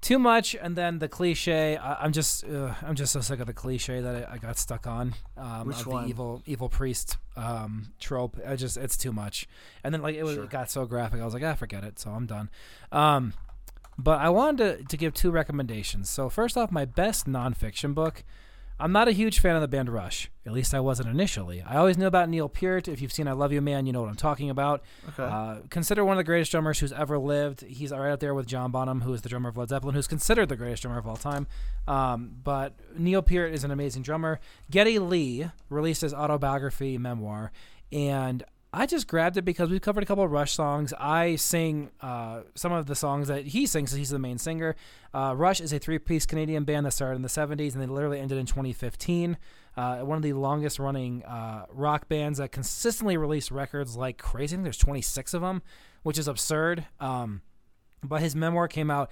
too 0.00 0.18
much, 0.18 0.56
and 0.60 0.74
then 0.74 0.98
the 0.98 1.06
cliche. 1.08 1.76
I, 1.76 1.94
I'm 2.04 2.10
just, 2.10 2.44
uh, 2.44 2.74
I'm 2.82 2.96
just 2.96 3.12
so 3.12 3.20
sick 3.20 3.38
of 3.38 3.46
the 3.46 3.52
cliche 3.52 4.00
that 4.00 4.28
I, 4.28 4.32
I 4.34 4.38
got 4.38 4.58
stuck 4.58 4.88
on. 4.88 5.14
Um, 5.36 5.68
Which 5.68 5.86
one? 5.86 6.04
The 6.04 6.10
evil, 6.10 6.42
evil 6.44 6.68
priest 6.68 7.18
um, 7.36 7.92
trope. 8.00 8.36
I 8.44 8.56
just, 8.56 8.76
it's 8.76 8.96
too 8.96 9.12
much. 9.12 9.46
And 9.84 9.94
then 9.94 10.02
like 10.02 10.16
it, 10.16 10.24
was, 10.24 10.34
Sure. 10.34 10.44
it 10.44 10.50
got 10.50 10.70
so 10.72 10.86
graphic, 10.86 11.20
I 11.20 11.24
was 11.24 11.34
like, 11.34 11.44
ah, 11.44 11.54
forget 11.54 11.84
it. 11.84 12.00
So 12.00 12.10
I'm 12.10 12.26
done. 12.26 12.50
Um, 12.90 13.32
but 13.96 14.18
I 14.18 14.28
wanted 14.30 14.78
to, 14.78 14.84
to 14.86 14.96
give 14.96 15.14
two 15.14 15.30
recommendations. 15.30 16.10
So 16.10 16.28
first 16.28 16.56
off, 16.56 16.72
my 16.72 16.84
best 16.84 17.26
nonfiction 17.26 17.94
book. 17.94 18.24
I'm 18.82 18.90
not 18.90 19.06
a 19.06 19.12
huge 19.12 19.38
fan 19.38 19.54
of 19.54 19.62
the 19.62 19.68
band 19.68 19.88
Rush. 19.88 20.28
At 20.44 20.52
least 20.52 20.74
I 20.74 20.80
wasn't 20.80 21.08
initially. 21.08 21.62
I 21.62 21.76
always 21.76 21.96
knew 21.96 22.06
about 22.08 22.28
Neil 22.28 22.48
Peart. 22.48 22.88
If 22.88 23.00
you've 23.00 23.12
seen 23.12 23.28
I 23.28 23.32
Love 23.32 23.52
You 23.52 23.60
Man, 23.60 23.86
you 23.86 23.92
know 23.92 24.00
what 24.00 24.08
I'm 24.08 24.16
talking 24.16 24.50
about. 24.50 24.82
Okay. 25.10 25.22
Uh, 25.22 25.58
consider 25.70 26.04
one 26.04 26.14
of 26.14 26.18
the 26.18 26.24
greatest 26.24 26.50
drummers 26.50 26.80
who's 26.80 26.92
ever 26.92 27.16
lived. 27.16 27.60
He's 27.60 27.92
right 27.92 28.10
up 28.10 28.18
there 28.18 28.34
with 28.34 28.48
John 28.48 28.72
Bonham, 28.72 29.02
who 29.02 29.12
is 29.14 29.22
the 29.22 29.28
drummer 29.28 29.50
of 29.50 29.56
Led 29.56 29.68
Zeppelin, 29.68 29.94
who's 29.94 30.08
considered 30.08 30.48
the 30.48 30.56
greatest 30.56 30.82
drummer 30.82 30.98
of 30.98 31.06
all 31.06 31.16
time. 31.16 31.46
Um, 31.86 32.32
but 32.42 32.74
Neil 32.98 33.22
Peart 33.22 33.54
is 33.54 33.62
an 33.62 33.70
amazing 33.70 34.02
drummer. 34.02 34.40
Geddy 34.68 34.98
Lee 34.98 35.48
released 35.70 36.00
his 36.00 36.12
autobiography 36.12 36.98
memoir, 36.98 37.52
and 37.92 38.42
I 38.74 38.86
just 38.86 39.06
grabbed 39.06 39.36
it 39.36 39.42
because 39.42 39.68
we've 39.68 39.82
covered 39.82 40.02
a 40.02 40.06
couple 40.06 40.24
of 40.24 40.30
Rush 40.30 40.52
songs. 40.52 40.94
I 40.98 41.36
sing 41.36 41.90
uh, 42.00 42.40
some 42.54 42.72
of 42.72 42.86
the 42.86 42.94
songs 42.94 43.28
that 43.28 43.46
he 43.48 43.66
sings, 43.66 43.92
he's 43.92 44.08
the 44.08 44.18
main 44.18 44.38
singer. 44.38 44.76
Uh, 45.12 45.34
Rush 45.36 45.60
is 45.60 45.74
a 45.74 45.78
three-piece 45.78 46.24
Canadian 46.24 46.64
band 46.64 46.86
that 46.86 46.92
started 46.92 47.16
in 47.16 47.22
the 47.22 47.28
'70s 47.28 47.74
and 47.74 47.82
they 47.82 47.86
literally 47.86 48.18
ended 48.18 48.38
in 48.38 48.46
2015. 48.46 49.36
Uh, 49.76 49.98
one 49.98 50.16
of 50.16 50.22
the 50.22 50.32
longest-running 50.32 51.22
uh, 51.24 51.66
rock 51.70 52.08
bands 52.08 52.38
that 52.38 52.50
consistently 52.50 53.18
release 53.18 53.50
records 53.50 53.94
like 53.94 54.16
crazy. 54.16 54.54
I 54.54 54.56
think 54.56 54.64
there's 54.64 54.78
26 54.78 55.34
of 55.34 55.42
them, 55.42 55.62
which 56.02 56.18
is 56.18 56.26
absurd. 56.26 56.86
Um, 56.98 57.42
but 58.02 58.22
his 58.22 58.34
memoir 58.34 58.68
came 58.68 58.90
out, 58.90 59.10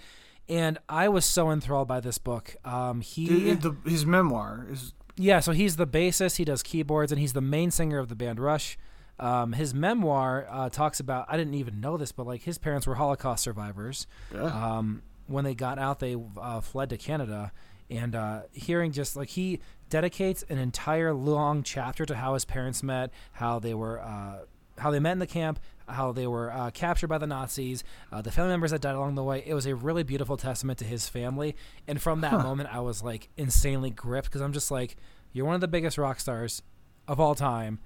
and 0.48 0.78
I 0.88 1.08
was 1.08 1.26
so 1.26 1.50
enthralled 1.50 1.86
by 1.86 2.00
this 2.00 2.16
book. 2.16 2.56
Um, 2.64 3.02
he 3.02 3.26
Dude, 3.26 3.62
the, 3.62 3.76
his 3.84 4.06
memoir 4.06 4.66
is 4.70 4.94
yeah, 5.16 5.40
so 5.40 5.52
he's 5.52 5.76
the 5.76 5.86
bassist, 5.86 6.36
he 6.36 6.46
does 6.46 6.62
keyboards, 6.62 7.12
and 7.12 7.20
he's 7.20 7.34
the 7.34 7.42
main 7.42 7.70
singer 7.70 7.98
of 7.98 8.08
the 8.08 8.16
band 8.16 8.40
Rush. 8.40 8.78
Um, 9.20 9.52
his 9.52 9.74
memoir 9.74 10.46
uh, 10.50 10.68
talks 10.70 10.98
about, 10.98 11.26
I 11.28 11.36
didn't 11.36 11.54
even 11.54 11.80
know 11.80 11.96
this, 11.96 12.10
but 12.10 12.26
like 12.26 12.42
his 12.42 12.58
parents 12.58 12.86
were 12.86 12.96
Holocaust 12.96 13.44
survivors. 13.44 14.06
Um, 14.46 15.02
when 15.26 15.44
they 15.44 15.54
got 15.54 15.78
out, 15.78 16.00
they 16.00 16.16
uh, 16.36 16.60
fled 16.60 16.90
to 16.90 16.96
Canada. 16.96 17.52
And 17.90 18.14
uh, 18.14 18.42
hearing 18.52 18.92
just 18.92 19.16
like 19.16 19.28
he 19.28 19.60
dedicates 19.88 20.44
an 20.48 20.58
entire 20.58 21.12
long 21.12 21.62
chapter 21.62 22.06
to 22.06 22.14
how 22.16 22.34
his 22.34 22.44
parents 22.44 22.82
met, 22.82 23.10
how 23.32 23.58
they 23.58 23.74
were, 23.74 24.00
uh, 24.00 24.44
how 24.78 24.90
they 24.90 25.00
met 25.00 25.12
in 25.12 25.18
the 25.18 25.26
camp, 25.26 25.58
how 25.88 26.12
they 26.12 26.26
were 26.26 26.52
uh, 26.52 26.70
captured 26.70 27.08
by 27.08 27.18
the 27.18 27.26
Nazis, 27.26 27.82
uh, 28.12 28.22
the 28.22 28.30
family 28.30 28.50
members 28.52 28.70
that 28.70 28.80
died 28.80 28.94
along 28.94 29.16
the 29.16 29.24
way. 29.24 29.42
It 29.44 29.54
was 29.54 29.66
a 29.66 29.74
really 29.74 30.04
beautiful 30.04 30.36
testament 30.36 30.78
to 30.78 30.84
his 30.84 31.08
family. 31.08 31.56
And 31.88 32.00
from 32.00 32.20
that 32.20 32.32
moment, 32.32 32.68
I 32.72 32.80
was 32.80 33.02
like 33.02 33.28
insanely 33.36 33.90
gripped 33.90 34.28
because 34.28 34.40
I'm 34.40 34.52
just 34.52 34.70
like, 34.70 34.96
you're 35.32 35.44
one 35.46 35.56
of 35.56 35.60
the 35.60 35.68
biggest 35.68 35.98
rock 35.98 36.20
stars 36.20 36.62
of 37.08 37.18
all 37.18 37.34
time, 37.34 37.80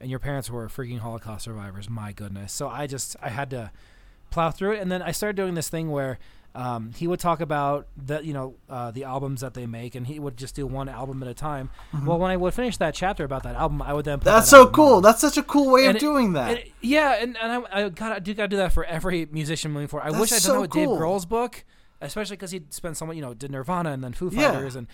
and 0.00 0.10
your 0.10 0.18
parents 0.18 0.50
were 0.50 0.68
freaking 0.68 0.98
Holocaust 1.00 1.44
survivors. 1.44 1.88
My 1.90 2.12
goodness. 2.12 2.52
So 2.52 2.68
I 2.68 2.86
just 2.86 3.16
I 3.22 3.28
had 3.30 3.50
to 3.50 3.70
plow 4.30 4.50
through 4.50 4.72
it, 4.72 4.80
and 4.80 4.90
then 4.92 5.02
I 5.02 5.12
started 5.12 5.36
doing 5.36 5.54
this 5.54 5.68
thing 5.68 5.90
where. 5.90 6.18
Um, 6.54 6.92
he 6.96 7.06
would 7.06 7.20
talk 7.20 7.40
about 7.40 7.86
the 7.96 8.24
you 8.24 8.32
know 8.32 8.54
uh, 8.68 8.90
the 8.90 9.04
albums 9.04 9.42
that 9.42 9.52
they 9.54 9.66
make, 9.66 9.94
and 9.94 10.04
he 10.06 10.18
would 10.18 10.36
just 10.36 10.56
do 10.56 10.66
one 10.66 10.88
album 10.88 11.22
at 11.22 11.28
a 11.28 11.34
time. 11.34 11.70
Well, 12.04 12.18
when 12.18 12.30
I 12.32 12.36
would 12.36 12.52
finish 12.54 12.78
that 12.78 12.94
chapter 12.94 13.22
about 13.22 13.42
that 13.44 13.54
album, 13.54 13.80
I 13.82 13.92
would 13.92 14.06
then 14.06 14.18
put 14.18 14.24
That's 14.24 14.46
that 14.50 14.56
so 14.56 14.66
cool. 14.66 14.94
on. 14.94 15.02
That's 15.02 15.20
such 15.20 15.36
a 15.36 15.42
cool 15.42 15.70
way 15.70 15.82
And 15.82 15.90
of 15.90 15.96
it- 15.96 16.00
doing 16.00 16.32
that. 16.32 16.56
It- 16.58 16.72
yeah, 16.80 17.22
and, 17.22 17.36
and 17.36 17.64
I, 17.70 17.84
I 17.84 17.88
got 17.90 18.12
I 18.12 18.18
do 18.18 18.34
got 18.34 18.44
to 18.44 18.48
do 18.48 18.56
that 18.56 18.72
for 18.72 18.82
every 18.86 19.26
musician 19.30 19.70
moving 19.70 19.86
forward. 19.88 20.06
I 20.06 20.18
wish 20.18 20.30
That's 20.30 20.44
I'd 20.46 20.48
done 20.48 20.54
so 20.54 20.58
it 20.58 20.60
with 20.62 20.70
Dave 20.72 20.86
cool. 20.86 20.98
Grohl's 20.98 21.26
book, 21.26 21.64
especially 22.00 22.36
because 22.36 22.50
he 22.50 22.62
spent 22.70 22.96
so 22.96 23.06
much, 23.06 23.14
you 23.14 23.22
know, 23.22 23.34
did 23.34 23.52
Nirvana 23.52 23.92
and 23.92 24.02
then 24.02 24.14
Foo 24.14 24.30
Yeah. 24.32 24.52
Fighters, 24.52 24.74
and 24.74 24.88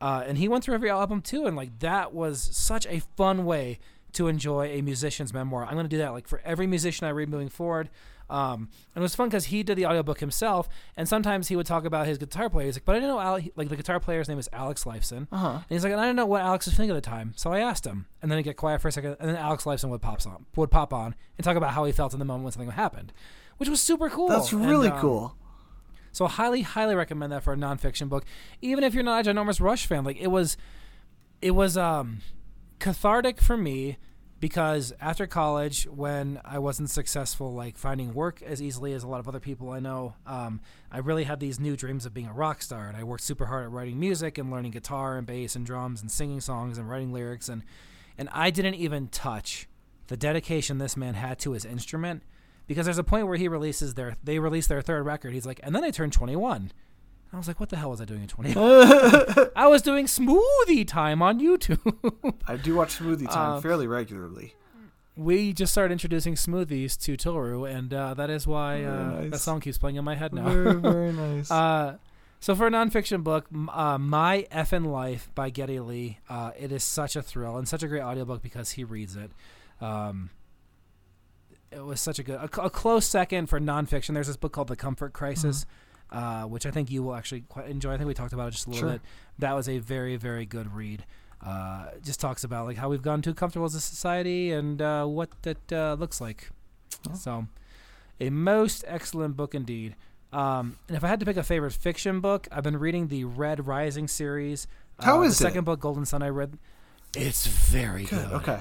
uh, 0.00 0.22
and 0.24 0.38
he 0.38 0.46
went 0.46 0.62
through 0.62 0.74
every 0.74 0.90
album 0.90 1.20
too, 1.22 1.46
and 1.46 1.56
like 1.56 1.76
that 1.80 2.12
was 2.14 2.40
such 2.52 2.86
a 2.86 3.00
fun 3.16 3.44
way 3.44 3.80
to 4.12 4.28
enjoy 4.28 4.68
a 4.68 4.82
musician's 4.82 5.32
memoir. 5.34 5.64
I'm 5.66 5.74
gonna 5.76 5.88
do 5.88 5.98
that 5.98 6.12
like 6.12 6.26
for 6.28 6.40
every 6.44 6.66
musician 6.66 7.06
I 7.06 7.10
read 7.10 7.28
moving 7.28 7.48
forward. 7.48 7.90
Um, 8.30 8.68
and 8.94 9.00
it 9.00 9.00
was 9.00 9.14
fun 9.14 9.28
because 9.30 9.46
he 9.46 9.62
did 9.62 9.76
the 9.78 9.86
audiobook 9.86 10.20
himself, 10.20 10.68
and 10.98 11.08
sometimes 11.08 11.48
he 11.48 11.56
would 11.56 11.64
talk 11.64 11.86
about 11.86 12.06
his 12.06 12.18
guitar 12.18 12.50
player. 12.50 12.66
He's 12.66 12.76
like, 12.76 12.84
but 12.84 12.94
I 12.94 12.98
didn't 12.98 13.14
know 13.14 13.20
Al- 13.20 13.40
like 13.56 13.70
the 13.70 13.76
guitar 13.76 13.98
player's 14.00 14.28
name 14.28 14.38
is 14.38 14.50
Alex 14.52 14.84
Lifeson, 14.84 15.28
Uh-huh. 15.32 15.48
and 15.52 15.64
he's 15.70 15.82
like, 15.82 15.92
and 15.92 16.00
I 16.00 16.04
didn't 16.04 16.16
know 16.16 16.26
what 16.26 16.42
Alex 16.42 16.66
was 16.66 16.74
thinking 16.74 16.94
at 16.94 17.02
the 17.02 17.08
time, 17.08 17.32
so 17.36 17.52
I 17.54 17.60
asked 17.60 17.86
him, 17.86 18.04
and 18.20 18.30
then 18.30 18.36
he'd 18.38 18.42
get 18.42 18.58
quiet 18.58 18.82
for 18.82 18.88
a 18.88 18.92
second, 18.92 19.16
and 19.18 19.30
then 19.30 19.36
Alex 19.36 19.64
Lifeson 19.64 19.88
would 19.88 20.02
pop 20.02 20.26
on, 20.26 20.44
would 20.56 20.70
pop 20.70 20.92
on 20.92 21.14
and 21.38 21.44
talk 21.44 21.56
about 21.56 21.70
how 21.72 21.84
he 21.86 21.92
felt 21.92 22.12
in 22.12 22.18
the 22.18 22.26
moment 22.26 22.44
when 22.44 22.52
something 22.52 22.70
happened, 22.70 23.14
which 23.56 23.70
was 23.70 23.80
super 23.80 24.10
cool. 24.10 24.28
That's 24.28 24.52
And, 24.52 24.66
really 24.66 24.88
um, 24.90 25.00
cool. 25.00 25.36
So 26.12 26.26
highly, 26.26 26.60
highly 26.60 26.96
recommend 26.96 27.32
that 27.32 27.42
for 27.42 27.54
a 27.54 27.56
nonfiction 27.56 28.10
book. 28.10 28.26
Even 28.60 28.84
if 28.84 28.92
you're 28.92 29.04
not 29.04 29.26
a 29.26 29.30
ginormous 29.30 29.58
Rush 29.58 29.86
fan, 29.86 30.04
like 30.04 30.18
it 30.20 30.26
was, 30.26 30.58
it 31.40 31.52
was 31.52 31.78
um, 31.78 32.18
cathartic 32.78 33.40
for 33.40 33.56
me 33.56 33.98
because 34.40 34.92
after 35.00 35.26
college, 35.26 35.86
when 35.86 36.40
I 36.44 36.58
wasn't 36.58 36.90
successful, 36.90 37.52
like 37.52 37.76
finding 37.76 38.14
work 38.14 38.40
as 38.42 38.62
easily 38.62 38.92
as 38.92 39.02
a 39.02 39.08
lot 39.08 39.20
of 39.20 39.28
other 39.28 39.40
people 39.40 39.70
I 39.70 39.80
know, 39.80 40.14
um, 40.26 40.60
I 40.92 40.98
really 40.98 41.24
had 41.24 41.40
these 41.40 41.58
new 41.58 41.76
dreams 41.76 42.06
of 42.06 42.14
being 42.14 42.28
a 42.28 42.32
rock 42.32 42.62
star, 42.62 42.86
and 42.86 42.96
I 42.96 43.02
worked 43.02 43.24
super 43.24 43.46
hard 43.46 43.64
at 43.64 43.72
writing 43.72 43.98
music 43.98 44.38
and 44.38 44.50
learning 44.50 44.70
guitar 44.70 45.18
and 45.18 45.26
bass 45.26 45.56
and 45.56 45.66
drums 45.66 46.00
and 46.00 46.10
singing 46.10 46.40
songs 46.40 46.78
and 46.78 46.88
writing 46.88 47.12
lyrics, 47.12 47.48
and 47.48 47.64
and 48.16 48.28
I 48.32 48.50
didn't 48.50 48.74
even 48.74 49.08
touch 49.08 49.68
the 50.06 50.16
dedication 50.16 50.78
this 50.78 50.96
man 50.96 51.14
had 51.14 51.38
to 51.40 51.52
his 51.52 51.64
instrument 51.64 52.22
because 52.66 52.84
there's 52.86 52.98
a 52.98 53.04
point 53.04 53.26
where 53.26 53.36
he 53.36 53.48
releases 53.48 53.94
their 53.94 54.16
they 54.22 54.38
release 54.38 54.68
their 54.68 54.82
third 54.82 55.04
record. 55.04 55.32
He's 55.32 55.46
like, 55.46 55.60
and 55.62 55.74
then 55.74 55.82
I 55.82 55.90
turned 55.90 56.12
21. 56.12 56.70
I 57.32 57.36
was 57.36 57.46
like, 57.46 57.60
what 57.60 57.68
the 57.68 57.76
hell 57.76 57.90
was 57.90 58.00
I 58.00 58.04
doing 58.06 58.22
at 58.22 58.28
21? 58.30 59.50
I 59.54 59.66
was 59.66 59.82
doing 59.82 60.06
smoothie 60.06 60.86
time 60.86 61.20
on 61.22 61.40
YouTube. 61.40 62.34
I 62.48 62.56
do 62.56 62.74
watch 62.74 62.98
Smoothie 62.98 63.30
Time 63.30 63.52
Uh, 63.58 63.60
fairly 63.60 63.86
regularly. 63.86 64.54
we 65.16 65.52
just 65.52 65.72
started 65.72 65.92
introducing 65.92 66.34
smoothies 66.36 66.98
to 67.02 67.16
Toru, 67.16 67.64
and 67.64 67.92
uh, 67.92 68.14
that 68.14 68.30
is 68.30 68.46
why 68.46 68.82
uh, 68.84 69.10
Nice. 69.20 69.30
that 69.32 69.38
song 69.40 69.60
keeps 69.60 69.76
playing 69.76 69.96
in 69.96 70.04
my 70.04 70.14
head 70.14 70.32
now. 70.32 70.48
Very, 70.48 70.74
very 70.80 71.12
nice. 71.12 71.50
Uh, 71.50 71.98
so 72.40 72.54
for 72.54 72.66
a 72.66 72.70
nonfiction 72.70 73.22
book, 73.24 73.46
uh, 73.72 73.98
My 73.98 74.46
Effin' 74.52 74.86
Life 74.86 75.28
by 75.34 75.50
Geddy 75.50 75.80
Lee, 75.80 76.18
uh, 76.30 76.52
it 76.58 76.70
is 76.72 76.82
such 76.84 77.14
a 77.16 77.20
thrill 77.22 77.56
and 77.58 77.68
such 77.68 77.82
a 77.82 77.88
great 77.88 78.02
audiobook 78.02 78.42
because 78.42 78.70
he 78.70 78.84
reads 78.84 79.16
it. 79.16 79.30
Um, 79.80 80.30
it 81.70 81.84
was 81.84 82.00
such 82.00 82.18
a 82.18 82.22
good, 82.22 82.36
a, 82.36 82.62
a 82.62 82.70
close 82.70 83.06
second 83.06 83.48
for 83.48 83.60
nonfiction. 83.60 84.14
There's 84.14 84.28
this 84.28 84.36
book 84.36 84.52
called 84.52 84.68
The 84.68 84.76
Comfort 84.76 85.12
Crisis, 85.12 85.66
uh, 86.10 86.44
which 86.44 86.66
I 86.66 86.70
think 86.70 86.90
you 86.90 87.02
will 87.02 87.14
actually 87.14 87.42
quite 87.42 87.68
enjoy. 87.68 87.92
I 87.92 87.96
think 87.96 88.08
we 88.08 88.14
talked 88.14 88.32
about 88.32 88.48
it 88.48 88.52
just 88.52 88.66
a 88.66 88.70
little 88.70 88.88
Sure. 88.88 88.92
bit. 88.98 89.02
That 89.38 89.52
was 89.54 89.68
a 89.68 89.78
very, 89.78 90.16
very 90.16 90.46
good 90.46 90.74
read. 90.74 91.04
Uh, 91.44 91.86
just 92.02 92.20
talks 92.20 92.42
about 92.44 92.66
like 92.66 92.76
how 92.76 92.88
we've 92.88 93.02
gotten 93.02 93.22
too 93.22 93.34
comfortable 93.34 93.66
as 93.66 93.74
a 93.74 93.80
society 93.80 94.50
and 94.50 94.82
uh, 94.82 95.04
what 95.04 95.30
that 95.42 95.72
uh, 95.72 95.94
looks 95.98 96.20
like. 96.20 96.50
Oh. 97.08 97.14
So, 97.14 97.46
a 98.20 98.30
most 98.30 98.84
excellent 98.88 99.36
book 99.36 99.54
indeed. 99.54 99.94
Um, 100.32 100.76
and 100.88 100.96
if 100.96 101.04
I 101.04 101.08
had 101.08 101.20
to 101.20 101.26
pick 101.26 101.36
a 101.36 101.42
favorite 101.42 101.72
fiction 101.72 102.20
book, 102.20 102.48
I've 102.50 102.64
been 102.64 102.76
reading 102.78 103.08
the 103.08 103.24
Red 103.24 103.66
Rising 103.66 104.08
series. 104.08 104.66
How 105.00 105.20
uh, 105.20 105.22
is 105.22 105.38
the 105.38 105.44
it? 105.44 105.48
second 105.48 105.64
book, 105.64 105.80
Golden 105.80 106.04
Son? 106.04 106.22
I 106.22 106.28
read. 106.28 106.58
It's 107.16 107.46
very 107.46 108.04
good. 108.04 108.28
Good. 108.28 108.32
Okay. 108.32 108.60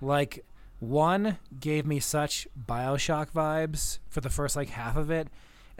Like 0.00 0.44
one 0.78 1.38
gave 1.60 1.86
me 1.86 2.00
such 2.00 2.48
Bioshock 2.66 3.30
vibes 3.32 3.98
for 4.08 4.20
the 4.20 4.30
first 4.30 4.56
like 4.56 4.70
half 4.70 4.96
of 4.96 5.10
it, 5.10 5.28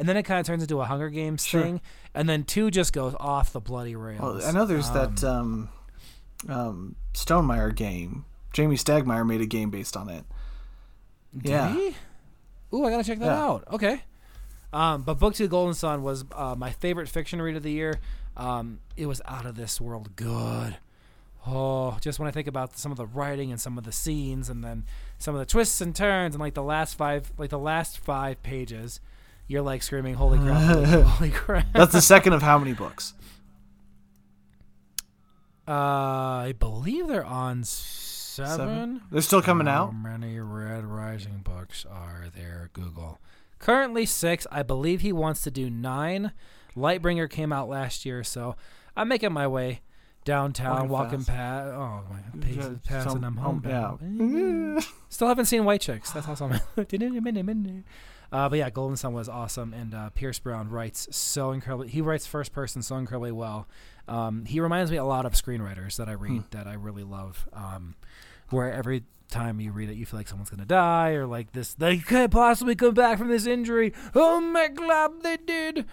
and 0.02 0.08
then 0.08 0.16
it 0.16 0.24
kind 0.24 0.40
of 0.40 0.46
turns 0.46 0.62
into 0.64 0.80
a 0.80 0.84
Hunger 0.84 1.10
Games 1.10 1.44
Sure. 1.46 1.62
thing, 1.62 1.80
and 2.12 2.28
then 2.28 2.42
two 2.42 2.72
just 2.72 2.92
goes 2.92 3.14
off 3.20 3.52
the 3.52 3.60
bloody 3.60 3.94
rails. 3.94 4.20
Well, 4.20 4.44
I 4.44 4.50
know 4.50 4.66
there's 4.66 4.90
that 4.90 5.22
um, 5.22 5.68
um, 6.48 6.96
Stonemaier 7.14 7.72
game. 7.72 8.24
Jamey 8.52 8.72
Stegmaier 8.74 9.24
made 9.24 9.40
a 9.40 9.46
game 9.46 9.70
based 9.70 9.96
on 9.96 10.08
it. 10.08 10.24
Did 11.32 11.50
yeah. 11.52 11.72
he? 11.72 11.94
Ooh, 12.74 12.84
I 12.84 12.90
gotta 12.90 13.04
check 13.04 13.20
that 13.20 13.26
Yeah. 13.26 13.44
out. 13.44 13.64
Okay. 13.70 14.02
Um, 14.72 15.02
but 15.02 15.20
Book 15.20 15.36
Two, 15.36 15.46
Golden 15.46 15.74
Son 15.74 16.02
was 16.02 16.24
uh, 16.32 16.56
my 16.58 16.72
favorite 16.72 17.08
fiction 17.08 17.40
read 17.40 17.54
of 17.54 17.62
the 17.62 17.70
year. 17.70 18.00
Um, 18.36 18.80
it 18.96 19.06
was 19.06 19.22
out 19.24 19.46
of 19.46 19.54
this 19.54 19.80
world 19.80 20.16
good. 20.16 20.78
Oh, 21.46 21.96
just 22.00 22.18
when 22.18 22.26
I 22.26 22.32
think 22.32 22.48
about 22.48 22.76
some 22.76 22.90
of 22.90 22.98
the 22.98 23.06
writing 23.06 23.52
and 23.52 23.60
some 23.60 23.78
of 23.78 23.84
the 23.84 23.92
scenes, 23.92 24.48
and 24.48 24.64
then 24.64 24.84
some 25.18 25.32
of 25.36 25.38
the 25.38 25.46
twists 25.46 25.80
and 25.80 25.94
turns, 25.94 26.34
and 26.34 26.40
like 26.40 26.54
the 26.54 26.62
last 26.64 26.96
five, 26.96 27.30
like 27.38 27.50
the 27.50 27.58
last 27.58 27.98
five 27.98 28.42
pages, 28.42 29.00
you're 29.52 29.62
like 29.62 29.82
screaming, 29.82 30.14
"Holy 30.14 30.38
crap! 30.38 30.62
Holy, 30.62 31.02
holy 31.02 31.30
crap!" 31.30 31.66
That's 31.74 31.92
the 31.92 32.00
second 32.00 32.32
of 32.32 32.42
how 32.42 32.58
many 32.58 32.72
books? 32.72 33.14
Uh, 35.68 35.72
I 35.72 36.54
believe 36.58 37.06
they're 37.06 37.24
on 37.24 37.62
seven. 37.64 39.02
They're 39.12 39.22
still 39.22 39.42
coming 39.42 39.66
How 39.68 39.84
out. 39.84 39.94
many 39.94 40.40
Red 40.40 40.84
Rising 40.84 41.40
books 41.44 41.86
are 41.88 42.26
there? 42.34 42.70
Google. 42.72 43.18
Currently 43.58 44.06
six. 44.06 44.46
I 44.50 44.62
believe 44.64 45.02
he 45.02 45.12
wants 45.12 45.42
to 45.42 45.50
do 45.50 45.70
nine. 45.70 46.32
Lightbringer 46.76 47.30
came 47.30 47.52
out 47.52 47.68
last 47.68 48.04
year, 48.04 48.24
so 48.24 48.56
I'm 48.96 49.06
making 49.08 49.32
my 49.32 49.46
way 49.46 49.82
downtown, 50.24 50.88
Walking 50.88 50.90
walking 50.90 51.24
past. 51.24 51.72
Oh 51.74 52.00
my, 52.10 52.40
pace 52.40 52.64
past, 52.86 53.06
I'm 53.08 53.20
some- 53.22 53.36
home. 53.36 53.62
yeah. 53.64 54.80
Still 55.10 55.28
haven't 55.28 55.44
seen 55.46 55.64
White 55.64 55.80
Chicks. 55.82 56.10
That's 56.10 56.26
awesome. 56.28 56.58
uh, 58.32 58.48
but 58.48 58.58
yeah, 58.58 58.70
Golden 58.70 58.96
Son 58.96 59.12
was 59.12 59.28
awesome, 59.28 59.72
and 59.74 59.94
uh, 59.94 60.10
Pierce 60.10 60.38
Brown 60.38 60.68
writes 60.70 61.06
so 61.14 61.52
incredibly. 61.52 61.88
He 61.88 62.00
writes 62.00 62.26
first 62.26 62.52
person 62.52 62.82
so 62.82 62.96
incredibly 62.96 63.32
well. 63.32 63.68
Um, 64.08 64.44
he 64.46 64.58
reminds 64.60 64.90
me 64.90 64.96
a 64.96 65.04
lot 65.04 65.26
of 65.26 65.34
screenwriters 65.34 65.96
that 65.96 66.08
I 66.08 66.12
read 66.12 66.30
Hmm. 66.32 66.38
that 66.50 66.66
I 66.66 66.74
really 66.74 67.04
love. 67.04 67.46
Um, 67.52 67.94
where 68.50 68.72
every 68.72 69.04
time 69.28 69.60
you 69.60 69.70
read 69.72 69.88
it, 69.88 69.94
you 69.94 70.04
feel 70.04 70.18
like 70.18 70.28
someone's 70.28 70.50
gonna 70.50 70.64
die, 70.66 71.10
or 71.12 71.26
like 71.26 71.52
this, 71.52 71.72
they 71.74 71.98
can't 71.98 72.30
possibly 72.32 72.74
come 72.74 72.94
back 72.94 73.18
from 73.18 73.28
this 73.28 73.46
injury. 73.46 73.92
Oh 74.14 74.40
my 74.40 74.68
god, 74.68 75.22
they 75.22 75.36
did. 75.36 75.86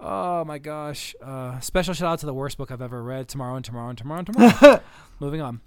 Oh 0.00 0.44
my 0.44 0.58
gosh! 0.58 1.14
Uh, 1.22 1.58
special 1.60 1.94
shout 1.94 2.12
out 2.12 2.18
to 2.20 2.26
the 2.26 2.34
worst 2.34 2.58
book 2.58 2.70
I've 2.70 2.82
ever 2.82 3.02
read. 3.02 3.28
Tomorrow 3.28 3.56
and 3.56 3.64
tomorrow 3.64 3.88
and 3.88 3.96
tomorrow 3.98 4.18
and 4.18 4.26
tomorrow. 4.26 4.80
Moving 5.20 5.40
on. 5.40 5.60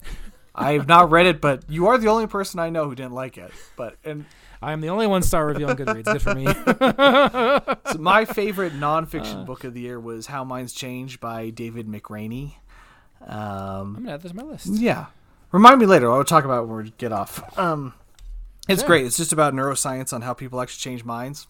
I 0.57 0.71
have 0.73 0.87
not 0.87 1.11
read 1.11 1.25
it, 1.27 1.39
but 1.39 1.69
you 1.69 1.87
are 1.87 1.97
the 1.97 2.07
only 2.07 2.27
person 2.27 2.59
I 2.59 2.69
know 2.69 2.85
who 2.89 2.95
didn't 2.95 3.13
like 3.13 3.37
it. 3.37 3.51
But 3.75 3.95
and 4.03 4.25
I 4.61 4.73
am 4.73 4.81
the 4.81 4.89
only 4.89 5.05
one 5.07 5.21
star 5.21 5.45
review 5.47 5.67
on 5.67 5.77
Goodreads. 5.77 6.05
Good 6.05 6.21
for 6.21 6.33
me. 6.33 6.45
so 7.91 7.97
my 7.99 8.25
favorite 8.25 8.73
nonfiction 8.73 9.41
Uh. 9.41 9.45
book 9.45 9.63
of 9.63 9.73
the 9.73 9.81
year 9.81 9.99
was 9.99 10.27
How 10.27 10.43
Minds 10.43 10.73
Change 10.73 11.19
by 11.19 11.49
David 11.51 11.87
McRaney. 11.87 12.55
I'm 13.21 13.29
Um, 13.37 13.93
gonna 13.95 14.13
add 14.13 14.21
this 14.21 14.31
to 14.31 14.37
my 14.37 14.43
list. 14.43 14.67
yeah, 14.67 15.07
remind 15.51 15.79
me 15.79 15.85
later. 15.85 16.11
I'll 16.11 16.23
talk 16.23 16.43
about 16.45 16.63
it 16.63 16.67
when 16.67 16.83
we 16.85 16.89
get 16.97 17.11
off. 17.11 17.57
Um, 17.57 17.93
it's 18.67 18.81
Sure. 18.81 18.87
great. 18.87 19.05
It's 19.05 19.17
just 19.17 19.33
about 19.33 19.53
neuroscience 19.53 20.11
on 20.13 20.21
how 20.21 20.33
people 20.33 20.59
actually 20.61 20.79
change 20.81 21.03
minds, 21.05 21.47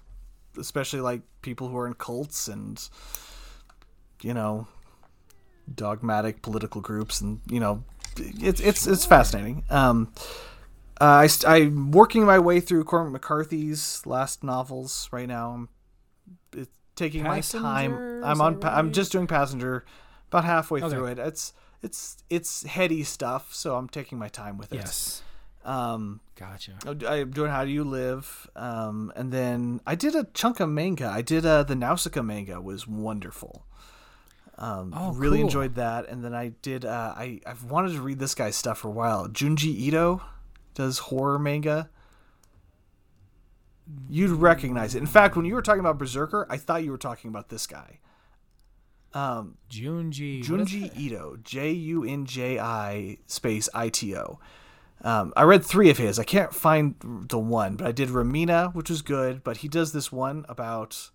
especially 0.57 1.01
like 1.01 1.21
people 1.41 1.67
who 1.69 1.77
are 1.77 1.87
in 1.87 1.93
cults 1.93 2.47
and 2.47 2.87
you 4.21 4.33
know 4.33 4.67
dogmatic 5.73 6.41
political 6.41 6.81
groups, 6.81 7.21
and 7.21 7.39
you 7.47 7.59
know 7.59 7.83
it's 8.19 8.59
it's 8.59 8.87
it's 8.87 9.05
fascinating. 9.05 9.63
Um, 9.69 10.11
uh, 10.99 11.05
I 11.05 11.27
st- 11.27 11.49
I'm 11.49 11.91
working 11.91 12.25
my 12.25 12.39
way 12.39 12.59
through 12.59 12.83
Cormac 12.85 13.11
McCarthy's 13.13 14.01
last 14.05 14.43
novels 14.43 15.07
right 15.11 15.27
now. 15.27 15.51
I'm 15.51 15.69
it's 16.53 16.71
taking 16.95 17.23
my 17.23 17.41
time. 17.41 18.23
I'm 18.23 18.41
on. 18.41 18.59
Pa- 18.59 18.73
I'm 18.75 18.91
just 18.91 19.11
doing 19.11 19.27
Passenger, 19.27 19.85
about 20.29 20.43
halfway 20.45 20.81
Okay. 20.81 20.89
through 20.95 21.05
it. 21.05 21.19
It's 21.19 21.53
it's 21.81 22.17
it's 22.29 22.63
heady 22.63 23.03
stuff, 23.03 23.53
so 23.53 23.75
I'm 23.75 23.87
taking 23.89 24.17
my 24.17 24.27
time 24.29 24.57
with 24.57 24.73
it. 24.73 24.77
Yes. 24.77 25.21
Um, 25.63 26.21
Gotcha. 26.35 26.73
I'm 26.85 27.31
doing 27.31 27.51
How 27.51 27.65
Do 27.65 27.71
You 27.71 27.83
Live, 27.83 28.49
um, 28.55 29.11
and 29.17 29.33
then 29.33 29.81
I 29.85 29.95
did 29.95 30.15
a 30.15 30.23
chunk 30.33 30.59
of 30.61 30.69
manga. 30.69 31.07
I 31.09 31.21
did 31.21 31.45
uh, 31.45 31.63
the 31.63 31.75
Nausicaa 31.75 32.21
manga 32.21 32.61
was 32.61 32.87
wonderful. 32.87 33.65
Um, 34.59 34.91
Oh, 34.95 35.13
really 35.13 35.37
cool. 35.37 35.45
enjoyed 35.47 35.75
that, 35.75 36.09
and 36.09 36.23
then 36.23 36.33
I 36.33 36.49
did. 36.63 36.83
Uh, 36.83 37.13
I 37.15 37.41
I've 37.45 37.63
wanted 37.65 37.93
to 37.93 38.01
read 38.01 38.17
this 38.19 38.33
guy's 38.33 38.55
stuff 38.55 38.79
for 38.79 38.87
a 38.87 38.91
while. 38.91 39.27
Junji 39.27 39.65
Ito 39.65 40.21
does 40.73 40.97
horror 40.97 41.37
manga. 41.37 41.89
You'd 44.09 44.31
recognize 44.31 44.95
it. 44.95 44.99
In 44.99 45.05
fact, 45.07 45.35
when 45.35 45.45
you 45.45 45.53
were 45.53 45.61
talking 45.61 45.79
about 45.79 45.97
Berserker, 45.97 46.45
I 46.49 46.57
thought 46.57 46.83
you 46.83 46.91
were 46.91 46.97
talking 46.97 47.29
about 47.29 47.49
this 47.49 47.65
guy. 47.67 47.99
Um, 49.13 49.57
Junji. 49.69 50.43
Junji? 50.43 50.91
Ito, 50.97 51.37
J 51.43 51.71
U 51.71 52.03
N 52.03 52.25
J 52.25 52.59
I 52.59 53.17
space 53.27 53.69
I 53.73 53.89
T 53.89 54.15
O. 54.15 54.39
Um, 55.03 55.31
I 55.37 55.43
read 55.43 55.63
three 55.63 55.89
of 55.89 55.97
his. 55.99 56.17
I 56.19 56.23
can't 56.23 56.53
find 56.53 56.95
the 57.29 57.37
one, 57.39 57.75
but 57.75 57.87
I 57.87 57.91
did 57.91 58.09
Remina, 58.09 58.73
which 58.73 58.89
was 58.89 59.01
good. 59.01 59.43
But 59.43 59.57
he 59.57 59.67
does 59.67 59.93
this 59.93 60.11
one 60.11 60.45
about 60.49 61.11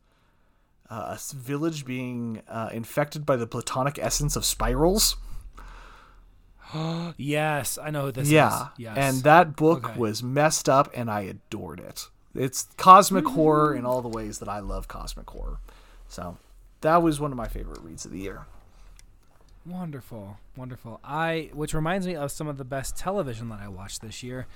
a 0.93 1.15
s- 1.15 1.33
village 1.33 1.85
being 1.85 2.43
uh, 2.49 2.71
infected 2.73 3.25
by 3.27 3.37
the 3.37 3.47
platonic 3.47 3.99
essence 3.99 4.37
of 4.37 4.45
spirals. 4.45 5.17
Yes, 7.19 7.77
I 7.79 7.91
know 7.91 8.07
who 8.07 8.13
this 8.13 8.31
yeah, 8.31 8.63
is. 8.63 8.69
Yes. 8.79 8.97
and 8.97 9.23
that 9.25 9.57
book 9.57 9.89
Okay. 9.91 9.99
was 9.99 10.23
messed 10.23 10.69
up, 10.69 10.91
and 10.95 11.11
I 11.11 11.21
adored 11.23 11.81
it. 11.81 12.09
It's 12.35 12.69
cosmic 12.79 13.25
Mm-hmm. 13.25 13.35
horror 13.35 13.75
in 13.75 13.85
all 13.85 14.01
the 14.01 14.09
ways 14.09 14.39
that 14.39 14.49
I 14.49 14.61
love 14.61 14.89
cosmic 14.89 15.29
horror. 15.29 15.59
So 16.09 16.39
that 16.81 17.03
was 17.03 17.21
one 17.21 17.31
of 17.31 17.37
my 17.37 17.49
favorite 17.49 17.81
reads 17.83 18.05
of 18.07 18.11
the 18.13 18.21
year. 18.21 18.47
Wonderful, 19.67 20.39
wonderful. 20.57 20.99
I, 21.05 21.51
which 21.53 21.75
reminds 21.75 22.07
me 22.07 22.17
of 22.17 22.31
some 22.33 22.49
of 22.49 22.57
the 22.57 22.65
best 22.65 22.97
television 22.97 23.49
that 23.51 23.61
I 23.61 23.69
watched 23.69 24.01
this 24.01 24.23
year. 24.23 24.47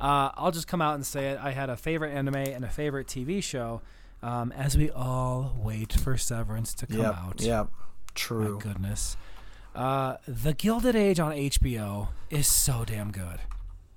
Uh, 0.00 0.30
I'll 0.34 0.52
just 0.52 0.68
come 0.68 0.82
out 0.82 0.94
and 0.94 1.06
say 1.06 1.30
it. 1.30 1.38
I 1.42 1.52
had 1.52 1.70
a 1.70 1.76
favorite 1.76 2.12
anime 2.12 2.34
and 2.36 2.64
a 2.64 2.68
favorite 2.68 3.06
TV 3.06 3.42
show. 3.42 3.80
Um, 4.22 4.52
as 4.52 4.76
we 4.76 4.90
all 4.90 5.56
wait 5.62 5.92
for 5.92 6.16
Severance 6.16 6.74
to 6.74 6.86
come 6.86 6.98
Yep, 7.00 7.14
out. 7.16 7.40
yep, 7.40 7.66
My 7.66 7.72
true. 8.14 8.58
goodness. 8.60 9.16
Uh, 9.74 10.16
the 10.28 10.52
Gilded 10.52 10.94
Age 10.94 11.18
on 11.18 11.32
HBO 11.32 12.08
is 12.30 12.46
so 12.46 12.84
damn 12.84 13.10
good. 13.10 13.40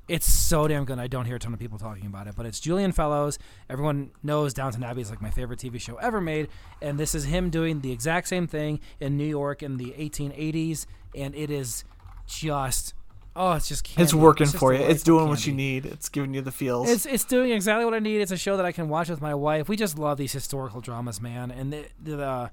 It's 0.07 0.31
so 0.31 0.67
damn 0.67 0.85
good. 0.85 0.99
I 0.99 1.07
don't 1.07 1.25
hear 1.25 1.35
a 1.35 1.39
ton 1.39 1.53
of 1.53 1.59
people 1.59 1.77
talking 1.79 2.05
about 2.05 2.27
it, 2.27 2.35
but 2.35 2.45
it's 2.45 2.59
Julian 2.59 2.91
Fellowes. 2.91 3.37
Everyone 3.69 4.11
knows 4.23 4.53
Downton 4.53 4.83
Abbey 4.83 5.01
is 5.01 5.09
like 5.09 5.21
my 5.21 5.31
favorite 5.31 5.59
TV 5.59 5.79
show 5.81 5.95
ever 5.97 6.21
made, 6.21 6.47
and 6.81 6.99
this 6.99 7.13
is 7.15 7.25
him 7.25 7.49
doing 7.49 7.81
the 7.81 7.91
exact 7.91 8.27
same 8.27 8.45
thing 8.47 8.79
in 8.99 9.17
New 9.17 9.25
York 9.25 9.61
in 9.63 9.77
the 9.77 9.91
1880s, 9.97 10.85
and 11.15 11.33
it 11.35 11.49
is 11.49 11.83
just 12.27 12.93
oh, 13.35 13.53
it's 13.53 13.67
just 13.67 13.83
candy. 13.83 14.03
It's 14.03 14.13
working 14.13 14.45
just 14.45 14.57
for 14.57 14.73
you. 14.73 14.79
It's 14.79 15.03
doing 15.03 15.27
what 15.27 15.45
you 15.45 15.53
need. 15.53 15.85
It's 15.85 16.09
giving 16.09 16.33
you 16.33 16.41
the 16.41 16.51
feels. 16.51 16.89
It's 16.89 17.05
it's 17.05 17.25
doing 17.25 17.51
exactly 17.51 17.85
what 17.85 17.93
I 17.93 17.99
need. 17.99 18.21
It's 18.21 18.31
a 18.31 18.37
show 18.37 18.57
that 18.57 18.65
I 18.65 18.71
can 18.71 18.89
watch 18.89 19.09
with 19.09 19.21
my 19.21 19.33
wife. 19.33 19.67
We 19.69 19.75
just 19.75 19.97
love 19.97 20.17
these 20.17 20.33
historical 20.33 20.81
dramas, 20.81 21.21
man. 21.21 21.51
And 21.51 21.73
the, 21.73 21.85
the, 22.01 22.23
uh, 22.23 22.49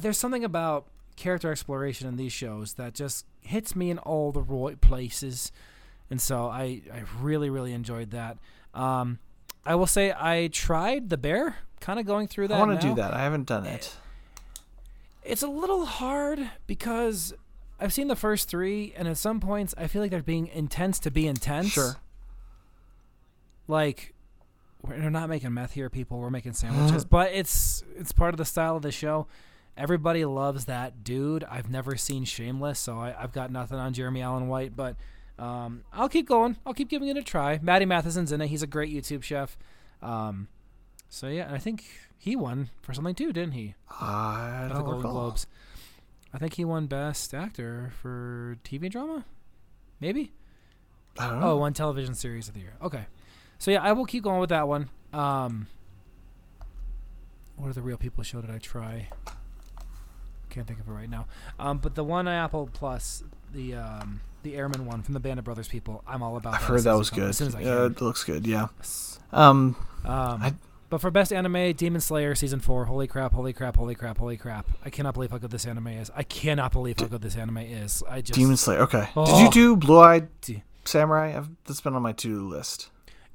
there's 0.00 0.18
something 0.18 0.44
about 0.44 0.86
character 1.16 1.50
exploration 1.50 2.08
in 2.08 2.16
these 2.16 2.32
shows 2.32 2.74
that 2.74 2.94
just 2.94 3.26
hits 3.40 3.76
me 3.76 3.90
in 3.90 3.98
all 3.98 4.32
the 4.32 4.42
right 4.42 4.80
places. 4.80 5.52
And 6.10 6.20
so 6.20 6.46
I 6.46 6.82
I 6.92 7.02
really 7.20 7.50
really 7.50 7.72
enjoyed 7.72 8.10
that. 8.10 8.38
Um, 8.74 9.18
I 9.64 9.74
will 9.74 9.86
say 9.86 10.12
I 10.12 10.48
tried 10.52 11.10
the 11.10 11.18
bear, 11.18 11.56
kind 11.80 12.00
of 12.00 12.06
going 12.06 12.28
through 12.28 12.48
that. 12.48 12.54
I 12.54 12.58
want 12.66 12.80
to 12.80 12.86
do 12.86 12.94
that. 12.94 13.14
I 13.14 13.20
haven't 13.20 13.46
done 13.46 13.66
it. 13.66 13.94
It's 15.22 15.42
a 15.42 15.48
little 15.48 15.84
hard 15.84 16.50
because 16.66 17.34
I've 17.80 17.92
seen 17.92 18.08
the 18.08 18.16
first 18.16 18.48
three, 18.48 18.92
and 18.96 19.08
at 19.08 19.16
some 19.16 19.40
points 19.40 19.74
I 19.78 19.86
feel 19.86 20.02
like 20.02 20.10
they're 20.10 20.22
being 20.22 20.48
intense 20.48 20.98
to 21.00 21.10
be 21.10 21.26
intense. 21.26 21.68
Sure. 21.70 21.96
like 23.68 24.14
we're 24.82 25.10
not 25.10 25.28
making 25.28 25.52
meth 25.52 25.72
here, 25.72 25.90
people. 25.90 26.18
We're 26.18 26.30
making 26.30 26.54
sandwiches, 26.54 27.04
but 27.10 27.32
it's 27.32 27.82
it's 27.98 28.12
part 28.12 28.34
of 28.34 28.38
the 28.38 28.44
style 28.44 28.76
of 28.76 28.82
the 28.82 28.92
show. 28.92 29.26
Everybody 29.76 30.24
loves 30.24 30.66
that 30.66 31.04
dude. 31.04 31.44
I've 31.44 31.70
never 31.70 31.96
seen 31.96 32.24
Shameless, 32.24 32.78
so 32.78 32.98
I, 32.98 33.14
I've 33.18 33.32
got 33.32 33.50
nothing 33.50 33.78
on 33.78 33.92
Jeremy 33.94 34.20
Allen 34.20 34.48
White, 34.48 34.76
but 34.76 34.96
um, 35.38 35.84
I'll 35.92 36.08
keep 36.08 36.28
going. 36.28 36.56
I'll 36.66 36.74
keep 36.74 36.88
giving 36.88 37.08
it 37.08 37.16
a 37.16 37.22
try. 37.22 37.58
Matty 37.62 37.86
Matheson's 37.86 38.30
in 38.32 38.40
it. 38.42 38.48
He's 38.48 38.62
a 38.62 38.66
great 38.66 38.92
YouTube 38.92 39.22
chef. 39.22 39.56
Um, 40.02 40.48
so 41.08 41.28
yeah, 41.28 41.46
and 41.46 41.54
I 41.54 41.58
think 41.58 41.84
he 42.18 42.36
won 42.36 42.68
for 42.82 42.92
something 42.92 43.14
too, 43.14 43.32
didn't 43.32 43.52
he? 43.52 43.74
I 44.00 44.66
don't 44.68 44.78
Golden 44.82 44.96
recall. 44.96 45.12
Globes. 45.12 45.46
I 46.32 46.38
think 46.38 46.54
he 46.54 46.64
won 46.64 46.86
Best 46.86 47.34
Actor 47.34 47.92
for 48.00 48.56
TV 48.64 48.88
drama. 48.90 49.24
Maybe. 50.00 50.32
I 51.18 51.28
don't 51.30 51.42
Oh, 51.42 51.56
one 51.56 51.72
television 51.74 52.14
series 52.14 52.48
of 52.48 52.54
the 52.54 52.60
year. 52.60 52.74
Okay. 52.82 53.06
So 53.58 53.70
yeah, 53.70 53.82
I 53.82 53.92
will 53.92 54.06
keep 54.06 54.22
going 54.24 54.40
with 54.40 54.50
that 54.50 54.68
one. 54.68 54.88
Um, 55.12 55.66
what 57.56 57.68
are 57.68 57.72
the 57.72 57.82
real 57.82 57.96
people 57.98 58.22
show 58.24 58.40
did 58.40 58.50
I 58.50 58.58
try? 58.58 59.08
Can't 60.48 60.66
think 60.66 60.80
of 60.80 60.88
it 60.88 60.92
right 60.92 61.10
now. 61.10 61.26
Um, 61.58 61.78
but 61.78 61.94
the 61.94 62.04
one 62.04 62.26
on 62.26 62.34
Apple 62.34 62.70
Plus, 62.72 63.22
the 63.52 63.74
um, 63.74 64.20
the 64.42 64.56
Airman 64.56 64.86
one 64.86 65.02
from 65.02 65.14
the 65.14 65.20
Band 65.20 65.38
of 65.38 65.44
Brothers 65.44 65.68
people, 65.68 66.02
I'm 66.08 66.22
all 66.22 66.36
about. 66.36 66.54
I've 66.54 66.60
that 66.60 66.66
heard 66.66 66.80
that 66.84 66.92
was 66.94 67.10
as 67.12 67.18
it 67.18 67.20
comes- 67.20 67.38
good. 67.38 67.46
As 67.48 67.54
as 67.54 67.66
I 67.66 67.70
Uh, 67.70 67.84
it 67.86 68.00
looks 68.00 68.24
good. 68.24 68.46
Yeah. 68.46 68.68
Um. 69.32 69.76
Um, 70.04 70.42
I- 70.42 70.54
but 70.90 71.00
for 71.00 71.10
best 71.10 71.32
anime, 71.32 71.72
Demon 71.72 72.00
Slayer 72.00 72.34
season 72.34 72.60
four. 72.60 72.84
Holy 72.84 73.06
crap! 73.06 73.32
Holy 73.32 73.52
crap! 73.52 73.76
Holy 73.76 73.94
crap! 73.94 74.18
Holy 74.18 74.36
crap! 74.36 74.66
I 74.84 74.90
cannot 74.90 75.14
believe 75.14 75.30
how 75.30 75.38
good 75.38 75.50
this 75.50 75.64
anime 75.66 75.86
is. 75.88 76.10
I 76.14 76.22
cannot 76.24 76.72
believe 76.72 76.98
how 76.98 77.06
good 77.06 77.22
this 77.22 77.36
anime 77.36 77.58
is. 77.58 78.02
I 78.08 78.20
just 78.20 78.38
Demon 78.38 78.56
Slayer. 78.56 78.80
Okay. 78.80 79.00
Did 79.06 79.08
Oh. 79.16 79.42
you 79.44 79.50
do 79.50 79.76
Blue 79.76 79.98
Eyed 80.00 80.28
Samurai? 80.84 81.36
I've, 81.36 81.48
that's 81.64 81.80
been 81.80 81.94
on 81.94 82.02
my 82.02 82.12
to-do 82.12 82.46
list. 82.48 82.90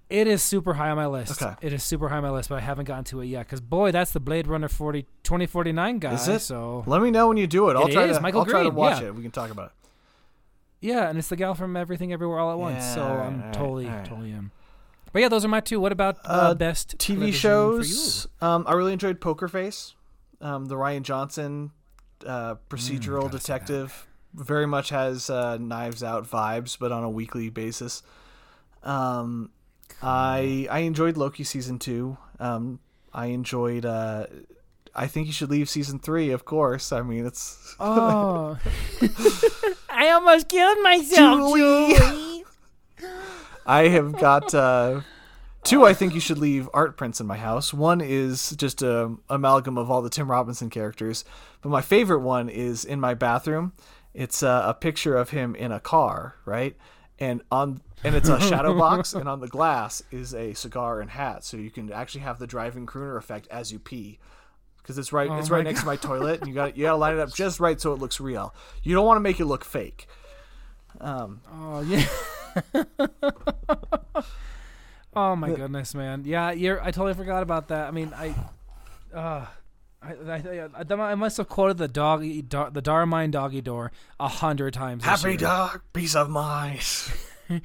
It 0.07 0.27
is 0.27 0.43
super 0.43 0.75
high 0.75 0.91
on 0.91 0.97
my 0.97 1.07
list. 1.07 1.41
Okay. 1.41 1.55
It 1.63 1.73
is 1.73 1.83
super 1.83 2.09
high 2.09 2.17
on 2.17 2.23
my 2.23 2.29
list, 2.29 2.49
but 2.49 2.55
I 2.55 2.61
haven't 2.61 2.85
gotten 2.85 3.05
to 3.05 3.21
it 3.21 3.25
yet. 3.25 3.47
Because 3.47 3.59
boy, 3.59 3.91
that's 3.91 4.11
the 4.11 4.19
Blade 4.19 4.45
Runner 4.45 4.67
40, 4.67 5.01
2049 5.23 5.97
guy. 5.97 6.13
Is 6.13 6.27
it? 6.27 6.39
So 6.41 6.83
Let 6.85 7.01
me 7.01 7.09
know 7.09 7.27
when 7.27 7.37
you 7.37 7.47
do 7.47 7.69
it. 7.69 7.75
I'll 7.75 7.87
It 7.87 7.93
try 7.93 8.03
is, 8.05 8.17
to. 8.17 8.21
Michael 8.21 8.41
I'll 8.41 8.45
try 8.45 8.61
to 8.61 8.69
watch 8.69 9.01
yeah. 9.01 9.07
it. 9.07 9.15
We 9.15 9.23
can 9.23 9.31
talk 9.31 9.49
about 9.49 9.67
it. 9.67 9.71
yeah, 10.81 11.09
and 11.09 11.17
it's 11.17 11.29
the 11.29 11.35
gal 11.35 11.55
from 11.55 11.75
Everything 11.75 12.13
Everywhere 12.13 12.37
All 12.37 12.51
at 12.51 12.59
Once. 12.59 12.83
Yeah, 12.83 12.93
so 12.93 13.01
alright, 13.01 13.25
I'm 13.25 13.35
alright, 13.39 13.53
totally, 13.53 13.87
alright. 13.87 14.05
totally 14.05 14.29
in. 14.31 14.51
But 15.15 15.21
yeah, 15.21 15.29
those 15.29 15.45
are 15.45 15.47
my 15.47 15.61
two. 15.61 15.79
What 15.79 15.93
about 15.93 16.17
uh, 16.25 16.51
Uh, 16.51 16.53
best 16.55 16.97
TV 16.97 17.33
shows. 17.33 18.27
Um, 18.41 18.65
I 18.67 18.73
really 18.73 18.91
enjoyed 18.91 19.21
Poker 19.21 19.47
Face. 19.47 19.93
Um, 20.41 20.65
the 20.65 20.75
Rian 20.75 21.03
Johnson 21.03 21.71
uh, 22.27 22.55
procedural 22.69 23.29
Mm, 23.29 23.31
detective 23.31 24.07
very 24.33 24.65
much 24.67 24.89
has 24.89 25.29
uh, 25.29 25.57
Knives 25.57 26.03
Out 26.03 26.29
vibes, 26.29 26.77
but 26.77 26.91
on 26.91 27.05
a 27.05 27.09
weekly 27.09 27.49
basis. 27.49 28.03
Um, 28.83 29.51
I 30.03 30.67
I 30.69 30.79
enjoyed 30.79 31.15
Loki 31.15 31.45
season 31.45 31.79
two. 31.79 32.17
Um, 32.41 32.79
I 33.13 33.27
enjoyed. 33.27 33.85
Uh, 33.85 34.25
I 34.93 35.07
think 35.07 35.27
you 35.27 35.31
should 35.33 35.49
leave 35.49 35.69
season 35.69 35.97
three. 35.97 36.31
Of 36.31 36.43
course. 36.43 36.91
I 36.91 37.01
mean, 37.03 37.25
it's 37.25 37.73
Oh, 37.79 38.57
I 39.89 40.09
almost 40.09 40.49
killed 40.49 40.83
myself, 40.83 41.37
Julie. 41.55 41.93
Julie. 41.95 42.24
I 43.65 43.87
have 43.87 44.13
got 44.13 44.53
uh, 44.53 45.01
two. 45.63 45.85
I 45.85 45.93
think 45.93 46.13
you 46.13 46.19
should 46.19 46.37
leave 46.37 46.69
art 46.73 46.97
prints 46.97 47.19
in 47.19 47.27
my 47.27 47.37
house. 47.37 47.73
One 47.73 47.99
is 48.01 48.51
just 48.51 48.81
a 48.81 49.15
amalgam 49.29 49.77
of 49.77 49.89
all 49.89 50.01
the 50.01 50.09
Tim 50.09 50.29
Robinson 50.29 50.69
characters, 50.69 51.25
but 51.61 51.69
my 51.69 51.81
favorite 51.81 52.19
one 52.19 52.49
is 52.49 52.85
in 52.85 52.99
my 52.99 53.13
bathroom. 53.13 53.73
It's 54.13 54.43
uh, 54.43 54.63
a 54.65 54.73
picture 54.73 55.15
of 55.17 55.31
him 55.31 55.55
in 55.55 55.71
a 55.71 55.79
car, 55.79 56.35
right? 56.45 56.77
And 57.19 57.41
on 57.51 57.81
and 58.03 58.15
it's 58.15 58.29
a 58.29 58.39
shadow 58.39 58.73
box, 58.77 59.13
and 59.13 59.27
on 59.27 59.39
the 59.39 59.47
glass 59.47 60.03
is 60.11 60.33
a 60.33 60.53
cigar 60.53 61.01
and 61.01 61.09
hat, 61.09 61.43
so 61.43 61.57
you 61.57 61.71
can 61.71 61.91
actually 61.91 62.21
have 62.21 62.39
the 62.39 62.47
driving 62.47 62.85
crooner 62.85 63.17
effect 63.17 63.47
as 63.49 63.71
you 63.71 63.79
pee. 63.79 64.19
Because 64.77 64.99
it's 64.99 65.11
right, 65.11 65.31
it's 65.31 65.49
Oh 65.49 65.51
my 65.51 65.57
right 65.57 65.63
next 65.63 65.79
to 65.79 65.85
my 65.87 65.95
toilet, 65.95 66.41
and 66.41 66.47
you 66.47 66.53
got 66.53 66.77
you 66.77 66.83
got 66.83 66.91
to 66.91 66.97
line 66.97 67.13
it 67.15 67.19
up 67.19 67.33
just 67.33 67.59
right 67.59 67.81
so 67.81 67.93
it 67.93 67.99
looks 67.99 68.19
real. 68.19 68.53
You 68.83 68.93
don't 68.93 69.05
want 69.05 69.17
to 69.17 69.21
make 69.21 69.39
it 69.39 69.45
look 69.45 69.65
fake. 69.65 70.07
Um, 71.01 71.41
Oh 71.51 71.81
yeah. 71.81 72.05
oh 75.15 75.35
my 75.35 75.51
goodness, 75.51 75.93
man. 75.95 76.23
Yeah, 76.25 76.51
you're. 76.51 76.81
I 76.81 76.91
totally 76.91 77.13
forgot 77.13 77.43
about 77.43 77.67
that. 77.69 77.87
I 77.87 77.91
mean, 77.91 78.13
I. 78.15 78.35
Uh, 79.13 79.45
I, 80.01 80.11
I, 80.29 80.69
I, 80.77 80.93
I 81.11 81.15
must 81.15 81.37
have 81.37 81.49
quoted 81.49 81.77
the 81.77 81.87
doggy, 81.87 82.43
do, 82.43 82.67
the 82.71 82.81
Darmine 82.81 83.31
doggy 83.31 83.61
door 83.61 83.91
a 84.19 84.27
hundred 84.27 84.75
times. 84.75 85.03
happy 85.03 85.35
dog, 85.35 85.81
peace 85.93 86.15
of 86.15 86.29
mind. 86.29 86.81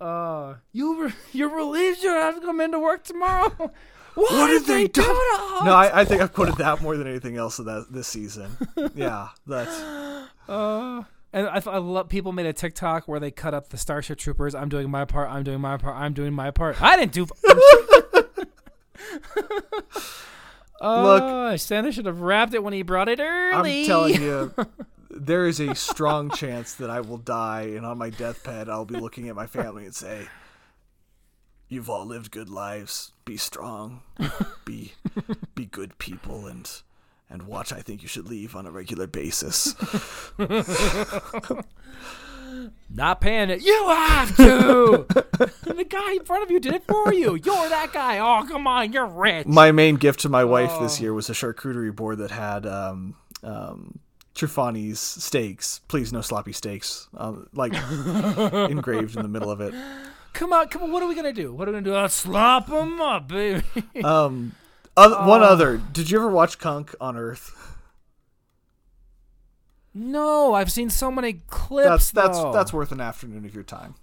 Uh, 0.00 0.54
you 0.72 1.02
re- 1.06 1.12
you're 1.32 1.48
relieved 1.52 1.98
you 2.04 2.04
don't 2.08 2.20
have 2.20 2.36
to 2.36 2.40
come 2.40 2.60
into 2.60 2.78
work 2.78 3.02
tomorrow. 3.02 3.48
what, 3.58 3.72
What 4.14 4.46
did 4.46 4.64
did 4.64 4.66
they 4.68 4.82
do 4.86 5.02
do? 5.02 5.02
to 5.02 5.10
us? 5.10 5.64
No, 5.64 5.72
I, 5.74 6.02
I 6.02 6.04
think 6.04 6.22
I've 6.22 6.32
quoted 6.32 6.54
that 6.58 6.80
more 6.80 6.96
than 6.96 7.08
anything 7.08 7.36
else 7.36 7.58
of 7.58 7.64
that 7.64 7.86
this 7.90 8.06
season. 8.06 8.56
Yeah, 8.94 9.30
that's 9.44 9.76
Uh, 10.48 11.02
and 11.32 11.46
I, 11.46 11.62
I 11.66 11.78
love 11.78 12.08
people 12.08 12.32
made 12.32 12.46
a 12.46 12.52
TikTok 12.52 13.06
where 13.06 13.20
they 13.20 13.30
cut 13.30 13.54
up 13.54 13.68
the 13.68 13.76
Starship 13.76 14.18
Troopers. 14.18 14.54
I'm 14.54 14.68
doing 14.68 14.90
my 14.90 15.04
part. 15.04 15.30
I'm 15.30 15.44
doing 15.44 15.60
my 15.60 15.76
part. 15.76 15.96
I'm 15.96 16.14
doing 16.14 16.32
my 16.32 16.50
part. 16.50 16.80
I 16.80 16.96
didn't 16.96 17.12
do. 17.12 17.26
oh, 20.80 21.56
Santa 21.56 21.92
should 21.92 22.06
have 22.06 22.20
wrapped 22.20 22.54
it 22.54 22.62
when 22.62 22.72
he 22.72 22.82
brought 22.82 23.08
it 23.08 23.20
early. 23.20 23.82
I'm 23.82 23.86
telling 23.86 24.22
you, 24.22 24.54
there 25.10 25.46
is 25.46 25.60
a 25.60 25.74
strong 25.74 26.30
chance 26.30 26.74
that 26.74 26.88
I 26.88 27.00
will 27.00 27.18
die, 27.18 27.72
and 27.76 27.84
on 27.84 27.98
my 27.98 28.10
deathbed, 28.10 28.68
I'll 28.68 28.86
be 28.86 28.98
looking 28.98 29.28
at 29.28 29.36
my 29.36 29.46
family 29.46 29.84
and 29.84 29.94
say, 29.94 30.28
"You've 31.68 31.90
all 31.90 32.06
lived 32.06 32.30
good 32.30 32.48
lives. 32.48 33.12
Be 33.26 33.36
strong. 33.36 34.00
Be 34.64 34.94
be 35.54 35.66
good 35.66 35.98
people, 35.98 36.46
and 36.46 36.70
and 37.30 37.42
watch. 37.42 37.72
I 37.72 37.80
think 37.80 38.02
you 38.02 38.08
should 38.08 38.28
leave 38.28 38.54
on 38.56 38.66
a 38.66 38.70
regular 38.70 39.06
basis." 39.06 39.74
Not 42.90 43.20
paying 43.20 43.50
it. 43.50 43.62
You 43.62 43.88
have 43.88 44.34
to. 44.38 45.06
the 45.08 45.86
guy 45.88 46.12
in 46.14 46.24
front 46.24 46.42
of 46.42 46.50
you 46.50 46.58
did 46.58 46.74
it 46.74 46.84
for 46.88 47.12
you. 47.12 47.34
You're 47.34 47.68
that 47.68 47.90
guy. 47.92 48.18
Oh, 48.18 48.46
come 48.48 48.66
on. 48.66 48.92
You're 48.92 49.06
rich. 49.06 49.46
my 49.46 49.70
main 49.72 49.96
gift 49.96 50.20
to 50.20 50.28
my 50.28 50.44
wife 50.44 50.70
Oh. 50.72 50.82
this 50.82 51.00
year 51.00 51.12
was 51.12 51.28
a 51.28 51.34
charcuterie 51.34 51.94
board 51.94 52.18
that 52.18 52.30
had 52.30 52.66
um, 52.66 53.14
um, 53.44 53.98
Truffoni's 54.34 54.98
steaks. 54.98 55.80
Please, 55.88 56.12
no 56.12 56.22
sloppy 56.22 56.52
steaks. 56.52 57.08
Um, 57.16 57.48
like 57.52 57.74
engraved 58.70 59.16
in 59.16 59.22
the 59.22 59.28
middle 59.28 59.50
of 59.50 59.60
it. 59.60 59.74
Come 60.32 60.52
on. 60.54 60.68
Come 60.68 60.82
on. 60.84 60.90
What 60.92 61.02
are 61.02 61.08
we 61.08 61.14
gonna 61.14 61.32
do? 61.32 61.52
What 61.52 61.68
are 61.68 61.72
we 61.72 61.76
gonna 61.80 61.90
do? 61.90 61.94
Uh, 61.94 62.08
slop 62.08 62.68
them 62.68 63.00
up, 63.00 63.28
baby. 63.28 63.62
Um, 64.02 64.52
oth- 64.98 65.26
one 65.26 65.42
Oh. 65.42 65.46
other. 65.46 65.76
Did 65.78 66.10
you 66.10 66.18
ever 66.18 66.28
watch 66.28 66.58
Cunk 66.58 66.94
on 67.00 67.16
Earth? 67.16 67.54
no, 69.94 70.54
I've 70.54 70.70
seen 70.70 70.90
so 70.90 71.10
many 71.10 71.40
clips. 71.48 71.88
That's 71.88 72.10
that's 72.12 72.38
though. 72.38 72.52
that's 72.52 72.72
worth 72.72 72.92
an 72.92 73.00
afternoon 73.00 73.44
of 73.44 73.54
your 73.54 73.64
time. 73.64 73.94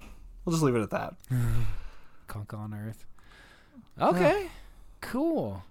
We'll 0.43 0.51
just 0.53 0.63
leave 0.63 0.75
it 0.75 0.81
at 0.81 0.89
that. 0.91 1.15
Cunk 2.27 2.53
on 2.53 2.73
Earth. 2.73 3.05
Okay. 3.99 4.47
Cool. 5.01 5.63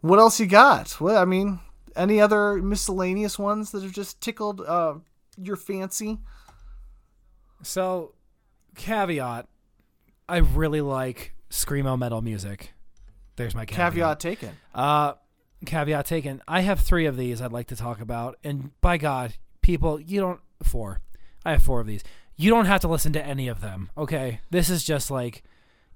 What 0.00 0.18
else 0.18 0.38
you 0.40 0.46
got? 0.46 0.92
What 1.00 1.16
I 1.16 1.24
mean, 1.24 1.58
any 1.94 2.20
other 2.20 2.54
miscellaneous 2.62 3.38
ones 3.38 3.72
that 3.72 3.82
have 3.82 3.92
just 3.92 4.20
tickled 4.20 4.60
uh, 4.62 4.94
your 5.36 5.56
fancy? 5.56 6.18
So, 7.62 8.12
caveat. 8.76 9.48
I 10.28 10.36
really 10.38 10.80
like 10.80 11.34
screamo 11.50 11.98
metal 11.98 12.22
music. 12.22 12.72
There's 13.36 13.54
my 13.54 13.64
caveat. 13.66 13.92
Caveat 13.92 14.20
taken. 14.20 14.56
Uh, 14.74 15.14
caveat 15.64 16.06
taken. 16.06 16.42
I 16.48 16.60
have 16.62 16.80
three 16.80 17.06
of 17.06 17.16
these 17.16 17.40
I'd 17.40 17.52
like 17.52 17.68
to 17.68 17.76
talk 17.76 18.00
about, 18.00 18.38
and 18.42 18.78
by 18.80 18.96
God, 18.98 19.34
people, 19.62 20.00
you 20.00 20.20
don't 20.20 20.40
four. 20.62 21.00
I 21.44 21.52
have 21.52 21.62
four 21.62 21.80
of 21.80 21.86
these. 21.86 22.02
you 22.36 22.50
don't 22.50 22.66
have 22.66 22.80
to 22.80 22.88
listen 22.88 23.12
to 23.12 23.24
any 23.24 23.48
of 23.48 23.60
them. 23.60 23.90
Okay, 23.96 24.40
this 24.50 24.68
is 24.68 24.84
just 24.84 25.10
like 25.10 25.42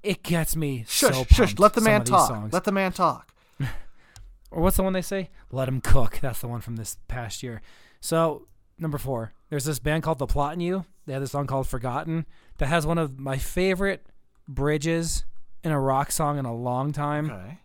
it 0.02 0.22
gets 0.22 0.56
me 0.56 0.84
Shush, 0.88 1.14
so 1.14 1.24
shush. 1.24 1.58
Let 1.58 1.74
the 1.74 1.80
man 1.80 2.04
talk. 2.04 2.28
songs. 2.28 2.52
Let 2.52 2.64
the 2.64 2.72
man 2.72 2.92
talk. 2.92 3.34
or 4.50 4.62
what's 4.62 4.76
the 4.76 4.82
one 4.82 4.92
they 4.92 5.02
say? 5.02 5.30
Let 5.50 5.68
him 5.68 5.80
cook. 5.80 6.18
That's 6.20 6.40
the 6.40 6.48
one 6.48 6.60
from 6.60 6.76
this 6.76 6.96
past 7.08 7.42
year. 7.42 7.60
So 8.00 8.46
number 8.78 8.98
four, 8.98 9.32
there's 9.50 9.64
this 9.64 9.78
band 9.78 10.02
called 10.02 10.18
The 10.18 10.26
Plot 10.26 10.54
in 10.54 10.60
You. 10.60 10.86
They 11.06 11.12
have 11.12 11.22
this 11.22 11.32
song 11.32 11.46
called 11.46 11.66
Forgotten 11.68 12.26
that 12.58 12.66
has 12.66 12.86
one 12.86 12.98
of 12.98 13.18
my 13.18 13.36
favorite 13.36 14.06
bridges 14.48 15.24
in 15.62 15.72
a 15.72 15.80
rock 15.80 16.10
song 16.12 16.38
in 16.38 16.44
a 16.44 16.54
long 16.54 16.92
time. 16.92 17.30
Okay. 17.30 17.58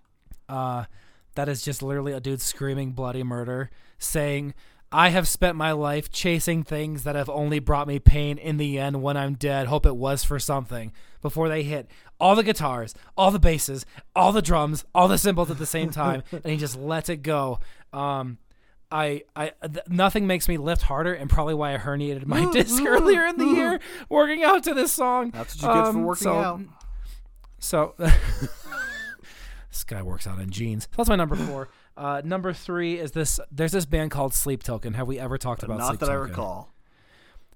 Uh, 0.49 0.85
that 1.35 1.49
is 1.49 1.61
just 1.63 1.81
literally 1.83 2.13
a 2.13 2.19
dude 2.19 2.41
screaming 2.41 2.91
bloody 2.91 3.23
murder, 3.23 3.69
saying, 3.97 4.53
I 4.91 5.09
have 5.09 5.27
spent 5.27 5.57
my 5.57 5.71
life 5.73 6.09
chasing 6.09 6.63
things 6.63 7.03
that 7.03 7.15
have 7.15 7.29
only 7.29 7.59
brought 7.59 7.87
me 7.87 7.99
pain 7.99 8.37
in 8.37 8.55
the 8.57 8.79
end 8.79 9.01
when 9.01 9.17
I'm 9.17 9.33
dead. 9.33 9.67
Hope 9.67 9.85
it 9.85 9.95
was 9.97 10.23
for 10.23 10.39
something. 10.39 10.93
Before 11.21 11.49
they 11.49 11.63
hit 11.63 11.89
all 12.19 12.35
the 12.35 12.43
guitars, 12.43 12.93
all 13.17 13.31
the 13.31 13.39
basses, 13.39 13.85
all 14.15 14.31
the 14.31 14.41
drums, 14.41 14.85
all 14.93 15.07
the 15.09 15.17
cymbals 15.17 15.51
at 15.51 15.57
the 15.57 15.65
same 15.65 15.89
time, 15.91 16.23
and 16.31 16.45
he 16.45 16.55
just 16.57 16.77
lets 16.79 17.09
it 17.09 17.17
go. 17.17 17.59
Um, 17.91 18.37
I, 18.91 19.23
I, 19.35 19.51
th- 19.63 19.87
nothing 19.89 20.27
makes 20.27 20.47
me 20.47 20.57
lift 20.57 20.83
harder, 20.83 21.13
and 21.13 21.29
probably 21.29 21.55
why 21.55 21.73
I 21.73 21.77
herniated 21.77 22.27
my 22.27 22.49
disc 22.53 22.81
earlier 22.85 23.25
in 23.25 23.37
the 23.37 23.45
year 23.47 23.79
working 24.09 24.43
out 24.43 24.63
to 24.65 24.73
this 24.73 24.93
song. 24.93 25.31
That's 25.31 25.61
what 25.61 25.67
you 25.75 25.81
get 25.83 25.91
for 25.91 25.97
Um, 25.97 26.03
working 26.03 26.23
so- 26.23 26.35
out. 26.37 26.61
So 27.65 27.95
this 27.97 29.83
guy 29.85 30.03
works 30.03 30.27
out 30.27 30.39
in 30.39 30.51
jeans. 30.51 30.87
That's 30.95 31.09
my 31.09 31.15
number 31.15 31.35
four. 31.35 31.69
Uh, 31.97 32.21
number 32.23 32.53
three 32.53 32.99
is 32.99 33.11
this. 33.11 33.39
There's 33.51 33.71
this 33.71 33.85
band 33.85 34.11
called 34.11 34.33
Sleep 34.33 34.61
Token. 34.61 34.93
Have 34.93 35.07
we 35.07 35.17
ever 35.17 35.37
talked 35.37 35.63
about 35.63 35.79
Not 35.79 35.87
Sleep 35.87 35.99
that 36.01 36.09
I 36.09 36.13
Token? 36.13 36.29
recall. 36.29 36.73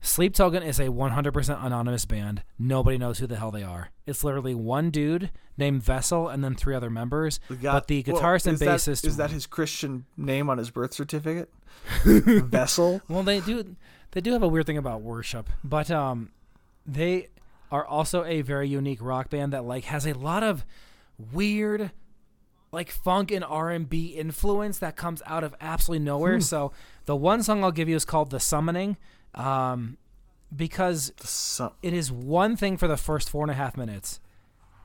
Sleep 0.02 0.34
Token 0.34 0.64
is 0.64 0.80
a 0.80 0.88
100% 0.88 1.66
anonymous 1.66 2.06
band. 2.06 2.44
Nobody 2.58 2.98
knows 2.98 3.20
who 3.20 3.28
the 3.28 3.36
hell 3.36 3.52
they 3.52 3.64
are. 3.64 3.92
It's 4.08 4.24
literally 4.24 4.56
one 4.56 4.92
dude 4.92 5.30
named 5.58 5.84
Vessel 5.84 6.30
and 6.30 6.42
then 6.42 6.56
three 6.56 6.74
other 6.74 6.90
members. 6.90 7.42
The 7.50 7.56
guy- 7.56 7.74
but 7.74 7.88
the 7.88 8.04
well, 8.08 8.22
guitarist 8.22 8.48
and 8.48 8.58
bassist 8.58 9.06
is 9.06 9.18
that 9.18 9.30
his 9.30 9.46
Christian 9.46 10.06
name 10.16 10.50
on 10.50 10.58
his 10.58 10.72
birth 10.72 10.94
certificate? 10.94 11.54
Vessel. 12.06 13.02
Well, 13.10 13.24
they 13.24 13.42
do. 13.42 13.76
They 14.12 14.22
do 14.22 14.32
have 14.32 14.42
a 14.42 14.48
weird 14.48 14.66
thing 14.66 14.78
about 14.78 15.02
worship, 15.02 15.50
but 15.64 15.92
um, 15.92 16.32
they 16.86 17.28
are 17.72 17.86
also 17.86 18.24
a 18.26 18.42
very 18.42 18.68
unique 18.68 19.02
rock 19.02 19.30
band 19.30 19.54
that 19.54 19.66
like 19.66 19.86
has 19.86 20.06
a 20.06 20.14
lot 20.14 20.44
of 20.44 20.66
weird, 21.34 21.92
like 22.72 22.92
funk 22.92 23.32
and 23.32 23.44
R 23.44 23.70
and 23.70 23.90
B 23.90 24.08
influence 24.08 24.80
that 24.80 24.96
comes 24.96 25.22
out 25.26 25.44
of 25.44 25.56
absolutely 25.62 26.06
nowhere. 26.06 26.40
So 26.40 26.72
the 27.06 27.16
one 27.16 27.44
song 27.44 27.64
I'll 27.64 27.72
give 27.72 27.90
you 27.90 27.96
is 27.96 28.06
called 28.06 28.32
"The 28.32 28.40
Summoning," 28.40 28.98
um, 29.36 29.98
because 30.56 31.12
So, 31.18 31.74
it 31.82 31.94
is 31.94 32.12
one 32.12 32.56
thing 32.56 32.78
for 32.78 32.88
the 32.88 32.98
first 32.98 33.30
four 33.30 33.44
and 33.44 33.52
a 33.52 33.56
half 33.56 33.78
minutes, 33.78 34.20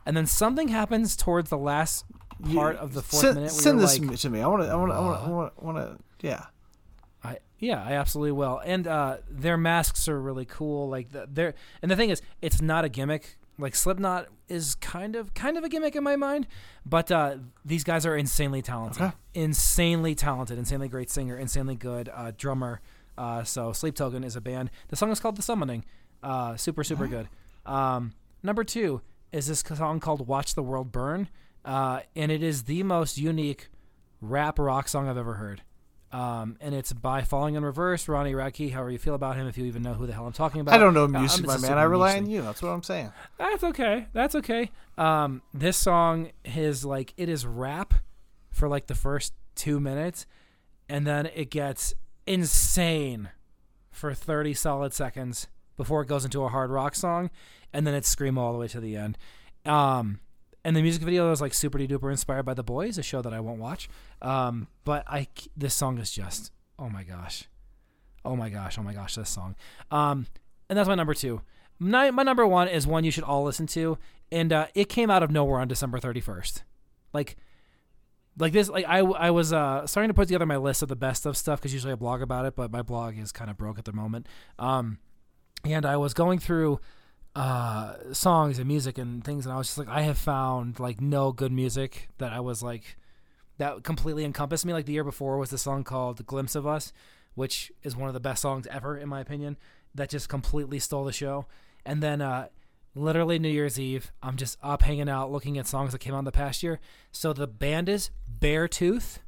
and 0.05 0.17
then 0.17 0.27
something 0.27 0.69
happens 0.69 1.17
towards 1.17 1.51
the 1.51 1.59
last 1.59 2.05
part 2.53 2.77
of 2.77 2.95
the 2.95 3.03
fourth 3.03 3.23
send, 3.23 3.35
minute. 3.37 3.51
Send 3.51 3.81
this 3.81 3.99
like, 3.99 4.19
to 4.19 4.31
me. 4.31 4.41
I 4.41 4.47
want 4.47 4.63
to. 4.63 4.69
I 4.69 4.75
want 4.75 4.93
to. 4.93 4.97
I 4.97 5.01
want 5.29 5.55
to. 5.55 5.63
I 5.63 5.65
want 5.65 5.79
to. 5.79 6.27
Yeah. 6.27 6.47
I 7.25 7.39
yeah, 7.59 7.83
I 7.83 7.93
absolutely 7.95 8.33
will. 8.33 8.61
And 8.65 8.87
uh, 8.87 9.19
their 9.31 9.57
masks 9.57 10.07
are 10.09 10.21
really 10.21 10.45
cool. 10.45 10.89
Like 10.89 11.11
the, 11.11 11.27
they're 11.31 11.55
and 11.83 11.91
the 11.91 11.97
thing 11.97 12.11
is, 12.11 12.21
it's 12.43 12.61
not 12.61 12.85
a 12.85 12.89
gimmick. 12.89 13.39
Like 13.57 13.75
Slipknot 13.77 14.27
is 14.49 14.75
kind 14.77 15.15
of 15.17 15.33
kind 15.33 15.57
of 15.57 15.63
a 15.65 15.69
gimmick 15.69 15.95
in 15.97 16.03
my 16.03 16.17
mind, 16.17 16.47
but 16.85 17.11
uh, 17.13 17.37
these 17.65 17.85
guys 17.85 18.05
are 18.05 18.17
insanely 18.17 18.63
talented, 18.63 19.01
Okay. 19.03 19.15
insanely 19.33 20.15
talented, 20.17 20.59
insanely 20.59 20.89
great 20.89 21.09
singer, 21.09 21.37
insanely 21.39 21.77
good 21.77 22.11
uh, 22.13 22.33
drummer. 22.37 22.81
Uh, 23.17 23.45
so 23.45 23.73
Sleep 23.73 23.95
Token 23.95 24.25
is 24.25 24.35
a 24.35 24.41
band. 24.41 24.71
The 24.89 24.97
song 24.97 25.13
is 25.13 25.21
called 25.21 25.37
The 25.37 25.43
Summoning. 25.43 25.85
Uh, 26.23 26.57
super 26.57 26.83
super 26.83 27.07
good. 27.07 27.29
Um, 27.65 28.13
number 28.43 28.65
two 28.65 29.01
is 29.31 29.47
this 29.47 29.61
song 29.61 30.01
called 30.01 30.27
Watch 30.27 30.55
the 30.57 30.63
World 30.63 30.91
Burn, 30.91 31.29
uh, 31.65 32.01
and 32.17 32.33
it 32.33 32.43
is 32.43 32.65
the 32.65 32.83
most 32.83 33.19
unique 33.19 33.69
rap 34.21 34.59
rock 34.59 34.89
song 34.89 35.09
I've 35.09 35.17
ever 35.17 35.35
heard. 35.35 35.63
Um, 36.15 36.57
and 36.61 36.77
it's 36.77 36.93
by 36.93 37.23
Falling 37.23 37.57
in 37.57 37.65
Reverse, 37.65 38.07
Ronnie 38.07 38.35
Radke. 38.35 38.71
However 38.71 38.91
you 38.93 38.99
feel 38.99 39.17
about 39.17 39.35
him, 39.35 39.49
if 39.49 39.59
you 39.59 39.65
even 39.65 39.83
know 39.83 39.95
who 39.95 40.07
the 40.07 40.13
hell 40.13 40.27
I'm 40.27 40.33
talking 40.33 40.61
about. 40.61 40.73
I 40.73 40.79
don't 40.79 40.95
know 40.95 41.05
Uh, 41.05 41.09
music, 41.09 41.41
I'm 41.41 41.47
my 41.47 41.57
man. 41.57 41.77
I 41.77 41.83
rely 41.83 42.17
on 42.17 42.31
you. 42.31 42.41
That's 42.43 42.63
what 42.63 42.69
I'm 42.69 42.85
saying. 42.85 43.11
That's 43.37 43.65
okay. 43.65 44.07
That's 44.13 44.37
okay. 44.37 44.71
Um, 44.97 45.43
this 45.53 45.77
song 45.77 46.31
is 46.45 46.85
like 46.85 47.15
it 47.17 47.29
is 47.29 47.45
rap 47.45 47.95
for 48.51 48.69
like 48.69 48.87
the 48.87 48.95
first 48.95 49.33
two 49.57 49.81
minutes, 49.81 50.25
and 50.89 51.05
then 51.05 51.27
it 51.35 51.51
gets 51.51 51.95
insane 52.29 53.31
for 53.91 54.15
thirty 54.15 54.55
solid 54.55 54.93
seconds 54.95 55.49
before 55.77 56.03
it 56.03 56.07
goes 56.07 56.25
into 56.25 56.45
a 56.45 56.49
hard 56.49 56.71
rock 56.71 56.95
song, 56.95 57.29
and 57.73 57.85
then 57.85 57.93
it's 57.95 58.09
scream 58.09 58.39
all 58.39 58.53
the 58.53 58.59
way 58.59 58.69
to 58.69 58.79
the 58.79 58.95
end. 58.97 59.19
Um, 59.67 60.21
and 60.65 60.75
the 60.75 60.83
music 60.83 61.03
video 61.03 61.29
was 61.29 61.41
like 61.41 61.55
super 61.55 61.79
duper 61.79 62.11
inspired 62.11 62.45
by 62.45 62.55
The 62.55 62.63
Boys, 62.63 62.99
a 62.99 63.03
show 63.03 63.21
that 63.23 63.35
I 63.35 63.41
won't 63.41 63.61
watch. 63.61 63.89
Um, 64.23 64.69
but 64.85 65.05
I 65.07 65.29
this 65.57 65.75
song 65.75 65.99
is 65.99 66.11
just 66.11 66.51
oh 66.79 66.89
my 66.89 67.05
gosh, 67.05 67.49
oh 68.25 68.37
my 68.37 68.49
gosh, 68.49 68.79
oh 68.79 68.83
my 68.83 68.93
gosh, 68.93 69.15
this 69.15 69.29
song. 69.29 69.55
Um, 69.91 70.27
and 70.69 70.79
that's 70.79 70.89
my 70.89 70.95
number 70.95 71.15
two. 71.15 71.43
My, 71.79 72.11
my 72.11 72.23
number 72.23 72.47
one 72.47 72.69
is 72.69 72.87
one 72.87 73.05
you 73.05 73.11
should 73.11 73.25
all 73.25 73.45
listen 73.45 73.67
to, 73.69 73.99
and 74.31 74.53
uh, 74.53 74.67
it 74.75 74.89
came 74.89 75.11
out 75.11 75.23
of 75.23 75.31
nowhere 75.31 75.61
on 75.61 75.69
December 75.69 75.99
thirty 75.99 76.21
first. 76.21 76.63
Like, 77.13 77.37
like 78.39 78.53
this, 78.53 78.69
like 78.69 78.87
I, 78.89 78.99
I 78.99 79.31
was 79.31 79.53
uh, 79.53 79.87
starting 79.87 80.09
to 80.09 80.15
put 80.15 80.29
together 80.29 80.47
my 80.47 80.57
list 80.57 80.83
of 80.83 80.89
the 80.89 80.97
best 80.97 81.27
of 81.27 81.37
stuff 81.37 81.61
because 81.61 81.73
usually 81.73 81.93
I 81.93 81.97
blog 81.97 82.23
about 82.23 82.47
it, 82.47 82.57
but 82.57 82.71
my 82.73 82.83
blog 82.83 83.19
is 83.19 83.33
kind 83.33 83.51
of 83.51 83.57
broke 83.57 83.79
at 83.79 83.85
the 83.85 83.93
moment. 83.93 84.27
Um, 84.59 84.99
and 85.65 85.87
I 85.87 85.97
was 85.97 86.15
going 86.15 86.39
through 86.39 86.81
uh 87.35 87.95
songs 88.13 88.59
and 88.59 88.69
music 88.69 88.97
and 88.97 89.25
things 89.25 89.45
and 89.45 89.53
I 89.53 89.59
was 89.59 89.67
just 89.67 89.79
like 89.79 89.89
I 89.89 90.03
have 90.03 90.19
found 90.19 90.79
like 90.79 91.01
no 91.01 91.33
good 91.33 91.51
music 91.51 92.09
that 92.19 92.33
I 92.33 92.39
was 92.41 92.63
like 92.63 92.97
that 93.59 93.83
completely 93.83 94.25
encompassed 94.25 94.65
me. 94.65 94.73
Like 94.73 94.87
the 94.87 94.93
year 94.93 95.05
before 95.05 95.37
was 95.39 95.51
the 95.51 95.59
song 95.59 95.83
called 95.85 96.25
Glimpse 96.27 96.55
of 96.55 96.67
Us 96.67 96.93
which 97.35 97.73
is 97.83 97.97
one 97.97 98.09
of 98.09 98.15
the 98.15 98.21
best 98.21 98.43
songs 98.43 98.69
ever 98.71 98.97
in 98.97 99.09
my 99.09 99.21
opinion 99.21 99.57
that 99.97 100.11
just 100.11 100.29
completely 100.29 100.79
stole 100.79 101.05
the 101.05 101.13
show. 101.13 101.47
And 101.85 102.01
then 102.03 102.21
uh 102.21 102.49
literally 102.95 103.41
New 103.41 103.49
Year's 103.49 103.81
Eve 103.81 104.13
I'm 104.23 104.37
just 104.37 104.57
up 104.63 104.83
hanging 104.83 105.09
out 105.09 105.33
looking 105.33 105.59
at 105.59 105.67
songs 105.67 105.91
that 105.91 105.99
came 105.99 106.15
out 106.15 106.21
in 106.21 106.25
the 106.25 106.33
past 106.33 106.63
year. 106.63 106.79
So 107.11 107.33
the 107.33 107.49
band 107.49 107.89
is 107.89 108.11
Beartooth. 108.41 109.19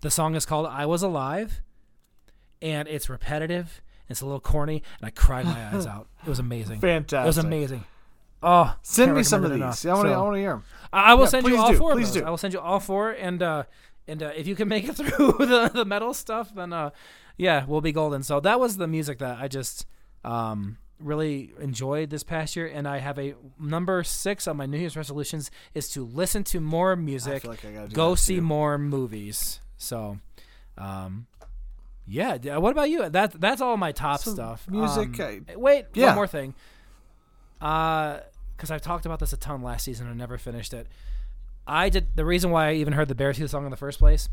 The 0.00 0.10
song 0.10 0.34
is 0.34 0.46
called 0.46 0.66
I 0.66 0.86
Was 0.86 1.02
Alive 1.02 1.60
and 2.62 2.88
it's 2.88 3.10
repetitive 3.10 3.82
it's 4.08 4.20
a 4.20 4.24
little 4.26 4.40
corny 4.40 4.82
and 5.00 5.06
I 5.06 5.10
cried 5.10 5.44
my 5.46 5.66
eyes 5.74 5.86
out 5.94 6.08
it 6.24 6.28
was 6.28 6.38
amazing 6.38 6.80
Fantastic. 6.80 7.24
it 7.24 7.26
was 7.26 7.38
amazing. 7.38 7.84
Oh, 8.42 8.72
Send 8.82 9.14
me 9.16 9.22
some 9.24 9.44
of 9.44 9.50
these. 9.52 9.84
it 9.84 9.88
I 9.90 9.94
want 9.94 10.06
to. 10.06 10.12
enough. 10.12 10.14
I 10.14 10.18
So, 10.18 10.24
want 10.24 10.34
to 10.36 10.40
hear 10.40 10.50
them. 10.50 10.64
I 10.92 11.02
I 11.10 11.14
will 11.14 11.24
Yeah, 11.24 11.28
send 11.28 11.46
you 11.48 11.56
all 11.58 11.72
do, 11.72 11.76
four. 11.78 11.90
Of 11.90 11.96
please 11.98 12.12
do. 12.12 12.24
I 12.24 12.30
will 12.30 12.36
send 12.38 12.54
you 12.54 12.60
all 12.60 12.78
four, 12.78 13.10
and 13.10 13.42
uh, 13.42 13.64
and 14.06 14.22
uh, 14.22 14.30
if 14.36 14.46
you 14.46 14.54
can 14.54 14.68
make 14.68 14.88
it 14.88 14.92
through 14.96 15.32
the 15.38 15.70
the 15.74 15.84
metal 15.84 16.14
stuff, 16.14 16.54
then 16.54 16.72
uh, 16.72 16.90
yeah, 17.36 17.64
we'll 17.66 17.80
be 17.80 17.90
golden. 17.90 18.22
So 18.22 18.38
that 18.38 18.60
was 18.60 18.76
the 18.76 18.86
music 18.86 19.18
that 19.18 19.38
I 19.40 19.48
just 19.48 19.86
um 20.24 20.78
really 21.00 21.52
enjoyed 21.58 22.10
this 22.10 22.22
past 22.22 22.54
year, 22.54 22.68
and 22.68 22.86
I 22.86 22.98
have 22.98 23.18
a 23.18 23.34
number 23.58 24.04
six 24.04 24.46
on 24.46 24.56
my 24.56 24.66
New 24.66 24.78
Year's 24.78 24.96
resolutions 24.96 25.50
is 25.74 25.88
to 25.90 26.04
listen 26.04 26.44
to 26.44 26.60
more 26.60 26.92
I 26.92 26.94
music, 26.94 27.42
feel 27.42 27.50
like 27.50 27.64
I 27.64 27.72
gotta 27.72 27.88
do 27.88 27.94
go 27.96 28.14
see 28.14 28.38
more 28.38 28.78
movies. 28.78 29.58
So, 29.78 30.18
um. 30.76 31.26
Yeah. 32.08 32.56
What 32.56 32.72
about 32.72 32.88
you? 32.90 33.08
That 33.08 33.38
that's 33.40 33.60
all 33.60 33.76
my 33.76 33.92
top 33.92 34.20
So, 34.20 34.32
stuff. 34.34 34.66
music, 34.68 35.20
Um, 35.20 35.46
I- 35.48 35.56
wait, 35.56 35.86
yeah. 35.94 36.06
one 36.06 36.14
more 36.14 36.26
thing. 36.26 36.54
Uh, 37.60 38.18
because 38.56 38.70
I've 38.72 38.82
talked 38.82 39.06
about 39.06 39.20
this 39.20 39.32
a 39.32 39.36
ton 39.36 39.62
last 39.62 39.84
season 39.84 40.08
and 40.08 40.18
never 40.18 40.36
finished 40.38 40.72
it. 40.74 40.88
I 41.66 41.88
did 41.90 42.16
the 42.16 42.24
reason 42.24 42.50
why 42.50 42.68
I 42.70 42.72
even 42.74 42.92
heard 42.94 43.08
the 43.08 43.14
Beartooth 43.14 43.50
song 43.50 43.64
in 43.64 43.70
the 43.70 43.76
first 43.76 43.98
place 43.98 44.28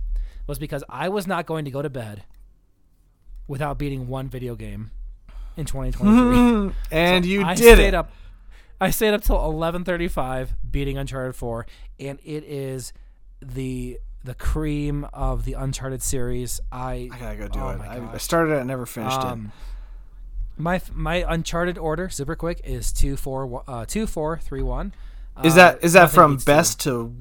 was 0.47 0.57
because 0.57 0.84
I 0.89 1.09
was 1.09 1.28
not 1.28 1.45
going 1.45 1.65
to 1.65 1.71
go 1.71 1.82
to 1.82 1.89
bed 1.89 2.23
without 3.47 3.78
beating 3.78 4.07
one 4.07 4.30
video 4.30 4.55
game 4.55 4.91
in 5.57 5.65
2023. 5.65 6.73
and 6.91 7.26
So 7.26 7.30
you 7.30 7.43
I 7.43 7.53
did 7.55 7.76
stayed 7.76 7.88
it. 7.89 7.93
Up, 7.93 8.11
I 8.82 8.89
stayed 8.89 9.13
up 9.13 9.21
till 9.21 9.38
11:35 9.38 10.49
beating 10.71 10.97
Uncharted 10.97 11.36
4, 11.36 11.65
and 11.99 12.19
it 12.23 12.43
is 12.45 12.93
the 13.41 13.99
the 14.26 14.36
cream 14.36 15.07
of 15.13 15.45
the 15.45 15.53
Uncharted 15.53 16.01
series. 16.03 16.59
I 16.71 17.09
I 17.11 17.17
gotta 17.19 17.36
go 17.38 17.47
do 17.47 17.59
oh 17.59 17.69
it. 17.69 17.82
I, 17.82 18.09
I 18.13 18.17
started 18.17 18.53
it 18.53 18.57
and 18.59 18.67
never 18.67 18.86
finished 18.86 19.19
um, 19.19 19.51
my 20.57 20.82
my 20.93 21.26
Uncharted 21.28 21.78
order 21.78 22.09
super 22.09 22.36
quick 22.36 22.61
is 22.63 22.91
two 22.93 23.15
four 23.17 23.63
uh 23.67 23.86
two 23.86 24.07
four 24.07 24.38
three 24.38 24.63
one. 24.63 24.93
it. 25.38 25.45
Is 25.47 25.53
Uh, 25.53 25.55
that 25.57 25.84
is 25.84 25.93
that 25.93 26.11
from 26.11 26.34
beats 26.34 26.45
two. 26.45 26.51
best 26.51 26.80
to 26.82 27.15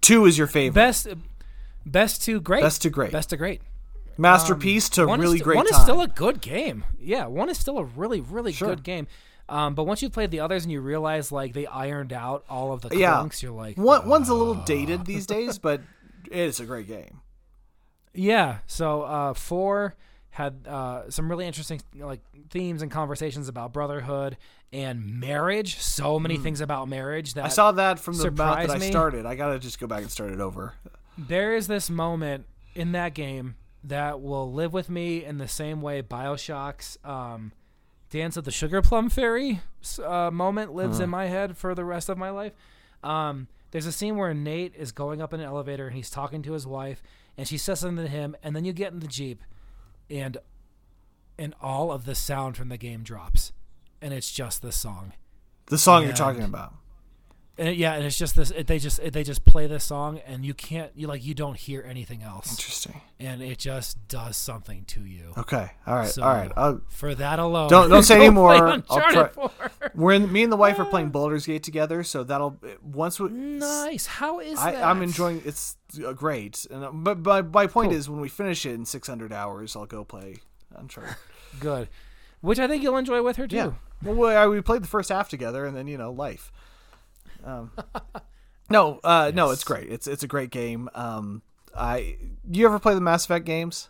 two 0.00 0.26
is 0.26 0.36
your 0.38 0.46
favorite? 0.46 0.74
best 0.74 1.08
best 1.86 2.22
to 2.24 2.40
great 2.40 2.62
Best 2.62 2.82
to 2.82 2.90
great. 2.90 3.12
best 3.12 3.30
to 3.30 3.36
great 3.36 3.60
Masterpiece 4.18 4.88
to 4.90 5.06
one 5.06 5.20
really 5.20 5.38
st- 5.38 5.44
great 5.44 5.56
one 5.56 5.66
time. 5.66 5.76
is 5.78 5.82
still 5.82 6.00
a 6.00 6.06
good 6.06 6.40
game 6.40 6.84
yeah 7.00 7.26
one 7.26 7.48
is 7.48 7.58
still 7.58 7.78
a 7.78 7.84
really 7.84 8.20
really 8.20 8.52
Sure. 8.52 8.68
good 8.68 8.82
game 8.84 9.06
um, 9.48 9.74
but 9.74 9.84
once 9.84 10.02
you 10.02 10.08
played 10.10 10.30
the 10.30 10.38
others 10.40 10.62
and 10.64 10.70
you 10.72 10.80
realize 10.80 11.32
like 11.32 11.52
they 11.54 11.66
ironed 11.66 12.12
out 12.12 12.44
all 12.48 12.72
of 12.72 12.82
the 12.82 12.96
yeah. 12.96 13.26
you're 13.40 13.52
like 13.52 13.76
One, 13.76 14.06
one's 14.08 14.28
a 14.28 14.34
little 14.34 14.54
dated 14.54 15.04
these 15.04 15.26
days, 15.26 15.58
but 15.58 15.80
it's 16.32 16.60
a 16.60 16.64
great 16.64 16.86
game. 16.88 17.20
Yeah. 18.14 18.58
So 18.66 19.02
uh, 19.02 19.34
four 19.34 19.94
had 20.30 20.66
uh, 20.66 21.10
some 21.10 21.30
really 21.30 21.46
interesting 21.46 21.80
like 21.94 22.20
themes 22.50 22.82
and 22.82 22.90
conversations 22.90 23.48
about 23.48 23.72
brotherhood 23.72 24.36
and 24.72 25.20
marriage. 25.20 25.78
So 25.78 26.18
many 26.18 26.38
things 26.38 26.60
about 26.60 26.88
marriage 26.88 27.34
that 27.34 27.42
Hmm. 27.42 27.46
I 27.46 27.50
saw 27.50 27.72
that 27.72 27.98
from 27.98 28.16
the 28.16 28.28
amount 28.28 28.36
that 28.38 28.62
surprised 28.62 28.70
I 28.70 28.78
me. 28.86 28.90
started. 28.90 29.26
I 29.26 29.34
gotta 29.34 29.58
just 29.58 29.78
go 29.78 29.86
back 29.86 30.02
and 30.02 30.10
start 30.10 30.30
it 30.32 30.40
over. 30.40 30.74
there 31.18 31.54
is 31.54 31.66
this 31.66 31.90
moment 31.90 32.46
in 32.74 32.92
that 32.92 33.12
game 33.14 33.56
that 33.84 34.20
will 34.22 34.50
live 34.52 34.72
with 34.72 34.88
me 34.88 35.24
in 35.24 35.38
the 35.38 35.48
same 35.48 35.82
way 35.82 36.00
Bioshock's 36.02 36.96
um, 37.04 37.52
Dance 38.10 38.36
of 38.36 38.44
the 38.44 38.50
Sugar 38.50 38.80
Plum 38.80 39.10
Fairy 39.10 39.60
uh, 40.04 40.30
moment 40.30 40.72
lives 40.72 41.00
in 41.00 41.10
my 41.10 41.26
head 41.26 41.56
for 41.56 41.74
the 41.74 41.84
rest 41.84 42.08
of 42.08 42.16
my 42.16 42.30
life. 42.30 42.52
Um, 43.02 43.48
there's 43.72 43.86
a 43.86 43.92
scene 43.92 44.16
where 44.16 44.32
Nate 44.32 44.74
is 44.76 44.92
going 44.92 45.20
up 45.20 45.32
in 45.34 45.40
an 45.40 45.46
elevator 45.46 45.88
and 45.88 45.96
he's 45.96 46.10
talking 46.10 46.42
to 46.42 46.52
his 46.52 46.66
wife, 46.66 47.02
and 47.36 47.48
she 47.48 47.58
says 47.58 47.80
something 47.80 48.04
to 48.04 48.10
him, 48.10 48.36
and 48.42 48.54
then 48.54 48.64
you 48.64 48.72
get 48.72 48.92
in 48.92 49.00
the 49.00 49.08
jeep, 49.08 49.42
and 50.08 50.36
and 51.38 51.54
all 51.60 51.90
of 51.90 52.04
the 52.04 52.14
sound 52.14 52.56
from 52.56 52.68
the 52.68 52.76
game 52.76 53.02
drops, 53.02 53.52
and 54.00 54.12
it's 54.14 54.30
just 54.30 54.62
the 54.62 54.70
song. 54.70 55.14
The 55.66 55.78
song 55.78 56.04
you're 56.04 56.12
talking 56.12 56.42
about. 56.42 56.74
And 57.58 57.76
yeah, 57.76 57.92
and 57.94 58.04
it's 58.06 58.16
just 58.16 58.34
this. 58.34 58.50
It, 58.50 58.66
they 58.66 58.78
just 58.78 58.98
it, 59.00 59.12
they 59.12 59.22
just 59.22 59.44
play 59.44 59.66
this 59.66 59.84
song, 59.84 60.20
and 60.26 60.42
you 60.42 60.54
can't 60.54 60.90
you 60.94 61.06
like 61.06 61.22
you 61.22 61.34
don't 61.34 61.56
hear 61.56 61.84
anything 61.86 62.22
else, 62.22 62.50
Interesting. 62.50 63.02
and 63.20 63.42
it 63.42 63.58
just 63.58 64.08
does 64.08 64.38
something 64.38 64.84
to 64.86 65.04
you. 65.04 65.34
Okay. 65.36 65.70
All 65.86 65.96
right. 65.96 66.08
So- 66.08 66.22
all 66.22 66.32
right. 66.32 66.50
Uh, 66.56 66.74
For 66.88 67.14
that 67.14 67.38
alone, 67.38 67.68
Don't- 67.68 67.90
don't 67.90 68.04
say 68.04 68.14
go 68.18 68.22
any 68.22 68.30
more. 68.30 68.54
I'll 68.54 68.80
try- 68.82 69.28
we're 69.94 70.14
in. 70.14 70.32
Me 70.32 70.42
and 70.44 70.50
the 70.50 70.56
wife 70.56 70.78
are 70.78 70.86
playing 70.86 71.10
Baldur's 71.12 71.44
Gate 71.44 71.62
together, 71.62 72.02
so 72.02 72.24
that'll 72.24 72.58
once 72.82 73.20
we. 73.20 73.28
Nice. 73.28 74.06
How 74.06 74.40
is 74.40 74.58
I, 74.58 74.72
that? 74.72 74.82
I'm 74.84 75.02
enjoying. 75.02 75.42
It's 75.44 75.76
uh, 76.02 76.14
great, 76.14 76.66
and 76.70 76.82
uh, 76.84 76.90
but 76.90 77.18
my 77.18 77.42
my 77.42 77.66
point 77.66 77.90
Cool. 77.90 77.98
is 77.98 78.08
when 78.08 78.20
we 78.22 78.30
finish 78.30 78.64
it 78.64 78.72
in 78.72 78.86
600 78.86 79.30
hours, 79.30 79.76
I'll 79.76 79.84
go 79.84 80.04
play 80.04 80.36
I'm 80.74 80.84
Uncharted. 80.84 81.16
good, 81.60 81.90
which 82.40 82.58
I 82.58 82.66
think 82.66 82.82
you'll 82.82 82.96
enjoy 82.96 83.22
with 83.22 83.36
her 83.36 83.46
too. 83.46 83.56
Yeah. 83.56 83.70
Well, 84.02 84.48
we 84.50 84.60
played 84.62 84.82
the 84.82 84.88
first 84.88 85.10
half 85.10 85.28
together, 85.28 85.66
and 85.66 85.76
then 85.76 85.86
you 85.86 85.98
know 85.98 86.10
life. 86.12 86.50
Um, 87.44 87.72
no, 88.70 89.00
uh, 89.04 89.32
no, 89.34 89.50
it's 89.50 89.64
great. 89.64 89.90
It's 89.90 90.06
it's 90.06 90.22
a 90.22 90.28
great 90.28 90.50
game. 90.50 90.88
Um, 90.94 91.42
I 91.74 92.16
you 92.50 92.66
ever 92.66 92.78
play 92.78 92.94
the 92.94 93.00
Mass 93.00 93.24
Effect 93.24 93.44
games? 93.44 93.88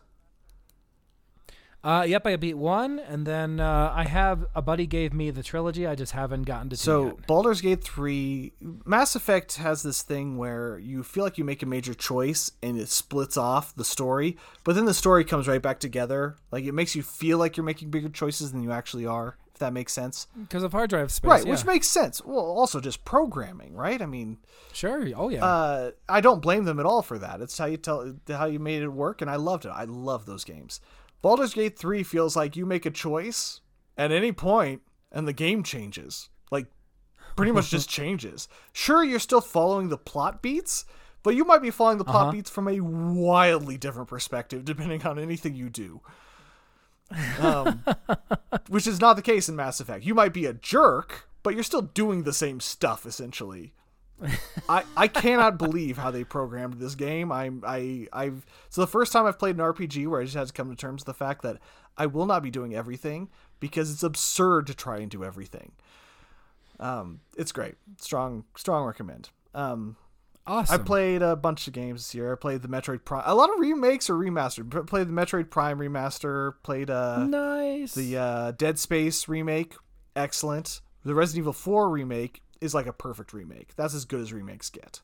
Uh, 1.85 2.05
yep, 2.07 2.25
I 2.25 2.37
beat 2.37 2.55
one, 2.55 3.01
and 3.01 3.27
then 3.27 3.59
uh, 3.59 3.93
I 3.93 4.05
have 4.05 4.47
a 4.55 4.63
buddy 4.63 4.87
gave 4.87 5.13
me 5.13 5.33
the 5.33 5.43
trilogy. 5.43 5.85
I 5.85 5.97
just 5.97 6.13
haven't 6.13 6.45
gotten 6.45 6.71
to 6.71 6.77
So 6.77 7.07
yet. 7.07 7.27
Baldur's 7.27 7.61
Gate 7.61 7.83
3 7.83 8.53
Mass 8.85 9.17
Effect 9.17 9.57
has 9.57 9.83
this 9.83 10.03
thing 10.03 10.37
where 10.39 10.79
you 10.79 11.03
feel 11.03 11.25
like 11.25 11.39
you 11.39 11.45
make 11.45 11.61
a 11.61 11.67
major 11.67 11.93
choice 11.93 12.53
and 12.63 12.79
it 12.79 12.89
splits 12.89 13.37
off 13.37 13.75
the 13.75 13.85
story, 13.85 14.37
but 14.63 14.77
then 14.77 14.85
the 14.85 14.95
story 14.95 15.25
comes 15.25 15.49
right 15.49 15.61
back 15.61 15.81
together. 15.81 16.37
Like 16.53 16.65
it 16.65 16.73
makes 16.73 16.95
you 16.95 17.03
feel 17.03 17.39
like 17.39 17.57
you're 17.57 17.67
making 17.67 17.91
bigger 17.91 18.09
choices 18.09 18.53
than 18.53 18.63
you 18.63 18.71
actually 18.71 19.07
are, 19.07 19.37
that 19.63 19.73
makes 19.73 19.93
sense. 19.93 20.27
because 20.39 20.63
of 20.63 20.73
hard 20.73 20.91
drive 20.91 21.11
space. 21.11 21.29
right, 21.29 21.45
yeah. 21.47 21.51
which 21.53 21.65
makes 21.65 21.89
sense. 21.89 22.23
Well, 22.25 22.39
also 22.39 22.79
just 22.81 23.05
programming, 23.05 23.75
right? 23.75 24.01
I 24.03 24.07
mean, 24.07 24.39
sure. 24.73 25.09
Oh 25.17 25.29
yeah. 25.31 25.45
uh, 25.45 25.91
I 26.09 26.21
don't 26.21 26.43
blame 26.43 26.65
them 26.65 26.79
at 26.79 26.87
all 26.87 27.03
for 27.03 27.19
that. 27.19 27.41
It's 27.41 27.57
how 27.59 27.65
you 27.67 27.77
tell 27.79 28.15
how 28.29 28.45
you 28.47 28.59
made 28.59 28.83
it 28.83 28.89
work, 28.89 29.23
and 29.23 29.31
I 29.31 29.37
loved 29.37 29.65
it. 29.65 29.71
I 29.75 29.85
love 29.85 30.27
those 30.27 30.45
games. 30.45 30.81
Baldur's 31.23 31.55
Gate 31.55 31.79
3 31.79 32.03
feels 32.03 32.37
like 32.37 32.57
you 32.57 32.67
make 32.67 32.85
a 32.85 32.91
choice 32.91 33.61
at 33.97 34.11
any 34.13 34.33
point 34.33 34.83
and 35.13 35.27
the 35.29 35.33
game 35.33 35.63
changes. 35.63 36.29
Like 36.51 36.67
pretty 37.37 37.53
much 37.53 37.71
just 37.71 37.89
changes. 37.99 38.49
Sure, 38.73 39.05
you're 39.05 39.19
still 39.21 39.41
following 39.41 39.89
the 39.89 39.97
plot 39.99 40.43
beats, 40.43 40.85
but 41.23 41.37
you 41.37 41.45
might 41.45 41.63
be 41.63 41.71
following 41.71 41.99
the 41.99 42.05
plot 42.05 42.23
Uh-huh. 42.25 42.33
beats 42.33 42.51
from 42.51 42.67
a 42.67 42.81
wildly 42.81 43.77
different 43.79 44.09
perspective 44.09 44.65
depending 44.65 45.03
on 45.07 45.19
anything 45.19 45.55
you 45.55 45.71
do. 45.71 46.01
Um, 47.41 47.85
which 48.69 48.87
is 48.87 49.01
not 49.01 49.17
the 49.17 49.23
case 49.23 49.49
in 49.49 49.57
Mass 49.57 49.81
Effect. 49.81 50.05
You 50.05 50.15
might 50.15 50.33
be 50.33 50.47
a 50.47 50.53
jerk, 50.53 51.29
but 51.43 51.55
you're 51.55 51.63
still 51.63 51.83
doing 51.83 52.23
the 52.23 52.33
same 52.33 52.61
stuff 52.61 53.07
essentially. 53.07 53.73
I, 54.69 54.85
I 54.97 55.09
cannot 55.09 55.59
believe 55.59 55.99
how 55.99 56.11
they 56.11 56.25
programmed 56.25 56.75
this 56.75 56.95
game. 56.95 57.33
I'm 57.33 57.63
I 57.67 58.07
I've 58.13 58.47
so 58.71 58.81
the 58.81 58.87
first 58.87 59.13
time 59.13 59.27
I've 59.27 59.39
played 59.39 59.57
an 59.57 59.63
RPG 59.63 60.07
where 60.07 60.21
I 60.21 60.25
just 60.25 60.37
had 60.37 60.47
to 60.47 60.53
come 60.53 60.71
to 60.71 60.77
terms 60.77 61.03
with 61.03 61.07
the 61.07 61.25
fact 61.25 61.43
that 61.43 61.59
I 61.97 62.07
will 62.07 62.27
not 62.27 62.43
be 62.43 62.51
doing 62.51 62.75
everything 62.75 63.29
because 63.61 63.91
it's 63.91 64.03
absurd 64.03 64.67
to 64.69 64.75
try 64.75 64.99
and 64.99 65.11
do 65.11 65.25
everything. 65.25 65.73
Um, 66.79 67.21
it's 67.37 67.53
great, 67.53 67.75
strong 67.99 68.45
strong 68.57 68.85
recommend. 68.85 69.31
Um, 69.55 69.97
awesome. 70.47 70.81
I 70.81 70.85
played 70.85 71.23
a 71.23 71.37
bunch 71.37 71.67
of 71.67 71.73
games 71.73 72.03
this 72.03 72.15
year. 72.15 72.33
I 72.33 72.37
played 72.37 72.63
the 72.63 72.69
Metroid 72.69 73.05
Prime, 73.05 73.23
a 73.27 73.35
lot 73.35 73.53
of 73.53 73.59
remakes 73.59 74.09
or 74.11 74.15
remastered. 74.15 74.87
Played 74.87 75.09
the 75.09 75.13
Metroid 75.13 75.51
Prime 75.51 75.79
remaster. 75.79 76.55
Played 76.63 76.91
uh 76.91 77.25
nice. 77.27 77.95
the 77.95 78.17
uh, 78.17 78.51
Dead 78.53 78.79
Space 78.79 79.29
remake, 79.29 79.75
excellent. 80.17 80.81
The 81.05 81.15
Resident 81.15 81.43
Evil 81.43 81.53
4 81.53 81.91
remake 81.91 82.43
is 82.61 82.75
like 82.75 82.87
a 82.87 82.93
perfect 82.93 83.33
remake. 83.33 83.75
That's 83.75 83.95
as 83.95 84.05
good 84.05 84.21
as 84.21 84.33
remakes 84.33 84.71
get. 84.71 85.01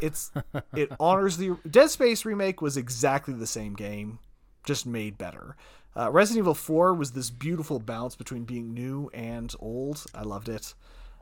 It's 0.00 0.30
it 0.74 0.92
honors 1.00 1.36
the 1.36 1.56
Dead 1.68 1.90
Space 1.90 2.24
remake 2.24 2.62
was 2.62 2.76
exactly 2.76 3.34
the 3.34 3.46
same 3.46 3.74
game, 3.74 4.18
just 4.64 4.86
made 4.86 5.18
better. 5.18 5.56
Uh, 5.96 6.10
Resident 6.10 6.42
Evil 6.42 6.54
4 6.54 6.94
was 6.94 7.12
this 7.12 7.30
beautiful 7.30 7.78
balance 7.78 8.16
between 8.16 8.44
being 8.44 8.74
new 8.74 9.10
and 9.14 9.54
old. 9.60 10.04
I 10.14 10.22
loved 10.22 10.48
it. 10.48 10.74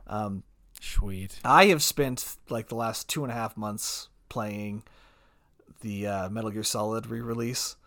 Um, 0.07 0.43
Sweet. 0.83 1.39
I 1.45 1.67
have 1.67 1.81
spent 1.81 2.35
like 2.49 2.67
the 2.67 2.75
last 2.75 3.07
two 3.07 3.23
and 3.23 3.31
a 3.31 3.35
half 3.35 3.55
months 3.55 4.09
playing 4.27 4.83
the 5.79 6.07
uh, 6.07 6.29
Metal 6.29 6.49
Gear 6.49 6.63
Solid 6.63 7.07
re-release, 7.07 7.77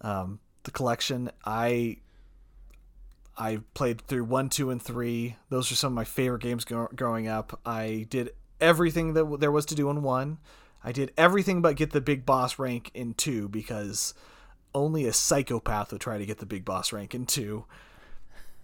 um, 0.00 0.38
the 0.62 0.70
collection. 0.70 1.32
I 1.44 1.96
I 3.36 3.58
played 3.74 4.00
through 4.00 4.24
one, 4.24 4.48
two, 4.48 4.70
and 4.70 4.80
three. 4.80 5.34
Those 5.48 5.72
are 5.72 5.74
some 5.74 5.92
of 5.92 5.96
my 5.96 6.04
favorite 6.04 6.42
games 6.42 6.64
gro- 6.64 6.88
growing 6.94 7.26
up. 7.26 7.58
I 7.66 8.06
did 8.08 8.30
everything 8.60 9.14
that 9.14 9.20
w- 9.22 9.38
there 9.38 9.50
was 9.50 9.66
to 9.66 9.74
do 9.74 9.90
in 9.90 10.02
one. 10.02 10.38
I 10.84 10.92
did 10.92 11.12
everything 11.18 11.62
but 11.62 11.74
get 11.74 11.90
the 11.90 12.00
big 12.00 12.24
boss 12.24 12.60
rank 12.60 12.92
in 12.94 13.14
two 13.14 13.48
because 13.48 14.14
only 14.72 15.04
a 15.06 15.12
psychopath 15.12 15.90
would 15.90 16.00
try 16.00 16.18
to 16.18 16.26
get 16.26 16.38
the 16.38 16.46
big 16.46 16.64
boss 16.64 16.92
rank 16.92 17.12
in 17.12 17.26
two. 17.26 17.64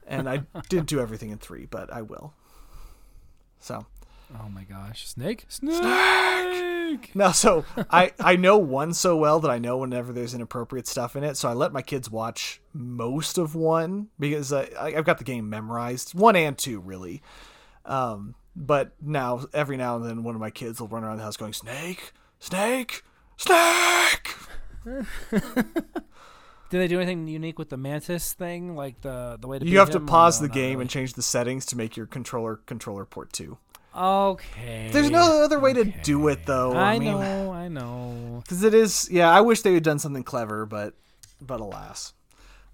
And 0.07 0.29
I 0.29 0.43
didn't 0.69 0.89
do 0.89 1.01
everything 1.01 1.31
in 1.31 1.39
three, 1.39 1.67
but 1.67 1.93
I 1.93 2.03
will. 2.03 2.35
So 3.61 3.87
Oh 4.33 4.49
my 4.49 4.63
gosh. 4.63 5.09
Snake. 5.09 5.45
Snake. 5.49 5.75
Snake! 5.75 7.11
No, 7.17 7.33
so 7.33 7.65
I 7.91 8.13
I 8.21 8.37
know 8.37 8.59
one 8.59 8.95
so 8.95 9.17
well 9.17 9.41
that 9.41 9.51
I 9.51 9.59
know 9.59 9.79
whenever 9.79 10.13
there's 10.13 10.35
inappropriate 10.35 10.87
stuff 10.87 11.17
in 11.17 11.25
it. 11.25 11.37
So 11.37 11.49
I 11.49 11.53
let 11.53 11.73
my 11.73 11.83
kids 11.83 12.09
watch 12.11 12.61
most 12.73 13.39
of 13.39 13.55
one 13.57 14.09
because 14.21 14.53
I, 14.53 14.69
I- 14.79 14.95
I've 14.97 15.05
got 15.05 15.19
the 15.19 15.25
game 15.25 15.49
memorized, 15.51 16.15
one 16.15 16.37
and 16.37 16.57
two 16.57 16.79
really. 16.81 17.23
Um, 17.85 18.35
but 18.55 18.93
now 19.01 19.47
every 19.53 19.77
now 19.77 19.97
and 19.97 20.05
then 20.05 20.23
one 20.23 20.35
of 20.37 20.41
my 20.41 20.51
kids 20.51 20.81
will 20.81 20.89
run 20.89 21.03
around 21.03 21.17
the 21.19 21.25
house 21.25 21.37
going 21.37 21.53
snake, 21.53 22.13
snake, 22.39 23.03
snake. 23.37 24.37
Did 26.71 26.81
they 26.81 26.89
do 26.89 26.99
anything 27.01 27.27
unique 27.29 27.59
with 27.59 27.69
the 27.69 27.77
mantis 27.77 28.33
thing, 28.33 28.75
like 28.75 29.01
the 29.03 29.37
the 29.41 29.47
way 29.49 29.59
to? 29.59 29.67
You 29.67 29.79
have 29.81 29.91
to 29.91 30.01
pause 30.01 30.41
no, 30.41 30.47
the 30.47 30.53
game 30.53 30.71
really? 30.71 30.83
and 30.83 30.91
change 30.91 31.15
the 31.15 31.23
settings 31.23 31.67
to 31.67 31.77
make 31.77 31.97
your 31.97 32.07
controller 32.07 32.57
controller 32.57 33.05
port 33.05 33.33
two. 33.33 33.59
Okay. 33.95 34.89
There's 34.93 35.11
no 35.11 35.43
other 35.43 35.59
way 35.59 35.73
to 35.73 35.85
do 35.85 36.29
it 36.29 36.47
though. 36.47 36.73
I, 36.73 36.95
I, 36.95 36.99
mean, 37.01 37.13
know. 37.13 37.53
I 37.53 37.69
know. 37.69 38.41
because 38.43 38.63
it 38.63 38.75
is 38.75 39.09
yeah 39.11 39.31
i 39.31 39.41
wish 39.41 39.63
they 39.63 39.75
had 39.75 39.83
done 39.83 39.99
something 39.99 40.23
clever 40.23 40.67
but 40.67 40.95
but 41.41 41.61
alas 41.61 42.13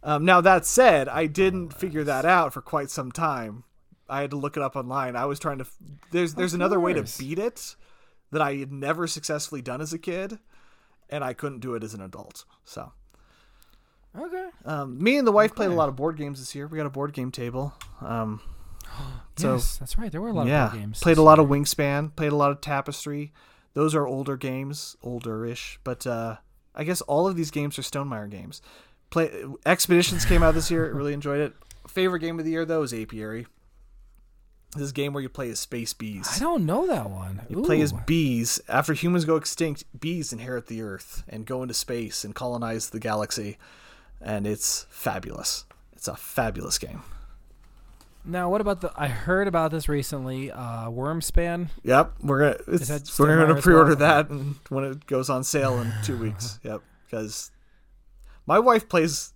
um, 0.02 0.24
now 0.24 0.40
that 0.40 0.64
said 0.64 1.08
i 1.08 1.26
didn't 1.26 1.72
figure 1.72 2.04
that 2.04 2.24
out 2.24 2.52
for 2.52 2.60
quite 2.60 2.90
some 2.90 3.10
time 3.10 3.64
i 4.08 4.20
had 4.20 4.30
to 4.30 4.36
look 4.36 4.56
it 4.56 4.62
up 4.62 4.76
online 4.76 5.16
i 5.16 5.24
was 5.24 5.38
trying 5.38 5.58
to 5.58 5.64
f- 5.64 5.76
there's 6.12 6.34
there's 6.34 6.54
another 6.54 6.78
way 6.78 6.92
to 6.92 7.04
beat 7.18 7.38
it 7.38 7.76
that 8.30 8.42
i 8.42 8.54
had 8.54 8.72
never 8.72 9.06
successfully 9.06 9.62
done 9.62 9.80
as 9.80 9.92
a 9.92 9.98
kid 9.98 10.38
and 11.10 11.24
i 11.24 11.32
couldn't 11.32 11.60
do 11.60 11.74
it 11.74 11.82
as 11.82 11.94
an 11.94 12.00
adult 12.00 12.44
so 12.64 12.92
Okay. 14.18 14.48
um, 14.64 15.02
me 15.02 15.18
and 15.18 15.26
the 15.26 15.32
wife 15.32 15.54
played 15.54 15.70
a 15.70 15.74
lot 15.74 15.88
of 15.88 15.96
board 15.96 16.16
games 16.16 16.38
this 16.38 16.54
year 16.54 16.66
we 16.66 16.76
got 16.78 16.86
a 16.86 16.90
board 16.90 17.12
game 17.12 17.30
table 17.30 17.74
um, 18.00 18.40
so 19.36 19.54
yes, 19.54 19.76
that's 19.78 19.98
right. 19.98 20.10
There 20.10 20.20
were 20.20 20.28
a 20.28 20.32
lot 20.32 20.46
yeah 20.46 20.66
of 20.66 20.70
board 20.72 20.80
games. 20.82 21.00
played 21.00 21.18
a 21.18 21.22
lot 21.22 21.38
year. 21.38 21.44
of 21.44 21.50
wingspan 21.50 22.14
played 22.16 22.32
a 22.32 22.36
lot 22.36 22.50
of 22.50 22.60
tapestry 22.60 23.32
those 23.74 23.94
are 23.94 24.06
older 24.06 24.36
games 24.36 24.96
older-ish 25.02 25.78
but 25.84 26.06
uh 26.06 26.36
i 26.74 26.82
guess 26.84 27.00
all 27.02 27.26
of 27.26 27.36
these 27.36 27.50
games 27.50 27.78
are 27.78 27.82
stonemaier 27.82 28.28
games 28.30 28.62
play 29.10 29.44
expeditions 29.66 30.24
came 30.24 30.42
out 30.42 30.54
this 30.54 30.70
year 30.70 30.92
really 30.94 31.12
enjoyed 31.12 31.40
it 31.40 31.54
favorite 31.86 32.20
game 32.20 32.38
of 32.38 32.44
the 32.44 32.50
year 32.52 32.64
though 32.64 32.82
is 32.82 32.94
apiary 32.94 33.46
this 34.74 34.92
game 34.92 35.12
where 35.14 35.22
you 35.22 35.28
play 35.30 35.48
as 35.48 35.58
space 35.58 35.94
bees. 35.94 36.28
I 36.36 36.40
don't 36.40 36.66
know 36.66 36.86
that 36.88 37.08
one. 37.08 37.40
you 37.48 37.62
play 37.62 37.80
as 37.80 37.92
bees 37.94 38.60
after 38.68 38.92
humans 38.92 39.24
go 39.24 39.36
extinct 39.36 39.84
bees 39.98 40.34
inherit 40.34 40.66
the 40.66 40.82
earth 40.82 41.22
and 41.28 41.46
go 41.46 41.62
into 41.62 41.72
space 41.72 42.24
and 42.24 42.34
colonize 42.34 42.90
the 42.90 43.00
galaxy 43.00 43.56
and 44.20 44.46
it's 44.46 44.86
fabulous 44.90 45.64
it's 45.94 46.08
a 46.08 46.16
fabulous 46.16 46.78
game 46.78 47.02
Now, 48.28 48.50
what 48.50 48.60
about 48.60 48.80
the? 48.80 48.90
I 48.96 49.06
heard 49.06 49.46
about 49.46 49.70
this 49.70 49.88
recently. 49.88 50.50
Uh, 50.50 50.90
Wyrmspan. 50.90 51.68
Yep, 51.84 52.14
we're 52.22 52.40
gonna 52.40 52.74
it's, 52.74 53.18
we're 53.20 53.46
gonna 53.46 53.62
pre-order 53.62 53.94
that 53.94 54.28
and 54.30 54.56
when 54.68 54.82
it 54.82 55.06
goes 55.06 55.30
on 55.30 55.44
sale 55.44 55.78
in 55.80 55.92
two 56.02 56.16
weeks. 56.18 56.58
Yep, 56.64 56.82
because 57.04 57.52
my 58.44 58.58
wife 58.58 58.88
plays 58.88 59.32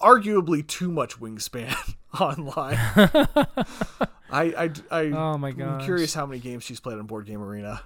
arguably 0.00 0.64
too 0.66 0.90
much 0.92 1.18
wingspan 1.18 1.74
online. 2.20 2.76
I 4.30 4.42
I 4.64 4.70
I 4.90 5.00
Oh 5.06 5.36
my 5.36 5.50
god! 5.50 5.80
I'm 5.80 5.84
curious 5.84 6.14
how 6.14 6.26
many 6.26 6.40
games 6.40 6.62
she's 6.62 6.78
played 6.78 6.98
on 6.98 7.06
Board 7.06 7.26
Game 7.26 7.42
Arena. 7.42 7.82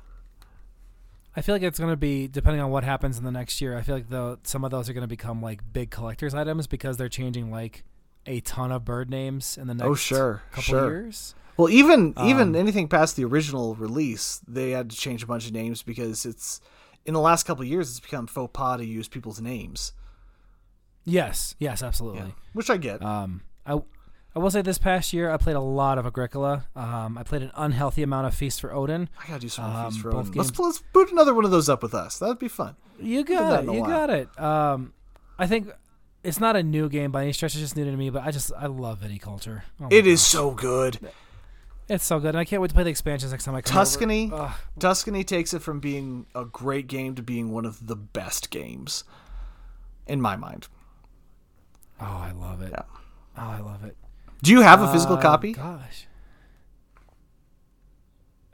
I 1.38 1.40
feel 1.40 1.54
like 1.54 1.62
it's 1.62 1.78
going 1.78 1.92
to 1.92 1.96
be 1.96 2.26
depending 2.26 2.60
on 2.60 2.70
what 2.70 2.82
happens 2.82 3.16
in 3.16 3.22
the 3.24 3.30
next 3.30 3.60
year. 3.60 3.76
I 3.76 3.82
feel 3.82 3.94
like 3.94 4.08
though 4.08 4.38
some 4.42 4.64
of 4.64 4.72
those 4.72 4.88
are 4.88 4.92
going 4.92 5.02
to 5.02 5.06
become 5.08 5.40
like 5.40 5.60
big 5.72 5.90
collectors 5.90 6.34
items 6.34 6.66
because 6.66 6.96
they're 6.96 7.08
changing 7.08 7.52
like 7.52 7.84
a 8.26 8.40
ton 8.40 8.72
of 8.72 8.84
bird 8.84 9.08
names 9.08 9.56
in 9.56 9.68
the 9.68 9.74
next 9.74 9.88
Oh 9.88 9.94
sure, 9.94 10.42
couple 10.50 10.62
sure. 10.62 10.90
years. 10.90 11.36
Well, 11.56 11.70
even 11.70 12.12
even 12.24 12.48
Um, 12.48 12.56
anything 12.56 12.88
past 12.88 13.14
the 13.14 13.24
original 13.24 13.76
release, 13.76 14.40
they 14.48 14.70
had 14.72 14.90
to 14.90 14.96
change 14.96 15.22
a 15.22 15.26
bunch 15.26 15.46
of 15.46 15.52
names 15.52 15.82
because 15.84 16.26
it's 16.26 16.60
in 17.06 17.14
the 17.14 17.20
last 17.20 17.44
couple 17.46 17.62
of 17.62 17.68
years 17.68 17.88
it's 17.90 18.00
become 18.00 18.26
faux 18.26 18.50
pas 18.52 18.78
to 18.78 18.84
use 18.84 19.06
people's 19.06 19.40
names. 19.40 19.92
Yes, 21.04 21.54
yes, 21.60 21.82
absolutely. 21.84 22.34
Which 22.52 22.68
I 22.68 22.76
get. 22.78 23.02
Um, 23.02 23.42
I 23.64 23.80
I 24.38 24.40
will 24.40 24.52
say 24.52 24.62
this 24.62 24.78
past 24.78 25.12
year 25.12 25.32
I 25.32 25.36
played 25.36 25.56
a 25.56 25.60
lot 25.60 25.98
of 25.98 26.06
Agricola. 26.06 26.64
Um, 26.76 27.18
I 27.18 27.24
played 27.24 27.42
an 27.42 27.50
unhealthy 27.56 28.04
amount 28.04 28.28
of 28.28 28.34
Feast 28.36 28.60
for 28.60 28.72
Odin. 28.72 29.08
I 29.20 29.26
gotta 29.26 29.40
do 29.40 29.48
some 29.48 29.64
um, 29.64 29.90
these 29.92 30.00
for 30.00 30.10
Odin. 30.10 30.30
Let's 30.32 30.50
games- 30.52 30.58
let's 30.60 30.78
boot 30.92 31.10
another 31.10 31.34
one 31.34 31.44
of 31.44 31.50
those 31.50 31.68
up 31.68 31.82
with 31.82 31.92
us. 31.92 32.20
That'd 32.20 32.38
be 32.38 32.46
fun. 32.46 32.76
You 33.00 33.24
got 33.24 33.64
it. 33.64 33.72
You 33.72 33.80
while. 33.80 33.90
got 33.90 34.10
it. 34.10 34.40
Um, 34.40 34.92
I 35.40 35.48
think 35.48 35.70
it's 36.22 36.38
not 36.38 36.54
a 36.54 36.62
new 36.62 36.88
game 36.88 37.10
by 37.10 37.22
any 37.24 37.32
stretch. 37.32 37.54
It's 37.54 37.60
just 37.62 37.76
new 37.76 37.84
to 37.84 37.96
me. 37.96 38.10
But 38.10 38.22
I 38.22 38.30
just 38.30 38.52
I 38.56 38.66
love 38.66 39.00
viticulture. 39.00 39.62
Oh 39.80 39.88
It 39.90 40.06
is 40.06 40.20
gosh. 40.20 40.28
so 40.28 40.50
good. 40.52 40.98
It's 41.88 42.04
so 42.04 42.20
good, 42.20 42.28
and 42.28 42.38
I 42.38 42.44
can't 42.44 42.62
wait 42.62 42.68
to 42.68 42.74
play 42.74 42.84
the 42.84 42.90
expansions 42.90 43.32
next 43.32 43.42
time 43.44 43.56
I 43.56 43.62
come. 43.62 43.74
Tuscany. 43.74 44.30
Tuscany 44.78 45.24
takes 45.24 45.52
it 45.52 45.62
from 45.62 45.80
being 45.80 46.26
a 46.34 46.44
great 46.44 46.86
game 46.86 47.16
to 47.16 47.22
being 47.22 47.50
one 47.50 47.64
of 47.64 47.88
the 47.88 47.96
best 47.96 48.50
games, 48.50 49.02
in 50.06 50.20
my 50.20 50.36
mind. 50.36 50.68
Oh, 52.00 52.04
I 52.04 52.30
love 52.30 52.62
it. 52.62 52.70
Yeah. 52.70 52.82
Oh, 53.36 53.48
I 53.48 53.58
love 53.60 53.82
it. 53.84 53.96
Do 54.42 54.52
you 54.52 54.60
have 54.62 54.80
a 54.82 54.92
physical 54.92 55.16
Uh, 55.16 55.20
copy? 55.22 55.52
Gosh. 55.52 56.06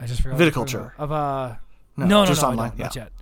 I 0.01 0.07
just 0.07 0.23
forgot. 0.23 0.35
what 0.39 0.43
I 0.43 0.45
was 0.47 0.55
talking 0.55 0.73
Viticulture. 0.81 0.93
Of 0.99 1.13
uh 1.13 1.55
No, 1.97 2.07
no, 2.07 2.21
no, 2.23 2.27
just 2.27 2.43
no, 2.43 2.49
online, 2.49 2.71
don't, 2.71 2.79
not 2.79 2.97
yet. 2.97 3.13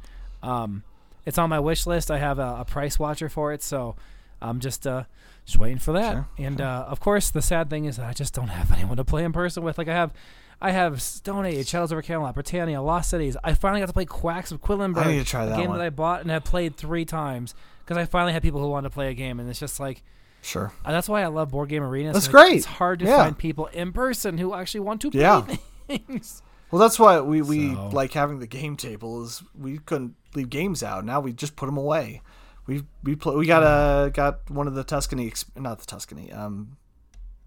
Um 0.43 0.83
it's 1.25 1.39
on 1.39 1.49
my 1.51 1.61
wish 1.61 1.87
list. 1.87 2.11
I 2.11 2.19
have 2.19 2.39
a, 2.39 2.57
a 2.61 2.65
price 2.65 2.99
watcher 2.99 3.29
for 3.29 3.53
it, 3.53 3.63
so 3.63 3.95
I'm 4.41 4.61
just 4.61 4.87
uh 4.87 5.05
just 5.45 5.59
waiting 5.59 5.79
for 5.79 5.93
that. 5.93 6.13
Sure, 6.13 6.29
and 6.39 6.61
uh 6.61 6.85
of 6.89 7.01
course 7.01 7.31
the 7.31 7.43
sad 7.43 7.69
thing 7.71 7.85
is 7.85 7.97
that 7.97 8.07
I 8.07 8.13
just 8.13 8.35
don't 8.35 8.49
have 8.49 8.73
anyone 8.77 8.97
to 8.97 9.05
play 9.05 9.25
in 9.25 9.33
person 9.33 9.63
with. 9.63 9.79
Like 9.79 9.89
I 9.89 9.95
have 9.95 10.13
I 10.61 10.71
have 10.71 11.03
Stone 11.03 11.45
Age, 11.47 11.67
Shadows 11.67 11.93
over 11.93 12.03
Camelot, 12.03 12.35
Britannia, 12.35 12.81
Lost 12.81 13.11
Cities. 13.11 13.37
I 13.43 13.55
finally 13.55 13.81
got 13.81 13.87
to 13.89 13.93
play 13.93 14.05
Quacks 14.05 14.53
of 14.53 14.63
Quillenberg. 14.63 15.05
I 15.05 15.13
need 15.13 15.19
to 15.19 15.25
try 15.25 15.45
that 15.45 15.55
a 15.55 15.61
game 15.61 15.71
one. 15.71 15.79
that 15.79 15.85
I 15.85 15.91
bought 15.91 16.21
and 16.21 16.31
have 16.31 16.45
played 16.45 16.77
three 16.77 17.05
times 17.05 17.55
because 17.85 17.97
I 17.97 18.05
finally 18.05 18.33
had 18.33 18.43
people 18.45 18.61
who 18.61 18.69
wanted 18.69 18.89
to 18.89 18.95
play 18.95 19.11
a 19.11 19.15
game, 19.15 19.41
and 19.41 19.51
it's 19.51 19.59
just 19.59 19.81
like 19.81 20.05
Sure. 20.43 20.73
uh, 20.85 20.91
that's 20.93 21.09
why 21.09 21.23
I 21.23 21.29
love 21.29 21.51
board 21.51 21.69
game 21.71 21.83
arenas. 21.83 22.13
That's 22.15 22.29
great. 22.29 22.57
It's 22.57 22.67
hard 22.67 22.99
to 22.99 23.07
Yeah. 23.07 23.17
find 23.19 23.39
people 23.39 23.67
in 23.67 23.93
person 23.93 24.37
who 24.39 24.53
actually 24.55 24.81
want 24.81 25.01
to 25.03 25.11
play 25.11 25.21
Yeah. 25.21 25.47
things. 25.87 26.43
Well, 26.73 26.81
that's 26.81 26.99
why 26.99 27.21
we, 27.21 27.43
we 27.43 27.75
So- 27.75 27.89
like 27.91 28.13
having 28.15 28.39
the 28.39 28.47
game 28.47 28.77
table 28.77 29.23
is 29.23 29.43
we 29.55 29.77
couldn't 29.77 30.15
leave 30.35 30.49
games 30.49 30.83
out. 30.83 31.05
Now 31.05 31.21
we 31.21 31.35
just 31.35 31.55
put 31.55 31.67
them 31.67 31.77
away. 31.77 32.23
We 32.67 32.85
we 33.03 33.15
play, 33.15 33.35
we 33.37 33.45
got 33.47 33.63
a 33.63 34.11
got 34.11 34.49
one 34.51 34.67
of 34.67 34.75
the 34.75 34.83
Tuscany 34.83 35.27
ex- 35.27 35.45
not 35.55 35.81
the 35.81 35.85
Tuscany 35.87 36.33
um 36.33 36.79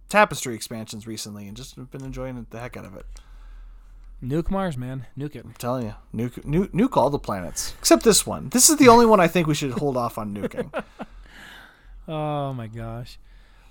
Tapestry 0.10 0.54
expansions 0.54 1.08
recently 1.08 1.48
and 1.48 1.58
just 1.58 1.76
been 1.90 2.04
enjoying 2.06 2.46
the 2.52 2.60
heck 2.60 2.78
out 2.78 2.86
of 2.86 2.96
it. 2.96 3.08
Nuke 4.24 4.52
Mars, 4.52 4.78
man, 4.78 5.08
nuke 5.18 5.36
it. 5.36 5.44
I'm 5.44 5.54
telling 5.58 5.88
you, 5.88 5.96
nuke 6.14 6.44
nuke, 6.46 6.70
nuke 6.72 6.96
all 6.96 7.10
the 7.10 7.18
planets 7.18 7.74
except 7.80 8.04
this 8.04 8.28
one. 8.28 8.50
This 8.50 8.70
is 8.70 8.78
the 8.78 8.90
only 8.90 9.08
one 9.08 9.20
I 9.20 9.28
think 9.28 9.48
we 9.48 9.56
should 9.56 9.72
hold 9.72 9.98
off 9.98 10.20
on 10.20 10.36
nuking. 10.36 10.72
Oh 12.08 12.54
my 12.54 12.68
gosh. 12.68 13.18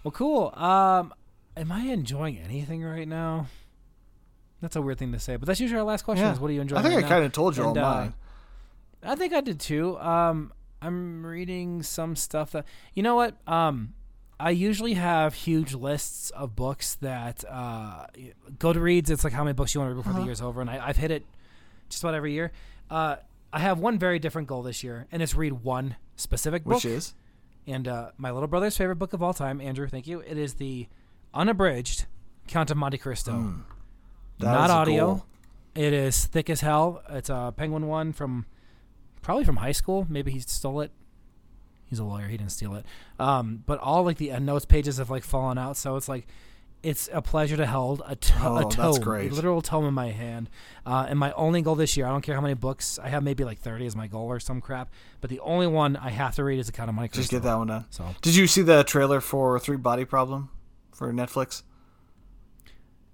Well, 0.03 0.12
cool. 0.12 0.53
Um, 0.57 1.14
am 1.57 1.70
I 1.72 1.82
enjoying 1.85 2.39
anything 2.39 2.82
right 2.82 3.09
now? 3.09 3.47
That's 4.61 4.76
a 4.76 4.82
weird 4.82 4.99
thing 4.99 5.12
to 5.12 5.18
say, 5.18 5.37
but 5.37 5.47
that's 5.47 5.61
usually 5.61 5.78
our 5.78 5.85
last 5.87 6.03
question. 6.03 6.24
Yeah. 6.26 6.32
Is 6.32 6.41
what 6.41 6.51
are 6.51 6.55
you 6.55 6.61
enjoying? 6.61 6.80
I 6.80 6.82
think 6.82 6.95
right 6.97 7.05
I 7.05 7.09
kind 7.09 7.24
of 7.24 7.32
told 7.32 7.57
you 7.57 7.68
And, 7.68 7.78
all 7.78 7.85
uh. 7.85 8.09
I 9.03 9.14
think 9.16 9.32
I 9.35 9.41
did 9.43 9.61
too. 9.61 9.99
Um, 9.99 10.53
I'm 10.80 11.24
reading 11.26 11.82
some 11.82 12.16
stuff 12.16 12.53
that 12.53 12.64
you 12.95 13.03
know 13.03 13.14
what. 13.16 13.37
Um, 13.47 13.95
I 14.41 14.51
usually 14.51 14.95
have 14.95 15.35
huge 15.35 15.74
lists 15.74 16.30
of 16.30 16.57
books 16.57 16.97
that 16.97 17.45
uh, 17.49 18.07
Goodreads. 18.59 19.11
It's 19.11 19.22
like 19.22 19.32
how 19.32 19.45
many 19.45 19.53
books 19.55 19.74
you 19.74 19.80
want 19.80 19.91
to 19.91 19.95
read 19.95 20.01
before 20.01 20.12
Uh-huh. 20.12 20.20
the 20.20 20.26
year's 20.26 20.41
over, 20.41 20.61
and 20.61 20.68
I, 20.70 20.87
I've 20.89 20.97
hit 20.97 21.11
it 21.11 21.24
just 21.89 22.03
about 22.03 22.14
every 22.14 22.32
year. 22.32 22.51
Uh, 22.91 23.16
I 23.53 23.61
have 23.61 23.78
one 23.78 23.99
very 23.99 24.18
different 24.18 24.49
goal 24.49 24.62
this 24.62 24.82
year, 24.82 25.07
and 25.12 25.22
it's 25.22 25.35
read 25.35 25.53
one 25.62 25.97
specific 26.16 26.64
book. 26.64 26.76
Which 26.76 26.85
is 26.87 27.14
and 27.66 27.88
uh, 27.88 28.10
my 28.18 28.30
little 28.30 28.48
brother's 28.48 28.76
favorite 28.76 28.96
book 28.96 29.12
of 29.12 29.22
all 29.22 29.34
time, 29.34 29.60
Andrew. 29.60 29.88
Thank 29.88 30.06
you. 30.06 30.20
It 30.20 30.36
is 30.38 30.54
the 30.54 30.88
unabridged 31.32 32.06
Count 32.46 32.70
of 32.70 32.76
Monte 32.76 32.98
Cristo. 32.98 33.54
That 34.38 34.52
Not 34.52 34.70
audio. 34.70 35.06
goal. 35.06 35.26
It 35.74 35.92
is 35.92 36.26
thick 36.26 36.50
as 36.50 36.60
hell. 36.60 37.02
It's 37.10 37.28
a 37.30 37.52
Penguin 37.56 37.86
one 37.88 38.12
from 38.12 38.46
probably 39.22 39.44
from 39.44 39.56
high 39.56 39.72
school. 39.72 40.06
Maybe 40.08 40.30
he 40.30 40.40
stole 40.40 40.80
it. 40.82 40.92
He's 41.86 41.98
a 41.98 42.04
lawyer. 42.04 42.28
He 42.28 42.36
didn't 42.36 42.52
steal 42.52 42.74
it. 42.74 42.84
Um, 43.18 43.62
but 43.66 43.78
all 43.78 44.04
like 44.04 44.16
the 44.18 44.30
end 44.30 44.46
notes 44.46 44.64
pages 44.64 44.98
have 44.98 45.10
like 45.10 45.24
fallen 45.24 45.58
out. 45.58 45.76
So 45.76 45.96
it's 45.96 46.08
like 46.08 46.26
it's 46.85 47.09
a 47.12 47.20
pleasure 47.22 47.57
to 47.57 47.66
hold 47.66 48.03
a, 48.07 48.14
to- 48.16 48.32
Oh, 48.43 48.57
a 48.57 48.62
that's 48.64 48.76
tome, 48.76 49.01
great. 49.01 49.32
a 49.32 49.35
literal 49.35 49.62
tome 49.62 49.87
in 49.87 49.95
my 49.95 50.11
hand. 50.11 50.51
Uh, 50.87 51.07
and 51.09 51.18
my 51.18 51.32
only 51.32 51.62
goal 51.62 51.74
this 51.74 51.97
year, 51.97 52.07
I 52.07 52.11
don't 52.11 52.20
care 52.22 52.35
how 52.35 52.41
many 52.41 52.55
books 52.55 52.99
I 53.03 53.09
have, 53.09 53.22
maybe 53.22 53.45
like 53.45 53.59
thirty 53.59 53.87
is 53.87 53.97
my 53.97 54.07
goal 54.07 54.26
or 54.26 54.39
some 54.41 54.61
crap. 54.61 54.91
But 55.20 55.30
the 55.30 55.41
only 55.41 55.66
one 55.66 55.97
I 55.97 56.11
have 56.11 56.35
to 56.37 56.45
read 56.45 56.59
is 56.59 56.66
the 56.66 56.72
Count 56.72 56.89
of 56.89 56.95
Monte 56.95 57.09
Cristo. 57.09 57.20
Just 57.22 57.30
get 57.30 57.43
that 57.43 57.57
one 57.57 57.66
done. 57.68 57.87
So 57.91 58.05
Did 58.22 58.37
you 58.37 58.47
see 58.47 58.62
the 58.62 58.85
trailer 58.85 59.20
for 59.20 59.59
Three 59.59 59.76
Body 59.76 60.05
Problem 60.05 60.51
for 60.93 61.12
Netflix? 61.12 61.62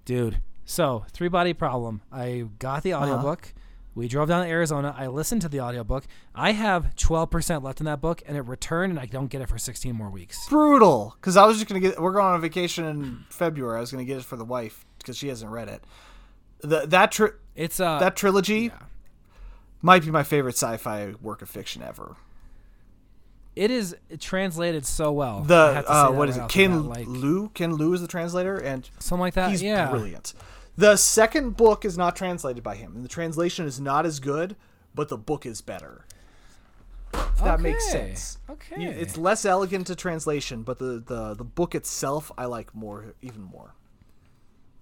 Dude, 0.05 0.41
so 0.65 1.05
three 1.11 1.27
body 1.29 1.53
problem. 1.53 2.01
I 2.11 2.45
got 2.59 2.83
the 2.83 2.95
audiobook. 2.95 3.53
We 3.93 4.07
drove 4.07 4.29
down 4.29 4.45
to 4.45 4.49
Arizona. 4.49 4.95
I 4.97 5.07
listened 5.07 5.41
to 5.41 5.49
the 5.49 5.59
audiobook. 5.59 6.05
I 6.33 6.53
have 6.53 6.95
12% 6.95 7.61
left 7.61 7.81
in 7.81 7.85
that 7.87 7.99
book, 7.99 8.21
and 8.25 8.37
it 8.37 8.41
returned, 8.41 8.91
and 8.91 8.99
I 8.99 9.05
don't 9.05 9.27
get 9.27 9.41
it 9.41 9.49
for 9.49 9.57
16 9.57 9.93
more 9.93 10.09
weeks. 10.09 10.47
brutal 10.47 11.15
because 11.19 11.35
I 11.35 11.45
was 11.45 11.57
just 11.57 11.67
gonna 11.67 11.81
get. 11.81 12.01
We're 12.01 12.13
going 12.13 12.25
on 12.25 12.35
a 12.35 12.39
vacation 12.39 12.85
in 12.85 13.25
February. 13.29 13.77
I 13.77 13.81
was 13.81 13.91
gonna 13.91 14.05
get 14.05 14.17
it 14.17 14.23
for 14.23 14.37
the 14.37 14.45
wife 14.45 14.85
because 14.97 15.17
she 15.17 15.27
hasn't 15.27 15.51
read 15.51 15.67
it. 15.67 15.83
The, 16.61 16.85
that 16.87 17.11
tri- 17.11 17.31
It's 17.55 17.79
uh, 17.79 17.99
that 17.99 18.15
trilogy 18.15 18.59
yeah. 18.67 18.79
might 19.81 20.03
be 20.03 20.11
my 20.11 20.23
favorite 20.23 20.55
sci-fi 20.55 21.15
work 21.21 21.41
of 21.41 21.49
fiction 21.49 21.81
ever. 21.81 22.15
it 23.55 23.71
is 23.71 23.95
translated 24.19 24.85
so 24.85 25.11
well. 25.11 25.41
The 25.41 25.55
uh, 25.55 25.81
that 26.11 26.13
what 26.15 26.29
is 26.29 26.37
it? 26.37 26.47
Ken 26.47 26.83
bat, 26.83 26.89
like, 26.89 27.07
Liu. 27.07 27.49
Ken 27.53 27.75
Liu 27.75 27.93
is 27.93 27.99
the 28.01 28.07
translator, 28.07 28.57
and 28.57 28.89
something 28.99 29.19
like 29.21 29.33
that. 29.33 29.49
he's 29.51 29.61
yeah, 29.61 29.89
brilliant. 29.89 30.33
The 30.77 30.97
second 30.97 31.57
book 31.57 31.85
is 31.85 31.97
not 31.97 32.15
translated 32.15 32.63
by 32.63 32.75
him, 32.75 32.95
and 32.95 33.03
the 33.03 33.09
translation 33.09 33.65
is 33.65 33.79
not 33.79 34.05
as 34.05 34.19
good, 34.19 34.55
but 34.95 35.09
the 35.09 35.17
book 35.17 35.45
is 35.45 35.61
better. 35.61 36.05
If 37.13 37.43
that 37.43 37.59
makes 37.59 37.91
sense. 37.91 38.37
Okay. 38.49 38.85
It's 38.85 39.17
less 39.17 39.45
elegant 39.45 39.87
to 39.87 39.95
translation, 39.95 40.63
but 40.63 40.79
the, 40.79 41.03
the, 41.05 41.33
the 41.33 41.43
book 41.43 41.75
itself 41.75 42.31
I 42.37 42.45
like 42.45 42.73
more, 42.73 43.13
even 43.21 43.41
more. 43.41 43.75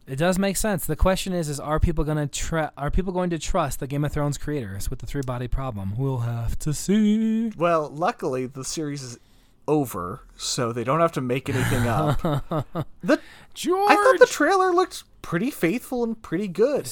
It 0.09 0.17
does 0.17 0.39
make 0.39 0.57
sense. 0.57 0.87
The 0.87 0.95
question 0.95 1.33
is: 1.33 1.49
Is 1.49 1.59
are 1.59 1.79
people 1.79 2.03
gonna 2.03 2.25
tr- 2.25 2.71
Are 2.75 2.89
people 2.89 3.13
going 3.13 3.29
to 3.29 3.37
trust 3.37 3.79
the 3.79 3.85
Game 3.85 4.03
of 4.03 4.11
Thrones 4.11 4.39
creators 4.39 4.89
with 4.89 4.99
the 4.99 5.05
three 5.05 5.21
body 5.21 5.47
problem? 5.47 5.95
We'll 5.95 6.19
have 6.19 6.57
to 6.59 6.73
see. 6.73 7.51
Well, 7.55 7.89
luckily 7.89 8.47
the 8.47 8.65
series 8.65 9.03
is 9.03 9.19
over, 9.67 10.21
so 10.35 10.73
they 10.73 10.83
don't 10.83 10.99
have 10.99 11.11
to 11.11 11.21
make 11.21 11.47
anything 11.47 11.87
up. 11.87 12.19
the, 13.03 13.19
George, 13.53 13.91
I 13.91 13.95
thought 13.95 14.19
the 14.19 14.25
trailer 14.25 14.71
looked 14.71 15.03
pretty 15.21 15.51
faithful 15.51 16.03
and 16.03 16.21
pretty 16.21 16.47
good. 16.47 16.89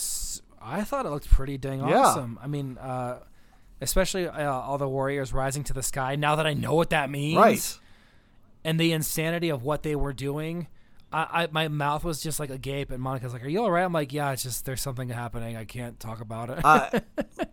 I 0.61 0.83
thought 0.83 1.05
it 1.05 1.09
looked 1.09 1.29
pretty 1.29 1.57
dang 1.57 1.79
Yeah. 1.87 1.99
awesome. 1.99 2.37
I 2.41 2.47
mean, 2.47 2.77
uh, 2.77 3.19
especially 3.81 4.27
uh, 4.27 4.51
all 4.51 4.77
the 4.77 4.87
warriors 4.89 5.31
rising 5.33 5.63
to 5.65 5.73
the 5.73 5.83
sky. 5.83 6.15
Now 6.15 6.35
that 6.35 6.45
I 6.47 6.53
know 6.53 6.73
what 6.73 6.89
that 6.89 7.09
means, 7.09 7.37
Right. 7.37 7.79
and 8.63 8.79
the 8.79 8.91
insanity 8.91 9.49
of 9.49 9.63
what 9.63 9.83
they 9.83 9.95
were 9.95 10.13
doing, 10.13 10.67
I, 11.13 11.43
I 11.43 11.47
my 11.51 11.67
mouth 11.69 12.03
was 12.03 12.21
just 12.21 12.39
like 12.39 12.49
agape. 12.49 12.91
And 12.91 13.01
Monica's 13.01 13.31
like, 13.31 13.43
"Are 13.43 13.47
you 13.47 13.61
all 13.61 13.71
right?" 13.71 13.83
I'm 13.83 13.93
like, 13.93 14.11
"Yeah, 14.11 14.31
it's 14.31 14.43
just 14.43 14.65
there's 14.65 14.81
something 14.81 15.07
happening. 15.09 15.55
I 15.55 15.63
can't 15.63 15.97
talk 15.99 16.19
about 16.19 16.49
it." 16.49 16.59
Uh, 16.65 16.99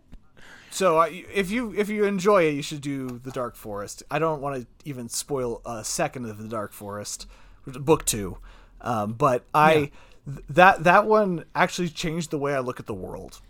so 0.70 0.99
uh, 0.99 1.09
if 1.11 1.51
you 1.51 1.72
if 1.77 1.89
you 1.89 2.05
enjoy 2.05 2.45
it, 2.45 2.55
you 2.55 2.62
should 2.62 2.81
do 2.81 3.20
the 3.22 3.31
Dark 3.31 3.55
Forest. 3.55 4.03
I 4.11 4.18
don't 4.18 4.41
want 4.41 4.61
to 4.62 4.66
even 4.85 5.09
spoil 5.09 5.62
a 5.64 5.85
second 5.85 6.25
of 6.27 6.39
the 6.39 6.49
Dark 6.49 6.72
Forest, 6.72 7.27
book 7.66 8.05
two, 8.05 8.39
um, 8.81 9.12
but 9.12 9.45
I 9.55 9.75
th- 9.75 9.93
that 10.27 10.85
that 10.85 11.07
one 11.07 11.45
actually 11.55 11.89
changed 11.89 12.31
the 12.31 12.39
way 12.39 12.55
I 12.55 12.61
look 12.61 12.81
at 12.81 12.87
the 12.87 12.95
world. 12.95 13.41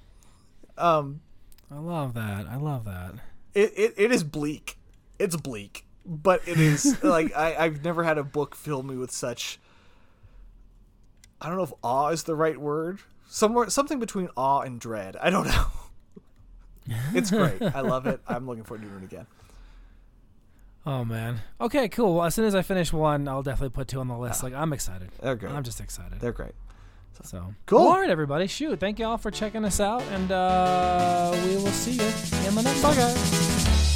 Um, 0.76 1.20
I 1.70 1.78
love 1.78 2.14
that. 2.14 2.46
I 2.48 2.56
love 2.56 2.84
that. 2.84 3.14
it, 3.54 3.72
it, 3.76 3.94
it 3.96 4.12
is 4.12 4.24
bleak. 4.24 4.76
It's 5.18 5.36
bleak, 5.36 5.86
but 6.04 6.42
it 6.48 6.58
is 6.58 7.00
like 7.04 7.34
I, 7.36 7.54
I've 7.56 7.84
never 7.84 8.02
had 8.02 8.18
a 8.18 8.24
book 8.24 8.54
fill 8.56 8.82
me 8.82 8.96
with 8.96 9.10
such. 9.12 9.60
I 11.40 11.48
don't 11.48 11.56
know 11.58 11.64
if 11.64 11.72
awe 11.82 12.08
is 12.08 12.24
the 12.24 12.34
right 12.34 12.58
word. 12.58 13.00
Somewhere, 13.28 13.68
something 13.70 13.98
between 13.98 14.28
awe 14.36 14.60
and 14.60 14.80
dread. 14.80 15.16
I 15.16 15.30
don't 15.30 15.46
know. 15.48 15.66
it's 17.14 17.30
great. 17.30 17.62
I 17.62 17.80
love 17.82 18.06
it. 18.06 18.20
I'm 18.26 18.46
looking 18.46 18.64
forward 18.64 18.82
to 18.82 18.88
doing 18.88 19.02
it 19.02 19.06
again. 19.06 19.26
Oh 20.86 21.04
man. 21.04 21.40
Okay, 21.60 21.88
cool. 21.88 22.16
Well, 22.16 22.24
as 22.24 22.34
soon 22.34 22.44
as 22.44 22.54
I 22.54 22.62
finish 22.62 22.92
one, 22.92 23.26
I'll 23.28 23.42
definitely 23.42 23.70
put 23.70 23.88
two 23.88 24.00
on 24.00 24.08
the 24.08 24.18
list. 24.18 24.42
Like 24.42 24.52
I'm 24.54 24.72
excited. 24.72 25.10
They're 25.22 25.34
great. 25.36 25.52
I'm 25.52 25.62
just 25.62 25.80
excited. 25.80 26.20
They're 26.20 26.32
great. 26.32 26.52
So 27.22 27.54
Cool. 27.66 27.78
All 27.78 28.00
right, 28.00 28.10
everybody. 28.10 28.46
Shoot. 28.46 28.80
Thank 28.80 28.98
you 28.98 29.06
all 29.06 29.18
for 29.18 29.30
checking 29.30 29.64
us 29.64 29.80
out, 29.80 30.02
and 30.12 30.30
uh, 30.32 31.30
we 31.46 31.56
will 31.56 31.66
see 31.68 31.92
you 31.92 32.48
in 32.48 32.54
the 32.54 32.62
next 32.62 32.82
guys. 32.82 33.93